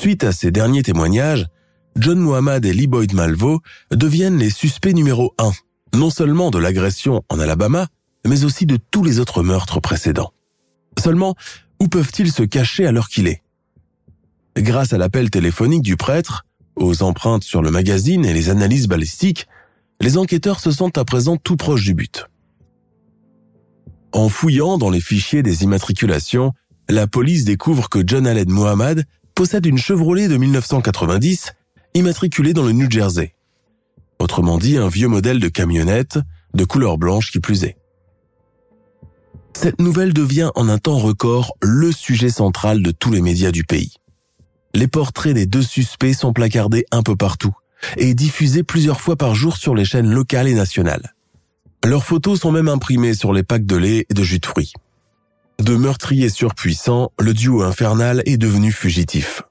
Suite 0.00 0.24
à 0.24 0.32
ces 0.32 0.50
derniers 0.50 0.82
témoignages, 0.82 1.46
John 1.94 2.18
Muhammad 2.18 2.64
et 2.64 2.72
Lee 2.72 2.86
Boyd 2.86 3.12
Malvo 3.12 3.60
deviennent 3.90 4.38
les 4.38 4.48
suspects 4.48 4.94
numéro 4.94 5.34
un, 5.36 5.52
non 5.94 6.08
seulement 6.08 6.50
de 6.50 6.56
l'agression 6.56 7.22
en 7.28 7.38
Alabama, 7.38 7.86
mais 8.26 8.44
aussi 8.44 8.64
de 8.64 8.78
tous 8.78 9.04
les 9.04 9.20
autres 9.20 9.42
meurtres 9.42 9.78
précédents. 9.78 10.32
Seulement, 10.98 11.34
où 11.80 11.88
peuvent-ils 11.88 12.32
se 12.32 12.42
cacher 12.42 12.86
à 12.86 12.92
l'heure 12.92 13.10
qu'il 13.10 13.26
est? 13.26 13.42
Grâce 14.56 14.94
à 14.94 14.96
l'appel 14.96 15.28
téléphonique 15.28 15.82
du 15.82 15.98
prêtre, 15.98 16.46
aux 16.76 17.02
empreintes 17.02 17.44
sur 17.44 17.60
le 17.60 17.70
magazine 17.70 18.24
et 18.24 18.32
les 18.32 18.48
analyses 18.48 18.88
balistiques, 18.88 19.48
les 20.00 20.16
enquêteurs 20.16 20.60
se 20.60 20.70
sentent 20.70 20.96
à 20.96 21.04
présent 21.04 21.36
tout 21.36 21.56
proches 21.56 21.84
du 21.84 21.92
but. 21.92 22.24
En 24.12 24.30
fouillant 24.30 24.78
dans 24.78 24.88
les 24.88 25.02
fichiers 25.02 25.42
des 25.42 25.62
immatriculations, 25.62 26.54
la 26.88 27.06
police 27.06 27.44
découvre 27.44 27.90
que 27.90 28.02
John 28.04 28.26
Allen 28.26 28.50
Muhammad 28.50 29.04
possède 29.40 29.64
une 29.64 29.78
Chevrolet 29.78 30.28
de 30.28 30.36
1990 30.36 31.54
immatriculée 31.94 32.52
dans 32.52 32.62
le 32.62 32.72
New 32.72 32.90
Jersey. 32.90 33.34
Autrement 34.18 34.58
dit, 34.58 34.76
un 34.76 34.88
vieux 34.88 35.08
modèle 35.08 35.40
de 35.40 35.48
camionnette 35.48 36.18
de 36.52 36.64
couleur 36.64 36.98
blanche 36.98 37.32
qui 37.32 37.40
plus 37.40 37.64
est. 37.64 37.78
Cette 39.54 39.80
nouvelle 39.80 40.12
devient 40.12 40.50
en 40.56 40.68
un 40.68 40.76
temps 40.76 40.98
record 40.98 41.54
le 41.62 41.90
sujet 41.90 42.28
central 42.28 42.82
de 42.82 42.90
tous 42.90 43.12
les 43.12 43.22
médias 43.22 43.50
du 43.50 43.64
pays. 43.64 43.94
Les 44.74 44.88
portraits 44.88 45.32
des 45.32 45.46
deux 45.46 45.62
suspects 45.62 46.12
sont 46.12 46.34
placardés 46.34 46.84
un 46.90 47.02
peu 47.02 47.16
partout 47.16 47.56
et 47.96 48.12
diffusés 48.12 48.62
plusieurs 48.62 49.00
fois 49.00 49.16
par 49.16 49.34
jour 49.34 49.56
sur 49.56 49.74
les 49.74 49.86
chaînes 49.86 50.10
locales 50.10 50.48
et 50.48 50.54
nationales. 50.54 51.14
Leurs 51.82 52.04
photos 52.04 52.40
sont 52.40 52.52
même 52.52 52.68
imprimées 52.68 53.14
sur 53.14 53.32
les 53.32 53.42
packs 53.42 53.64
de 53.64 53.76
lait 53.76 54.04
et 54.10 54.12
de 54.12 54.22
jus 54.22 54.38
de 54.38 54.44
fruits. 54.44 54.74
De 55.60 55.76
meurtriers 55.76 56.30
surpuissants, 56.30 57.12
le 57.20 57.34
duo 57.34 57.62
infernal 57.62 58.22
est 58.24 58.38
devenu 58.38 58.72
fugitif. 58.72 59.42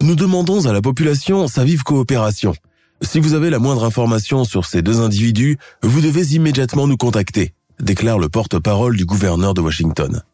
Nous 0.00 0.16
demandons 0.16 0.66
à 0.66 0.72
la 0.72 0.82
population 0.82 1.46
sa 1.46 1.62
vive 1.62 1.84
coopération. 1.84 2.54
Si 3.02 3.20
vous 3.20 3.34
avez 3.34 3.48
la 3.48 3.60
moindre 3.60 3.84
information 3.84 4.42
sur 4.42 4.66
ces 4.66 4.82
deux 4.82 4.98
individus, 4.98 5.58
vous 5.84 6.00
devez 6.00 6.34
immédiatement 6.34 6.88
nous 6.88 6.96
contacter, 6.96 7.54
déclare 7.78 8.18
le 8.18 8.28
porte-parole 8.28 8.96
du 8.96 9.04
gouverneur 9.04 9.54
de 9.54 9.60
Washington. 9.60 10.24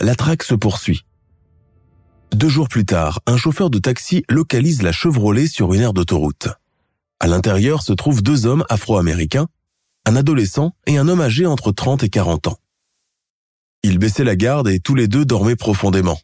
La 0.00 0.14
traque 0.14 0.44
se 0.44 0.54
poursuit. 0.54 1.04
Deux 2.34 2.48
jours 2.48 2.68
plus 2.68 2.86
tard, 2.86 3.20
un 3.26 3.36
chauffeur 3.36 3.68
de 3.68 3.78
taxi 3.78 4.24
localise 4.30 4.80
la 4.80 4.92
Chevrolet 4.92 5.48
sur 5.48 5.74
une 5.74 5.82
aire 5.82 5.92
d'autoroute. 5.92 6.48
À 7.20 7.26
l'intérieur 7.26 7.82
se 7.82 7.92
trouvent 7.92 8.22
deux 8.22 8.46
hommes 8.46 8.64
afro-américains, 8.70 9.48
un 10.06 10.16
adolescent 10.16 10.72
et 10.86 10.96
un 10.96 11.08
homme 11.08 11.20
âgé 11.20 11.44
entre 11.44 11.72
30 11.72 12.04
et 12.04 12.08
40 12.08 12.46
ans. 12.46 12.56
Ils 13.82 13.98
baissaient 13.98 14.24
la 14.24 14.36
garde 14.36 14.68
et 14.68 14.80
tous 14.80 14.94
les 14.94 15.08
deux 15.08 15.24
dormaient 15.24 15.56
profondément. 15.56 16.20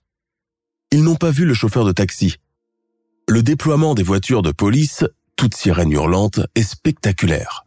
Ils 0.93 1.03
n'ont 1.03 1.17
pas 1.17 1.31
vu 1.31 1.45
le 1.45 1.55
chauffeur 1.55 1.85
de 1.85 1.93
taxi. 1.93 2.37
Le 3.29 3.43
déploiement 3.43 3.95
des 3.95 4.03
voitures 4.03 4.43
de 4.43 4.53
police, 4.53 5.05
toutes 5.37 5.55
sirènes 5.55 5.93
hurlantes, 5.93 6.41
est 6.55 6.63
spectaculaire. 6.63 7.67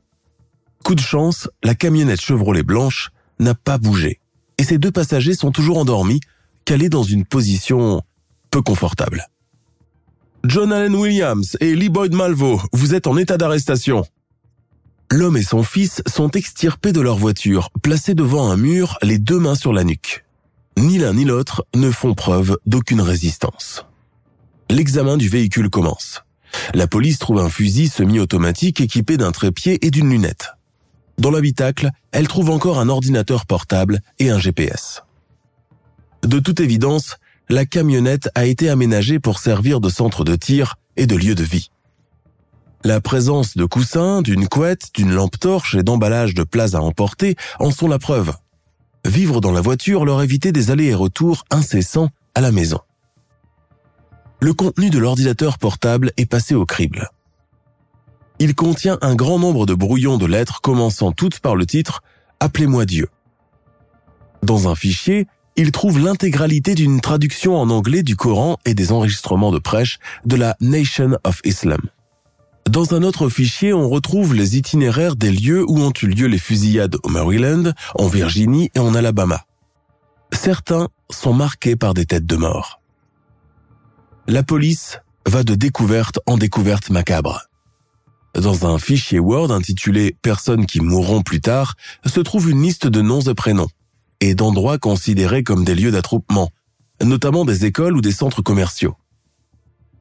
Coup 0.84 0.96
de 0.96 1.02
chance, 1.02 1.50
la 1.64 1.76
camionnette 1.76 2.22
Chevrolet 2.22 2.64
blanche 2.64 3.12
n'a 3.40 3.54
pas 3.54 3.78
bougé 3.78 4.20
et 4.62 4.64
ces 4.64 4.78
deux 4.78 4.92
passagers 4.92 5.34
sont 5.34 5.52
toujours 5.52 5.80
endormis, 5.80 6.20
calés 6.66 6.90
dans 6.90 7.02
une 7.02 7.26
position 7.26 8.04
peu 8.52 8.62
confortable. 8.62 9.28
John 10.44 10.72
Allen 10.72 10.94
Williams 10.94 11.58
et 11.60 11.76
Lee 11.76 11.90
Boyd 11.90 12.14
Malvo, 12.14 12.62
vous 12.72 12.94
êtes 12.94 13.08
en 13.08 13.18
état 13.18 13.38
d'arrestation. 13.38 14.06
L'homme 15.14 15.36
et 15.36 15.44
son 15.44 15.62
fils 15.62 16.02
sont 16.08 16.32
extirpés 16.32 16.94
de 16.94 17.02
leur 17.02 17.18
voiture, 17.18 17.70
placés 17.84 18.16
devant 18.16 18.50
un 18.50 18.56
mur, 18.56 18.98
les 19.02 19.18
deux 19.18 19.40
mains 19.40 19.56
sur 19.56 19.74
la 19.74 19.84
nuque. 19.84 20.24
Ni 20.78 21.00
l'un 21.00 21.14
ni 21.14 21.26
l'autre 21.26 21.66
ne 21.76 21.92
font 21.92 22.14
preuve 22.14 22.58
d'aucune 22.66 23.02
résistance. 23.02 23.86
L'examen 24.70 25.18
du 25.18 25.28
véhicule 25.28 25.70
commence. 25.70 26.24
La 26.74 26.88
police 26.88 27.20
trouve 27.20 27.40
un 27.40 27.50
fusil 27.50 27.90
semi-automatique 27.90 28.80
équipé 28.80 29.18
d'un 29.18 29.34
trépied 29.34 29.86
et 29.86 29.92
d'une 29.92 30.10
lunette. 30.10 30.52
Dans 31.18 31.30
l'habitacle, 31.30 31.90
elle 32.14 32.30
trouve 32.30 32.50
encore 32.50 32.80
un 32.80 32.88
ordinateur 32.88 33.46
portable 33.46 34.00
et 34.18 34.30
un 34.30 34.40
GPS. 34.40 35.04
De 36.24 36.40
toute 36.40 36.62
évidence, 36.62 37.18
la 37.50 37.66
camionnette 37.66 38.30
a 38.34 38.46
été 38.46 38.70
aménagée 38.70 39.20
pour 39.20 39.40
servir 39.40 39.82
de 39.82 39.90
centre 39.90 40.24
de 40.24 40.38
tir 40.38 40.76
et 40.96 41.06
de 41.06 41.18
lieu 41.18 41.36
de 41.36 41.44
vie. 41.44 41.70
La 42.84 43.00
présence 43.00 43.56
de 43.56 43.66
coussins, 43.66 44.24
d'une 44.24 44.48
couette, 44.48 44.90
d'une 44.96 45.12
lampe 45.12 45.40
torche 45.40 45.76
et 45.76 45.84
d'emballages 45.84 46.34
de 46.34 46.44
plats 46.44 46.74
à 46.74 46.80
emporter 46.80 47.36
en 47.60 47.70
sont 47.70 47.88
la 47.88 48.00
preuve. 48.00 48.34
Vivre 49.06 49.40
dans 49.40 49.52
la 49.52 49.62
voiture 49.62 50.04
leur 50.04 50.22
évitait 50.24 50.52
des 50.52 50.72
allers 50.72 50.88
et 50.88 50.96
retours 50.96 51.44
incessants 51.52 52.10
à 52.34 52.42
la 52.42 52.52
maison. 52.52 52.80
Le 54.40 54.56
contenu 54.56 54.90
de 54.90 54.98
l'ordinateur 54.98 55.60
portable 55.60 56.12
est 56.18 56.26
passé 56.26 56.56
au 56.56 56.66
crible. 56.66 57.10
il 58.40 58.56
contient 58.56 58.98
un 59.02 59.14
grand 59.14 59.38
nombre 59.38 59.68
de 59.68 59.76
brouillons 59.76 60.18
de 60.18 60.26
lettres 60.26 60.62
commençant 60.62 61.12
toutes 61.12 61.40
par 61.40 61.56
le 61.56 61.68
titre 61.68 62.02
Appelez-moi 62.40 62.86
Dieu. 62.86 63.08
Dans 64.42 64.68
un 64.68 64.74
fichier, 64.74 65.28
il 65.56 65.72
trouve 65.72 66.00
l'intégralité 66.00 66.74
d'une 66.74 67.02
traduction 67.02 67.56
en 67.56 67.70
anglais 67.70 68.02
du 68.02 68.16
Coran 68.16 68.58
et 68.66 68.74
des 68.74 68.92
enregistrements 68.92 69.52
de 69.52 69.60
prêche 69.60 70.00
de 70.26 70.36
la 70.36 70.58
Nation 70.60 71.20
of 71.24 71.42
Islam. 71.44 71.82
Dans 72.70 72.94
un 72.94 73.04
autre 73.04 73.30
fichier, 73.30 73.74
on 73.74 73.90
retrouve 73.90 74.34
les 74.34 74.58
itinéraires 74.58 75.16
des 75.16 75.32
lieux 75.32 75.66
où 75.68 75.80
ont 75.80 75.94
eu 76.02 76.08
lieu 76.08 76.28
les 76.28 76.38
fusillades 76.38 76.96
au 77.04 77.10
Maryland, 77.10 77.74
en 77.96 78.08
Virginie 78.08 78.70
et 78.76 78.80
en 78.80 78.94
Alabama. 78.96 79.46
Certains 80.32 80.88
sont 81.10 81.34
marqués 81.34 81.76
par 81.76 81.94
des 81.94 82.06
têtes 82.06 82.26
de 82.26 82.36
mort. 82.36 82.82
La 84.28 84.44
police 84.44 85.00
va 85.28 85.44
de 85.44 85.56
découverte 85.56 86.20
en 86.26 86.38
découverte 86.38 86.90
macabre. 86.90 87.42
Dans 88.34 88.66
un 88.66 88.78
fichier 88.80 89.20
Word 89.20 89.52
intitulé 89.52 90.16
Personnes 90.22 90.66
qui 90.66 90.80
mourront 90.80 91.22
plus 91.22 91.42
tard 91.42 91.76
se 92.06 92.22
trouve 92.22 92.50
une 92.50 92.62
liste 92.62 92.88
de 92.88 93.02
noms 93.02 93.22
et 93.22 93.34
prénoms 93.34 93.68
et 94.22 94.36
d'endroits 94.36 94.78
considérés 94.78 95.44
comme 95.44 95.66
des 95.66 95.76
lieux 95.76 95.92
d'attroupement, 95.92 96.50
notamment 97.04 97.44
des 97.44 97.66
écoles 97.66 97.98
ou 97.98 98.02
des 98.02 98.12
centres 98.12 98.42
commerciaux. 98.42 98.96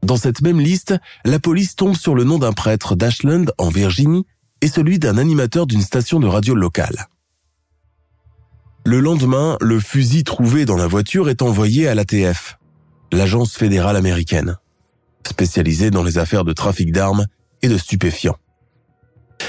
Dans 0.02 0.16
cette 0.16 0.40
même 0.40 0.60
liste, 0.60 0.94
la 1.24 1.38
police 1.38 1.76
tombe 1.76 1.94
sur 1.94 2.14
le 2.14 2.24
nom 2.24 2.38
d'un 2.38 2.52
prêtre 2.52 2.96
d'Ashland 2.96 3.52
en 3.58 3.68
Virginie 3.68 4.26
et 4.62 4.68
celui 4.68 4.98
d'un 4.98 5.18
animateur 5.18 5.66
d'une 5.66 5.82
station 5.82 6.20
de 6.20 6.26
radio 6.26 6.54
locale. 6.54 7.08
Le 8.84 9.00
lendemain, 9.00 9.58
le 9.60 9.78
fusil 9.78 10.24
trouvé 10.24 10.64
dans 10.64 10.76
la 10.76 10.86
voiture 10.86 11.28
est 11.28 11.42
envoyé 11.42 11.86
à 11.86 11.94
l'ATF, 11.94 12.58
l'agence 13.12 13.54
fédérale 13.54 13.96
américaine, 13.96 14.56
spécialisée 15.26 15.90
dans 15.90 16.02
les 16.02 16.16
affaires 16.16 16.44
de 16.44 16.52
trafic 16.52 16.92
d'armes 16.92 17.26
et 17.62 17.68
de 17.68 17.76
stupéfiants. 17.76 18.36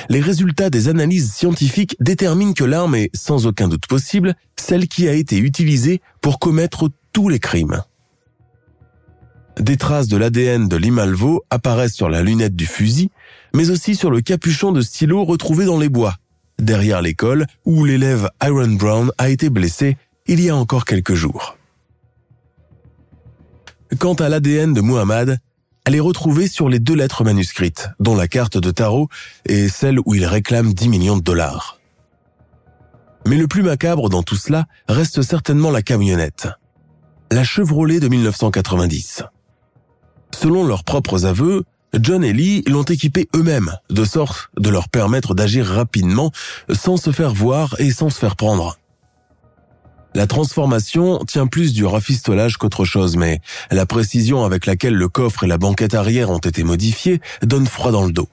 Les 0.10 0.20
résultats 0.20 0.70
des 0.70 0.90
analyses 0.90 1.34
scientifiques 1.34 1.96
déterminent 2.00 2.54
que 2.54 2.64
l'arme 2.64 2.96
est, 2.96 3.10
sans 3.16 3.46
aucun 3.46 3.68
doute 3.68 3.88
possible, 3.88 4.36
celle 4.60 4.88
qui 4.88 5.08
a 5.08 5.14
été 5.14 5.38
utilisée 5.38 6.02
pour 6.22 6.40
commettre 6.40 6.90
tous 7.14 7.30
les 7.30 7.40
crimes. 7.40 7.84
Des 9.62 9.78
traces 9.78 10.08
de 10.08 10.18
l'ADN 10.18 10.68
de 10.68 10.76
Limalvo 10.76 11.46
apparaissent 11.52 11.94
sur 11.94 12.10
la 12.10 12.24
lunette 12.24 12.56
du 12.56 12.66
fusil, 12.66 13.12
mais 13.54 13.70
aussi 13.70 13.96
sur 13.96 14.10
le 14.10 14.20
capuchon 14.20 14.72
de 14.72 14.82
stylo 14.82 15.24
retrouvé 15.24 15.66
dans 15.66 15.78
les 15.78 15.88
bois, 15.88 16.16
derrière 16.58 17.04
l'école 17.04 17.46
où 17.64 17.86
l'élève 17.86 18.28
Iron 18.44 18.70
Brown 18.70 19.12
a 19.20 19.30
été 19.30 19.52
blessé 19.52 19.98
il 20.26 20.42
y 20.42 20.50
a 20.50 20.56
encore 20.56 20.84
quelques 20.84 21.14
jours. 21.14 21.58
Quant 24.00 24.16
à 24.16 24.30
l'ADN 24.30 24.74
de 24.74 24.82
Muhammad, 24.82 25.38
elle 25.86 25.94
est 25.94 26.00
retrouvée 26.00 26.48
sur 26.48 26.68
les 26.68 26.80
deux 26.80 26.96
lettres 26.96 27.24
manuscrites, 27.24 27.90
dont 28.00 28.16
la 28.16 28.28
carte 28.28 28.58
de 28.58 28.72
tarot 28.72 29.10
et 29.46 29.70
celle 29.70 30.00
où 30.08 30.16
il 30.16 30.26
réclame 30.26 30.74
10 30.74 30.90
millions 30.90 31.18
de 31.18 31.24
dollars. 31.24 31.80
Mais 33.28 33.38
le 33.38 33.48
plus 33.48 33.62
macabre 33.62 34.10
dans 34.10 34.24
tout 34.24 34.38
cela 34.38 34.66
reste 34.88 35.22
certainement 35.22 35.70
la 35.70 35.84
camionnette. 35.84 36.48
La 37.30 37.44
Chevrolet 37.44 38.00
de 38.00 38.08
1990. 38.08 39.24
Selon 40.42 40.66
leurs 40.66 40.84
propres 40.84 41.26
aveux, 41.26 41.66
John 41.94 42.24
et 42.24 42.34
Lee 42.34 42.64
l'ont 42.66 42.82
équipée 42.82 43.30
eux-mêmes, 43.36 43.78
de 43.92 44.04
sorte 44.04 44.50
de 44.58 44.70
leur 44.70 44.90
permettre 44.90 45.36
d'agir 45.36 45.68
rapidement, 45.68 46.32
sans 46.72 46.98
se 46.98 47.12
faire 47.12 47.32
voir 47.32 47.76
et 47.80 47.92
sans 47.92 48.10
se 48.10 48.18
faire 48.18 48.36
prendre. 48.36 48.80
La 50.16 50.26
transformation 50.26 51.24
tient 51.26 51.46
plus 51.46 51.74
du 51.74 51.86
rafistolage 51.86 52.58
qu'autre 52.58 52.86
chose, 52.86 53.18
mais 53.18 53.40
la 53.70 53.86
précision 53.86 54.44
avec 54.44 54.66
laquelle 54.66 54.96
le 54.96 55.10
coffre 55.10 55.44
et 55.44 55.48
la 55.48 55.60
banquette 55.60 55.94
arrière 55.94 56.32
ont 56.32 56.40
été 56.40 56.64
modifiés 56.64 57.22
donne 57.44 57.68
froid 57.68 57.92
dans 57.92 58.06
le 58.06 58.12
dos. 58.12 58.28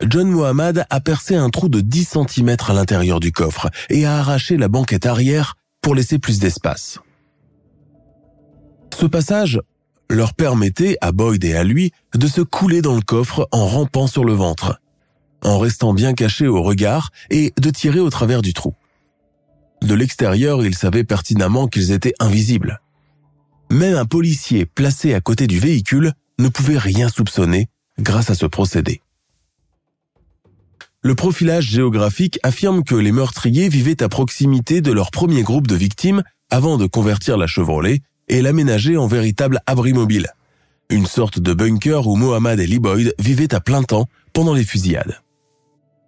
John 0.00 0.30
Mohammad 0.30 0.86
a 0.88 1.00
percé 1.00 1.36
un 1.36 1.50
trou 1.50 1.68
de 1.68 1.82
10 1.82 2.16
cm 2.28 2.56
à 2.66 2.72
l'intérieur 2.72 3.20
du 3.20 3.30
coffre 3.30 3.68
et 3.90 4.06
a 4.06 4.16
arraché 4.16 4.56
la 4.56 4.68
banquette 4.68 5.04
arrière 5.04 5.56
pour 5.82 5.94
laisser 5.94 6.18
plus 6.18 6.38
d'espace. 6.38 6.98
Ce 8.98 9.04
passage 9.04 9.60
leur 10.10 10.34
permettait 10.34 10.96
à 11.00 11.12
Boyd 11.12 11.44
et 11.44 11.54
à 11.54 11.64
lui 11.64 11.92
de 12.14 12.26
se 12.26 12.40
couler 12.40 12.82
dans 12.82 12.94
le 12.94 13.02
coffre 13.02 13.48
en 13.52 13.66
rampant 13.66 14.06
sur 14.06 14.24
le 14.24 14.34
ventre, 14.34 14.80
en 15.42 15.58
restant 15.58 15.94
bien 15.94 16.14
cachés 16.14 16.46
au 16.46 16.62
regard 16.62 17.10
et 17.30 17.52
de 17.60 17.70
tirer 17.70 18.00
au 18.00 18.10
travers 18.10 18.42
du 18.42 18.52
trou. 18.52 18.74
De 19.82 19.94
l'extérieur, 19.94 20.64
ils 20.64 20.74
savaient 20.74 21.04
pertinemment 21.04 21.68
qu'ils 21.68 21.92
étaient 21.92 22.14
invisibles. 22.18 22.80
Même 23.70 23.96
un 23.96 24.06
policier 24.06 24.66
placé 24.66 25.14
à 25.14 25.20
côté 25.20 25.46
du 25.46 25.58
véhicule 25.58 26.12
ne 26.38 26.48
pouvait 26.48 26.78
rien 26.78 27.08
soupçonner 27.08 27.68
grâce 27.98 28.30
à 28.30 28.34
ce 28.34 28.46
procédé. 28.46 29.02
Le 31.02 31.14
profilage 31.14 31.66
géographique 31.66 32.38
affirme 32.42 32.82
que 32.82 32.94
les 32.94 33.12
meurtriers 33.12 33.68
vivaient 33.68 34.02
à 34.02 34.08
proximité 34.08 34.80
de 34.80 34.90
leur 34.90 35.10
premier 35.10 35.42
groupe 35.42 35.66
de 35.66 35.74
victimes 35.74 36.22
avant 36.50 36.78
de 36.78 36.86
convertir 36.86 37.36
la 37.36 37.46
Chevrolet 37.46 38.00
et 38.28 38.42
l'aménager 38.42 38.96
en 38.96 39.06
véritable 39.06 39.60
abri 39.66 39.92
mobile, 39.92 40.28
une 40.90 41.06
sorte 41.06 41.38
de 41.38 41.52
bunker 41.52 42.06
où 42.06 42.16
Mohamed 42.16 42.60
et 42.60 42.66
Lee 42.66 42.78
Boyd 42.78 43.14
vivaient 43.18 43.54
à 43.54 43.60
plein 43.60 43.82
temps 43.82 44.06
pendant 44.32 44.54
les 44.54 44.64
fusillades. 44.64 45.20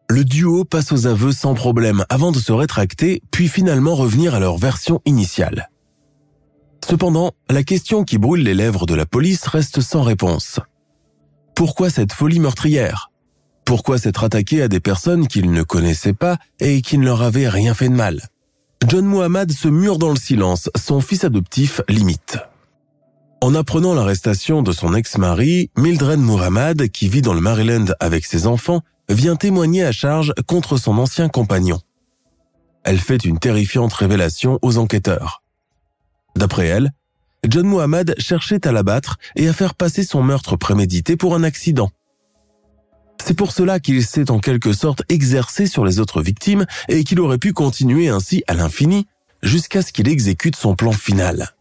Le 0.09 0.25
duo 0.25 0.65
passe 0.65 0.93
aux 0.93 1.07
aveux 1.07 1.33
sans 1.33 1.55
problème 1.55 2.05
avant 2.09 2.31
de 2.31 2.39
se 2.39 2.53
rétracter, 2.53 3.23
puis 3.31 3.49
finalement 3.49 3.95
revenir 3.95 4.35
à 4.35 4.41
leur 4.41 4.57
version 4.57 5.01
initiale. 5.05 5.69
Cependant, 6.89 7.33
la 7.51 7.65
question 7.65 8.05
qui 8.05 8.17
brûle 8.17 8.45
les 8.45 8.55
lèvres 8.55 8.87
de 8.87 8.95
la 8.95 9.07
police 9.07 9.45
reste 9.47 9.81
sans 9.81 10.03
réponse. 10.03 10.61
Pourquoi 11.57 11.91
cette 11.91 12.13
folie 12.13 12.39
meurtrière? 12.39 13.11
Pourquoi 13.65 13.99
s'être 13.99 14.23
attaqué 14.23 14.63
à 14.63 14.69
des 14.69 14.79
personnes 14.79 15.27
qu'ils 15.27 15.51
ne 15.51 15.65
connaissaient 15.65 16.13
pas 16.13 16.37
et 16.61 16.83
qui 16.83 16.99
ne 16.99 17.05
leur 17.05 17.23
avaient 17.23 17.49
rien 17.49 17.75
fait 17.75 17.89
de 17.89 17.95
mal? 17.95 18.29
John 18.85 19.07
Muhammad 19.07 19.51
se 19.51 19.69
mure 19.69 19.99
dans 19.99 20.11
le 20.11 20.17
silence, 20.17 20.71
son 20.77 21.01
fils 21.01 21.25
adoptif 21.25 21.81
limite. 21.89 22.39
En 23.41 23.55
apprenant 23.55 23.95
l'arrestation 23.95 24.63
de 24.63 24.73
son 24.73 24.95
ex-mari, 24.95 25.71
Mildred 25.77 26.21
Muhammad, 26.21 26.89
qui 26.89 27.09
vit 27.09 27.23
dans 27.23 27.35
le 27.35 27.41
Maryland 27.41 27.87
avec 28.01 28.27
ses 28.27 28.47
enfants, 28.47 28.83
vient 29.09 29.37
témoigner 29.37 29.85
à 29.85 29.93
charge 29.93 30.33
contre 30.47 30.77
son 30.77 30.99
ancien 30.99 31.29
compagnon. 31.29 31.81
Elle 32.85 32.99
fait 32.99 33.25
une 33.25 33.39
terrifiante 33.39 33.93
révélation 33.93 34.59
aux 34.63 34.79
enquêteurs. 34.79 35.43
D'après 36.37 36.67
elle, 36.67 36.93
John 37.49 37.67
Muhammad 37.67 38.15
cherchait 38.19 38.67
à 38.67 38.73
l'abattre 38.73 39.17
et 39.37 39.49
à 39.49 39.53
faire 39.53 39.75
passer 39.75 40.05
son 40.05 40.23
meurtre 40.23 40.57
prémédité 40.57 41.17
pour 41.17 41.35
un 41.35 41.43
accident. 41.43 41.91
C'est 43.25 43.35
pour 43.35 43.53
cela 43.53 43.81
qu'il 43.81 44.05
s'est 44.05 44.31
en 44.31 44.39
quelque 44.39 44.73
sorte 44.73 45.03
exercé 45.09 45.67
sur 45.67 45.85
les 45.85 45.99
autres 46.01 46.23
victimes 46.23 46.67
et 46.89 47.05
qu'il 47.05 47.21
aurait 47.21 47.39
pu 47.39 47.53
continuer 47.53 48.09
ainsi 48.09 48.45
à 48.47 48.55
l'infini 48.55 49.07
jusqu'à 49.43 49.83
ce 49.83 49.93
qu'il 49.93 50.09
exécute 50.09 50.57
son 50.57 50.75
plan 50.75 50.93
final. 50.93 51.55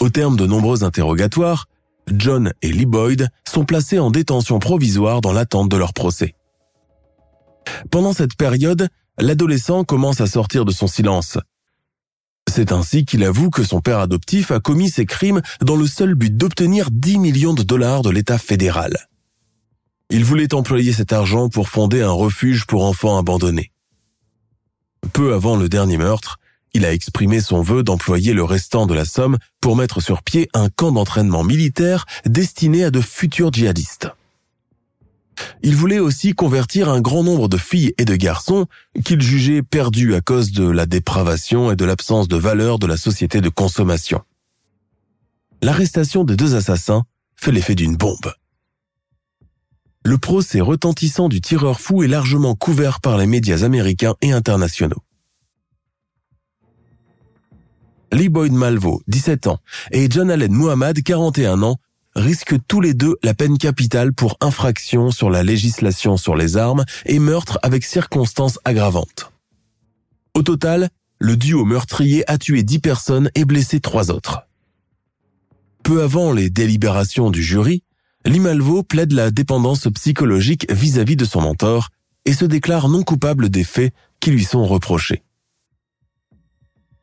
Au 0.00 0.08
terme 0.08 0.36
de 0.36 0.46
nombreux 0.46 0.82
interrogatoires, 0.82 1.66
John 2.10 2.52
et 2.62 2.72
Lee 2.72 2.86
Boyd 2.86 3.28
sont 3.48 3.64
placés 3.64 3.98
en 3.98 4.10
détention 4.10 4.58
provisoire 4.58 5.20
dans 5.20 5.32
l'attente 5.32 5.68
de 5.68 5.76
leur 5.76 5.92
procès. 5.92 6.34
Pendant 7.90 8.12
cette 8.12 8.36
période, 8.36 8.88
l'adolescent 9.18 9.84
commence 9.84 10.20
à 10.20 10.26
sortir 10.26 10.64
de 10.64 10.72
son 10.72 10.86
silence. 10.86 11.38
C'est 12.50 12.72
ainsi 12.72 13.04
qu'il 13.04 13.22
avoue 13.22 13.50
que 13.50 13.62
son 13.62 13.80
père 13.80 13.98
adoptif 13.98 14.50
a 14.50 14.58
commis 14.58 14.90
ses 14.90 15.06
crimes 15.06 15.40
dans 15.60 15.76
le 15.76 15.86
seul 15.86 16.14
but 16.14 16.36
d'obtenir 16.36 16.88
10 16.90 17.18
millions 17.18 17.54
de 17.54 17.62
dollars 17.62 18.02
de 18.02 18.10
l'État 18.10 18.38
fédéral. 18.38 19.09
Il 20.10 20.24
voulait 20.24 20.54
employer 20.54 20.92
cet 20.92 21.12
argent 21.12 21.48
pour 21.48 21.68
fonder 21.68 22.02
un 22.02 22.10
refuge 22.10 22.66
pour 22.66 22.84
enfants 22.84 23.16
abandonnés. 23.16 23.70
Peu 25.12 25.34
avant 25.34 25.56
le 25.56 25.68
dernier 25.68 25.98
meurtre, 25.98 26.38
il 26.72 26.84
a 26.84 26.92
exprimé 26.92 27.40
son 27.40 27.62
vœu 27.62 27.82
d'employer 27.82 28.32
le 28.32 28.44
restant 28.44 28.86
de 28.86 28.94
la 28.94 29.04
somme 29.04 29.38
pour 29.60 29.76
mettre 29.76 30.00
sur 30.00 30.22
pied 30.22 30.48
un 30.52 30.68
camp 30.68 30.92
d'entraînement 30.92 31.44
militaire 31.44 32.06
destiné 32.26 32.84
à 32.84 32.90
de 32.90 33.00
futurs 33.00 33.52
djihadistes. 33.52 34.08
Il 35.62 35.74
voulait 35.74 35.98
aussi 35.98 36.34
convertir 36.34 36.88
un 36.88 37.00
grand 37.00 37.22
nombre 37.22 37.48
de 37.48 37.56
filles 37.56 37.94
et 37.96 38.04
de 38.04 38.14
garçons 38.16 38.66
qu'il 39.04 39.20
jugeait 39.22 39.62
perdus 39.62 40.14
à 40.14 40.20
cause 40.20 40.52
de 40.52 40.68
la 40.68 40.86
dépravation 40.86 41.70
et 41.70 41.76
de 41.76 41.84
l'absence 41.84 42.28
de 42.28 42.36
valeur 42.36 42.78
de 42.78 42.86
la 42.86 42.96
société 42.96 43.40
de 43.40 43.48
consommation. 43.48 44.22
L'arrestation 45.62 46.24
des 46.24 46.36
deux 46.36 46.54
assassins 46.56 47.04
fait 47.36 47.52
l'effet 47.52 47.74
d'une 47.74 47.96
bombe. 47.96 48.32
Le 50.04 50.16
procès 50.16 50.60
retentissant 50.60 51.28
du 51.28 51.40
tireur 51.40 51.80
fou 51.80 52.02
est 52.02 52.08
largement 52.08 52.54
couvert 52.54 53.00
par 53.00 53.18
les 53.18 53.26
médias 53.26 53.64
américains 53.64 54.14
et 54.22 54.32
internationaux. 54.32 55.02
Lee 58.12 58.28
Boyd 58.28 58.52
Malvo, 58.52 59.02
17 59.08 59.46
ans, 59.46 59.58
et 59.92 60.08
John 60.10 60.30
Allen 60.30 60.52
Muhammad, 60.52 61.00
41 61.00 61.62
ans, 61.62 61.76
risquent 62.16 62.56
tous 62.66 62.80
les 62.80 62.94
deux 62.94 63.16
la 63.22 63.34
peine 63.34 63.58
capitale 63.58 64.12
pour 64.12 64.36
infraction 64.40 65.10
sur 65.10 65.30
la 65.30 65.44
législation 65.44 66.16
sur 66.16 66.34
les 66.34 66.56
armes 66.56 66.84
et 67.06 67.18
meurtre 67.18 67.58
avec 67.62 67.84
circonstances 67.84 68.58
aggravantes. 68.64 69.32
Au 70.34 70.42
total, 70.42 70.88
le 71.18 71.36
duo 71.36 71.64
meurtrier 71.64 72.28
a 72.28 72.38
tué 72.38 72.62
10 72.62 72.78
personnes 72.80 73.30
et 73.34 73.44
blessé 73.44 73.80
3 73.80 74.10
autres. 74.10 74.46
Peu 75.82 76.02
avant 76.02 76.32
les 76.32 76.50
délibérations 76.50 77.30
du 77.30 77.42
jury, 77.42 77.84
Limalvo 78.26 78.82
plaide 78.82 79.12
la 79.12 79.30
dépendance 79.30 79.88
psychologique 79.94 80.70
vis-à-vis 80.70 81.16
de 81.16 81.24
son 81.24 81.40
mentor 81.40 81.88
et 82.24 82.34
se 82.34 82.44
déclare 82.44 82.88
non 82.88 83.02
coupable 83.02 83.48
des 83.48 83.64
faits 83.64 83.94
qui 84.20 84.30
lui 84.30 84.44
sont 84.44 84.64
reprochés. 84.64 85.22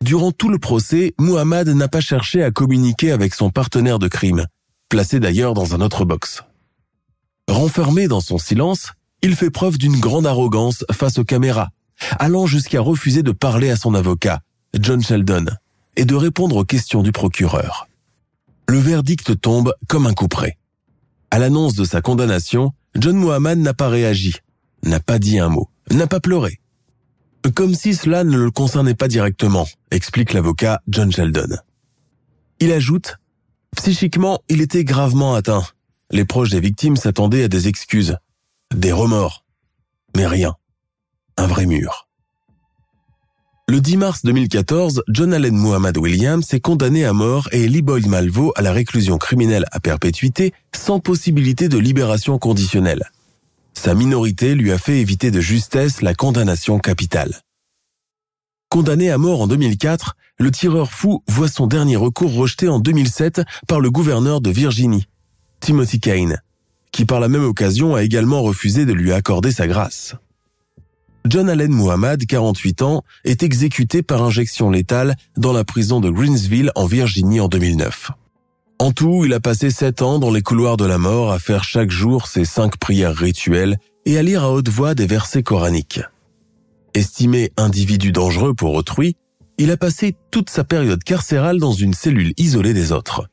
Durant 0.02 0.32
tout 0.32 0.50
le 0.50 0.60
procès, 0.60 1.16
Muhammad 1.20 1.70
n'a 1.70 1.88
pas 1.88 2.02
cherché 2.02 2.44
à 2.44 2.52
communiquer 2.52 3.12
avec 3.12 3.34
son 3.34 3.50
partenaire 3.50 3.98
de 3.98 4.08
crime, 4.08 4.46
placé 4.90 5.20
d'ailleurs 5.20 5.56
dans 5.56 5.74
un 5.74 5.82
autre 5.82 6.06
box. 6.06 6.44
Renfermé 7.48 8.08
dans 8.08 8.22
son 8.22 8.38
silence, 8.38 8.92
il 9.24 9.36
fait 9.36 9.50
preuve 9.50 9.80
d'une 9.80 10.00
grande 10.00 10.28
arrogance 10.28 10.86
face 10.92 11.18
aux 11.18 11.24
caméras, 11.24 11.70
allant 12.20 12.46
jusqu'à 12.46 12.80
refuser 12.80 13.24
de 13.24 13.32
parler 13.32 13.72
à 13.72 13.76
son 13.76 13.96
avocat, 13.96 14.42
John 14.80 15.02
Sheldon, 15.02 15.46
et 15.96 16.06
de 16.06 16.14
répondre 16.14 16.58
aux 16.58 16.66
questions 16.66 17.02
du 17.02 17.12
procureur. 17.12 17.88
Le 18.68 18.78
verdict 18.78 19.42
tombe 19.42 19.74
comme 19.88 20.06
un 20.06 20.14
coup. 20.14 20.28
À 21.32 21.40
l'annonce 21.40 21.76
de 21.76 21.84
sa 21.84 22.02
condamnation, 22.02 22.74
John 22.96 23.18
Muhammad 23.18 23.60
n'a 23.60 23.74
pas 23.74 23.90
réagi, 23.90 24.36
n'a 24.84 25.00
pas 25.00 25.20
dit 25.20 25.40
un 25.40 25.50
mot, 25.50 25.70
n'a 25.92 26.08
pas 26.08 26.20
pleuré. 26.20 26.60
Comme 27.56 27.76
si 27.76 27.96
cela 27.96 28.24
ne 28.24 28.38
le 28.38 28.52
concernait 28.52 28.96
pas 28.96 29.08
directement, 29.08 29.68
explique 29.92 30.34
l'avocat 30.34 30.82
John 30.88 31.12
Sheldon. 31.12 31.58
Il 32.60 32.72
ajoute, 32.72 33.18
Psychiquement, 33.76 34.40
il 34.50 34.62
était 34.62 34.84
gravement 34.84 35.36
atteint. 35.36 35.64
Les 36.12 36.26
proches 36.26 36.50
des 36.50 36.60
victimes 36.60 36.96
s'attendaient 36.96 37.44
à 37.44 37.48
des 37.48 37.68
excuses, 37.68 38.18
des 38.74 38.92
remords, 38.92 39.46
mais 40.16 40.26
rien. 40.26 40.56
Un 41.38 41.48
vrai 41.48 41.66
mur. 41.66 42.07
Le 43.70 43.82
10 43.82 43.98
mars 43.98 44.22
2014, 44.24 45.04
John 45.10 45.34
Allen 45.34 45.54
Muhammad 45.54 45.98
Williams 45.98 46.54
est 46.54 46.62
condamné 46.62 47.04
à 47.04 47.12
mort 47.12 47.50
et 47.52 47.68
Lee 47.68 47.82
Boyd 47.82 48.08
Malvo 48.08 48.54
à 48.56 48.62
la 48.62 48.72
réclusion 48.72 49.18
criminelle 49.18 49.66
à 49.74 49.82
perpétuité 49.82 50.54
sans 50.74 51.02
possibilité 51.02 51.68
de 51.68 51.78
libération 51.78 52.40
conditionnelle. 52.40 53.12
Sa 53.74 53.94
minorité 53.94 54.56
lui 54.56 54.72
a 54.72 54.78
fait 54.78 55.02
éviter 55.02 55.32
de 55.32 55.42
justesse 55.42 56.02
la 56.02 56.16
condamnation 56.16 56.80
capitale. 56.80 57.42
Condamné 58.70 59.12
à 59.12 59.18
mort 59.18 59.42
en 59.42 59.48
2004, 59.48 60.16
le 60.40 60.50
tireur 60.50 60.90
fou 60.90 61.22
voit 61.28 61.50
son 61.50 61.68
dernier 61.68 61.98
recours 61.98 62.34
rejeté 62.34 62.70
en 62.70 62.80
2007 62.80 63.42
par 63.68 63.82
le 63.82 63.92
gouverneur 63.92 64.40
de 64.40 64.50
Virginie, 64.50 65.10
Timothy 65.60 66.00
Kane, 66.00 66.38
qui 66.94 67.04
par 67.04 67.20
la 67.20 67.28
même 67.28 67.44
occasion 67.44 67.96
a 67.96 68.04
également 68.04 68.44
refusé 68.44 68.86
de 68.86 68.94
lui 68.94 69.12
accorder 69.12 69.52
sa 69.52 69.68
grâce. 69.68 70.16
John 71.30 71.50
Allen 71.50 71.72
Muhammad, 71.72 72.26
48 72.26 72.82
ans, 72.84 73.04
est 73.26 73.44
exécuté 73.44 74.02
par 74.02 74.24
injection 74.24 74.70
létale 74.70 75.16
dans 75.36 75.52
la 75.52 75.64
prison 75.64 76.00
de 76.00 76.10
Greensville 76.10 76.72
en 76.76 76.86
Virginie 76.86 77.40
en 77.40 77.48
2009. 77.48 78.12
En 78.80 78.92
tout, 78.92 79.24
il 79.26 79.34
a 79.34 79.40
passé 79.40 79.70
sept 79.72 80.02
ans 80.02 80.20
dans 80.20 80.32
les 80.32 80.42
couloirs 80.42 80.78
de 80.78 80.86
la 80.86 80.98
mort 80.98 81.32
à 81.32 81.40
faire 81.40 81.64
chaque 81.64 81.90
jour 81.90 82.28
ses 82.28 82.46
cinq 82.46 82.78
prières 82.78 83.16
rituelles 83.16 83.78
et 84.06 84.18
à 84.18 84.24
lire 84.24 84.44
à 84.44 84.52
haute 84.52 84.70
voix 84.70 84.96
des 84.96 85.08
versets 85.08 85.44
coraniques. 85.44 86.00
Estimé 86.94 87.52
individu 87.58 88.12
dangereux 88.12 88.54
pour 88.54 88.74
autrui, 88.74 89.16
il 89.58 89.72
a 89.72 89.78
passé 89.78 90.16
toute 90.32 90.50
sa 90.50 90.64
période 90.64 91.04
carcérale 91.04 91.60
dans 91.60 91.74
une 91.74 91.94
cellule 91.94 92.34
isolée 92.38 92.74
des 92.74 92.92
autres. 92.92 93.28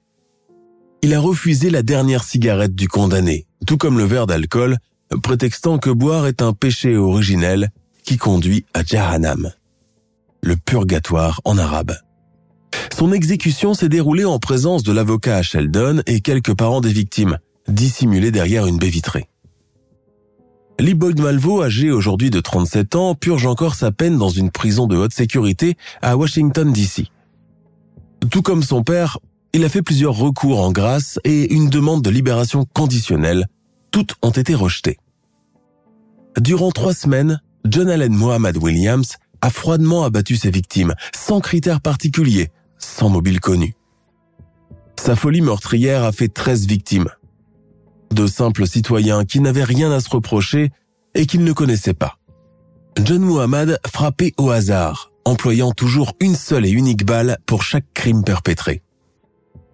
Il 1.03 1.14
a 1.14 1.20
refusé 1.20 1.70
la 1.70 1.82
dernière 1.82 2.24
cigarette 2.24 2.74
du 2.74 2.88
condamné, 2.88 3.47
tout 3.66 3.76
comme 3.76 3.99
le 3.99 4.05
verre 4.05 4.26
d'alcool, 4.26 4.78
prétextant 5.22 5.78
que 5.78 5.90
boire 5.90 6.26
est 6.26 6.42
un 6.42 6.55
péché 6.55 6.97
originel 6.97 7.70
qui 8.05 8.16
conduit 8.16 8.64
à 8.74 8.84
Jahannam, 8.84 9.50
le 10.42 10.57
purgatoire 10.57 11.40
en 11.44 11.59
arabe. 11.59 11.96
Son 12.96 13.12
exécution 13.12 13.74
s'est 13.74 13.88
déroulée 13.88 14.24
en 14.24 14.38
présence 14.38 14.82
de 14.82 14.92
l'avocat 14.92 15.42
Sheldon 15.42 16.02
et 16.07 16.20
quelques 16.20 16.55
parents 16.55 16.80
des 16.80 16.92
victimes, 16.92 17.38
dissimulés 17.66 18.30
derrière 18.30 18.66
une 18.66 18.78
baie 18.78 18.88
vitrée. 18.88 19.28
Lee 20.78 20.94
Boyd 20.94 21.20
Malvo, 21.20 21.62
âgé 21.62 21.90
aujourd'hui 21.90 22.30
de 22.30 22.40
37 22.40 22.96
ans, 22.96 23.14
purge 23.14 23.46
encore 23.46 23.74
sa 23.74 23.92
peine 23.92 24.18
dans 24.18 24.28
une 24.28 24.50
prison 24.50 24.86
de 24.86 24.96
haute 24.96 25.12
sécurité 25.12 25.76
à 26.02 26.16
Washington, 26.16 26.72
D.C. 26.72 27.07
Tout 28.30 28.42
comme 28.42 28.62
son 28.62 28.82
père, 28.82 29.18
il 29.52 29.64
a 29.64 29.68
fait 29.68 29.82
plusieurs 29.82 30.16
recours 30.16 30.61
en 30.61 30.72
grâce 30.72 31.20
et 31.22 31.55
une 31.55 31.70
demande 31.70 32.02
de 32.02 32.11
libération 32.11 32.64
conditionnelle. 32.74 33.46
Toutes 33.92 34.14
ont 34.22 34.30
été 34.30 34.55
rejetées. 34.55 34.98
Durant 36.40 36.72
trois 36.72 36.94
semaines, 36.94 37.40
John 37.66 37.88
Allen 37.88 38.14
Mohamed 38.14 38.58
Williams 38.58 39.16
a 39.40 39.48
froidement 39.48 40.04
abattu 40.04 40.36
ses 40.36 40.50
victimes, 40.50 40.94
sans 41.14 41.40
critères 41.40 41.80
particuliers, 41.80 42.50
sans 42.78 43.08
mobile 43.08 43.40
connu. 43.40 43.74
Sa 45.00 45.16
folie 45.16 45.40
meurtrière 45.40 46.04
a 46.04 46.12
fait 46.12 46.28
13 46.28 46.66
victimes. 46.66 47.08
De 48.12 48.26
simples 48.26 48.66
citoyens 48.66 49.24
qui 49.24 49.40
n'avaient 49.40 49.64
rien 49.64 49.90
à 49.90 50.00
se 50.00 50.10
reprocher 50.10 50.72
et 51.14 51.26
qu'il 51.26 51.42
ne 51.42 51.52
connaissait 51.52 51.94
pas. 51.94 52.18
John 53.02 53.22
Muhammad 53.22 53.80
frappait 53.86 54.34
au 54.36 54.50
hasard, 54.50 55.10
employant 55.24 55.72
toujours 55.72 56.12
une 56.20 56.36
seule 56.36 56.66
et 56.66 56.70
unique 56.70 57.04
balle 57.04 57.38
pour 57.46 57.62
chaque 57.62 57.92
crime 57.94 58.24
perpétré. 58.24 58.82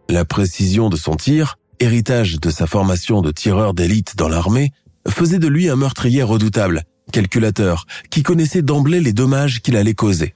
La 0.08 0.24
précision 0.24 0.88
de 0.88 0.96
son 0.96 1.16
tir, 1.16 1.58
héritage 1.80 2.40
de 2.40 2.50
sa 2.50 2.66
formation 2.66 3.20
de 3.20 3.30
tireur 3.30 3.74
d'élite 3.74 4.16
dans 4.16 4.28
l'armée, 4.28 4.72
faisait 5.08 5.38
de 5.38 5.48
lui 5.48 5.68
un 5.68 5.76
meurtrier 5.76 6.22
redoutable 6.22 6.84
calculateur, 7.10 7.86
qui 8.10 8.22
connaissait 8.22 8.62
d'emblée 8.62 9.00
les 9.00 9.12
dommages 9.12 9.60
qu'il 9.60 9.76
allait 9.76 9.94
causer. 9.94 10.34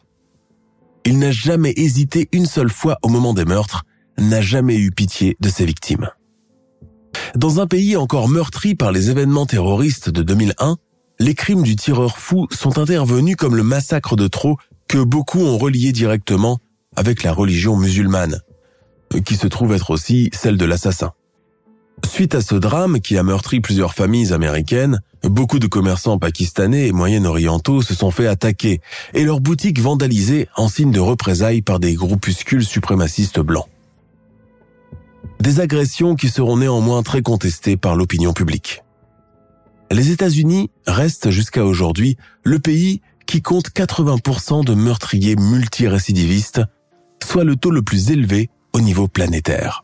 Il 1.04 1.18
n'a 1.18 1.30
jamais 1.30 1.72
hésité 1.76 2.28
une 2.32 2.46
seule 2.46 2.70
fois 2.70 2.98
au 3.02 3.08
moment 3.08 3.34
des 3.34 3.44
meurtres, 3.44 3.84
n'a 4.18 4.40
jamais 4.40 4.76
eu 4.76 4.90
pitié 4.90 5.36
de 5.40 5.48
ses 5.48 5.64
victimes. 5.64 6.10
Dans 7.36 7.60
un 7.60 7.66
pays 7.66 7.96
encore 7.96 8.28
meurtri 8.28 8.74
par 8.74 8.92
les 8.92 9.10
événements 9.10 9.46
terroristes 9.46 10.10
de 10.10 10.22
2001, 10.22 10.76
les 11.20 11.34
crimes 11.34 11.62
du 11.62 11.76
tireur 11.76 12.18
fou 12.18 12.46
sont 12.50 12.78
intervenus 12.78 13.36
comme 13.36 13.56
le 13.56 13.62
massacre 13.62 14.16
de 14.16 14.26
trop 14.26 14.56
que 14.88 14.98
beaucoup 14.98 15.40
ont 15.40 15.58
relié 15.58 15.92
directement 15.92 16.58
avec 16.96 17.22
la 17.22 17.32
religion 17.32 17.76
musulmane, 17.76 18.40
qui 19.24 19.36
se 19.36 19.46
trouve 19.46 19.72
être 19.72 19.90
aussi 19.90 20.30
celle 20.32 20.56
de 20.56 20.64
l'assassin. 20.64 21.12
Suite 22.02 22.34
à 22.34 22.40
ce 22.40 22.54
drame 22.54 23.00
qui 23.00 23.16
a 23.16 23.22
meurtri 23.22 23.60
plusieurs 23.60 23.94
familles 23.94 24.32
américaines, 24.32 25.00
beaucoup 25.22 25.58
de 25.58 25.66
commerçants 25.66 26.18
pakistanais 26.18 26.88
et 26.88 26.92
moyen-orientaux 26.92 27.82
se 27.82 27.94
sont 27.94 28.10
fait 28.10 28.26
attaquer 28.26 28.80
et 29.14 29.24
leurs 29.24 29.40
boutiques 29.40 29.80
vandalisées 29.80 30.48
en 30.56 30.68
signe 30.68 30.90
de 30.90 31.00
représailles 31.00 31.62
par 31.62 31.80
des 31.80 31.94
groupuscules 31.94 32.64
suprémacistes 32.64 33.40
blancs. 33.40 33.68
Des 35.40 35.60
agressions 35.60 36.14
qui 36.14 36.28
seront 36.28 36.56
néanmoins 36.56 37.02
très 37.02 37.22
contestées 37.22 37.76
par 37.76 37.96
l'opinion 37.96 38.32
publique. 38.32 38.82
Les 39.90 40.10
États-Unis 40.10 40.70
restent 40.86 41.30
jusqu'à 41.30 41.64
aujourd'hui 41.64 42.16
le 42.42 42.58
pays 42.58 43.00
qui 43.26 43.42
compte 43.42 43.70
80% 43.70 44.64
de 44.64 44.74
meurtriers 44.74 45.36
multirécidivistes, 45.36 46.62
soit 47.22 47.44
le 47.44 47.56
taux 47.56 47.70
le 47.70 47.82
plus 47.82 48.10
élevé 48.10 48.50
au 48.72 48.80
niveau 48.80 49.08
planétaire. 49.08 49.83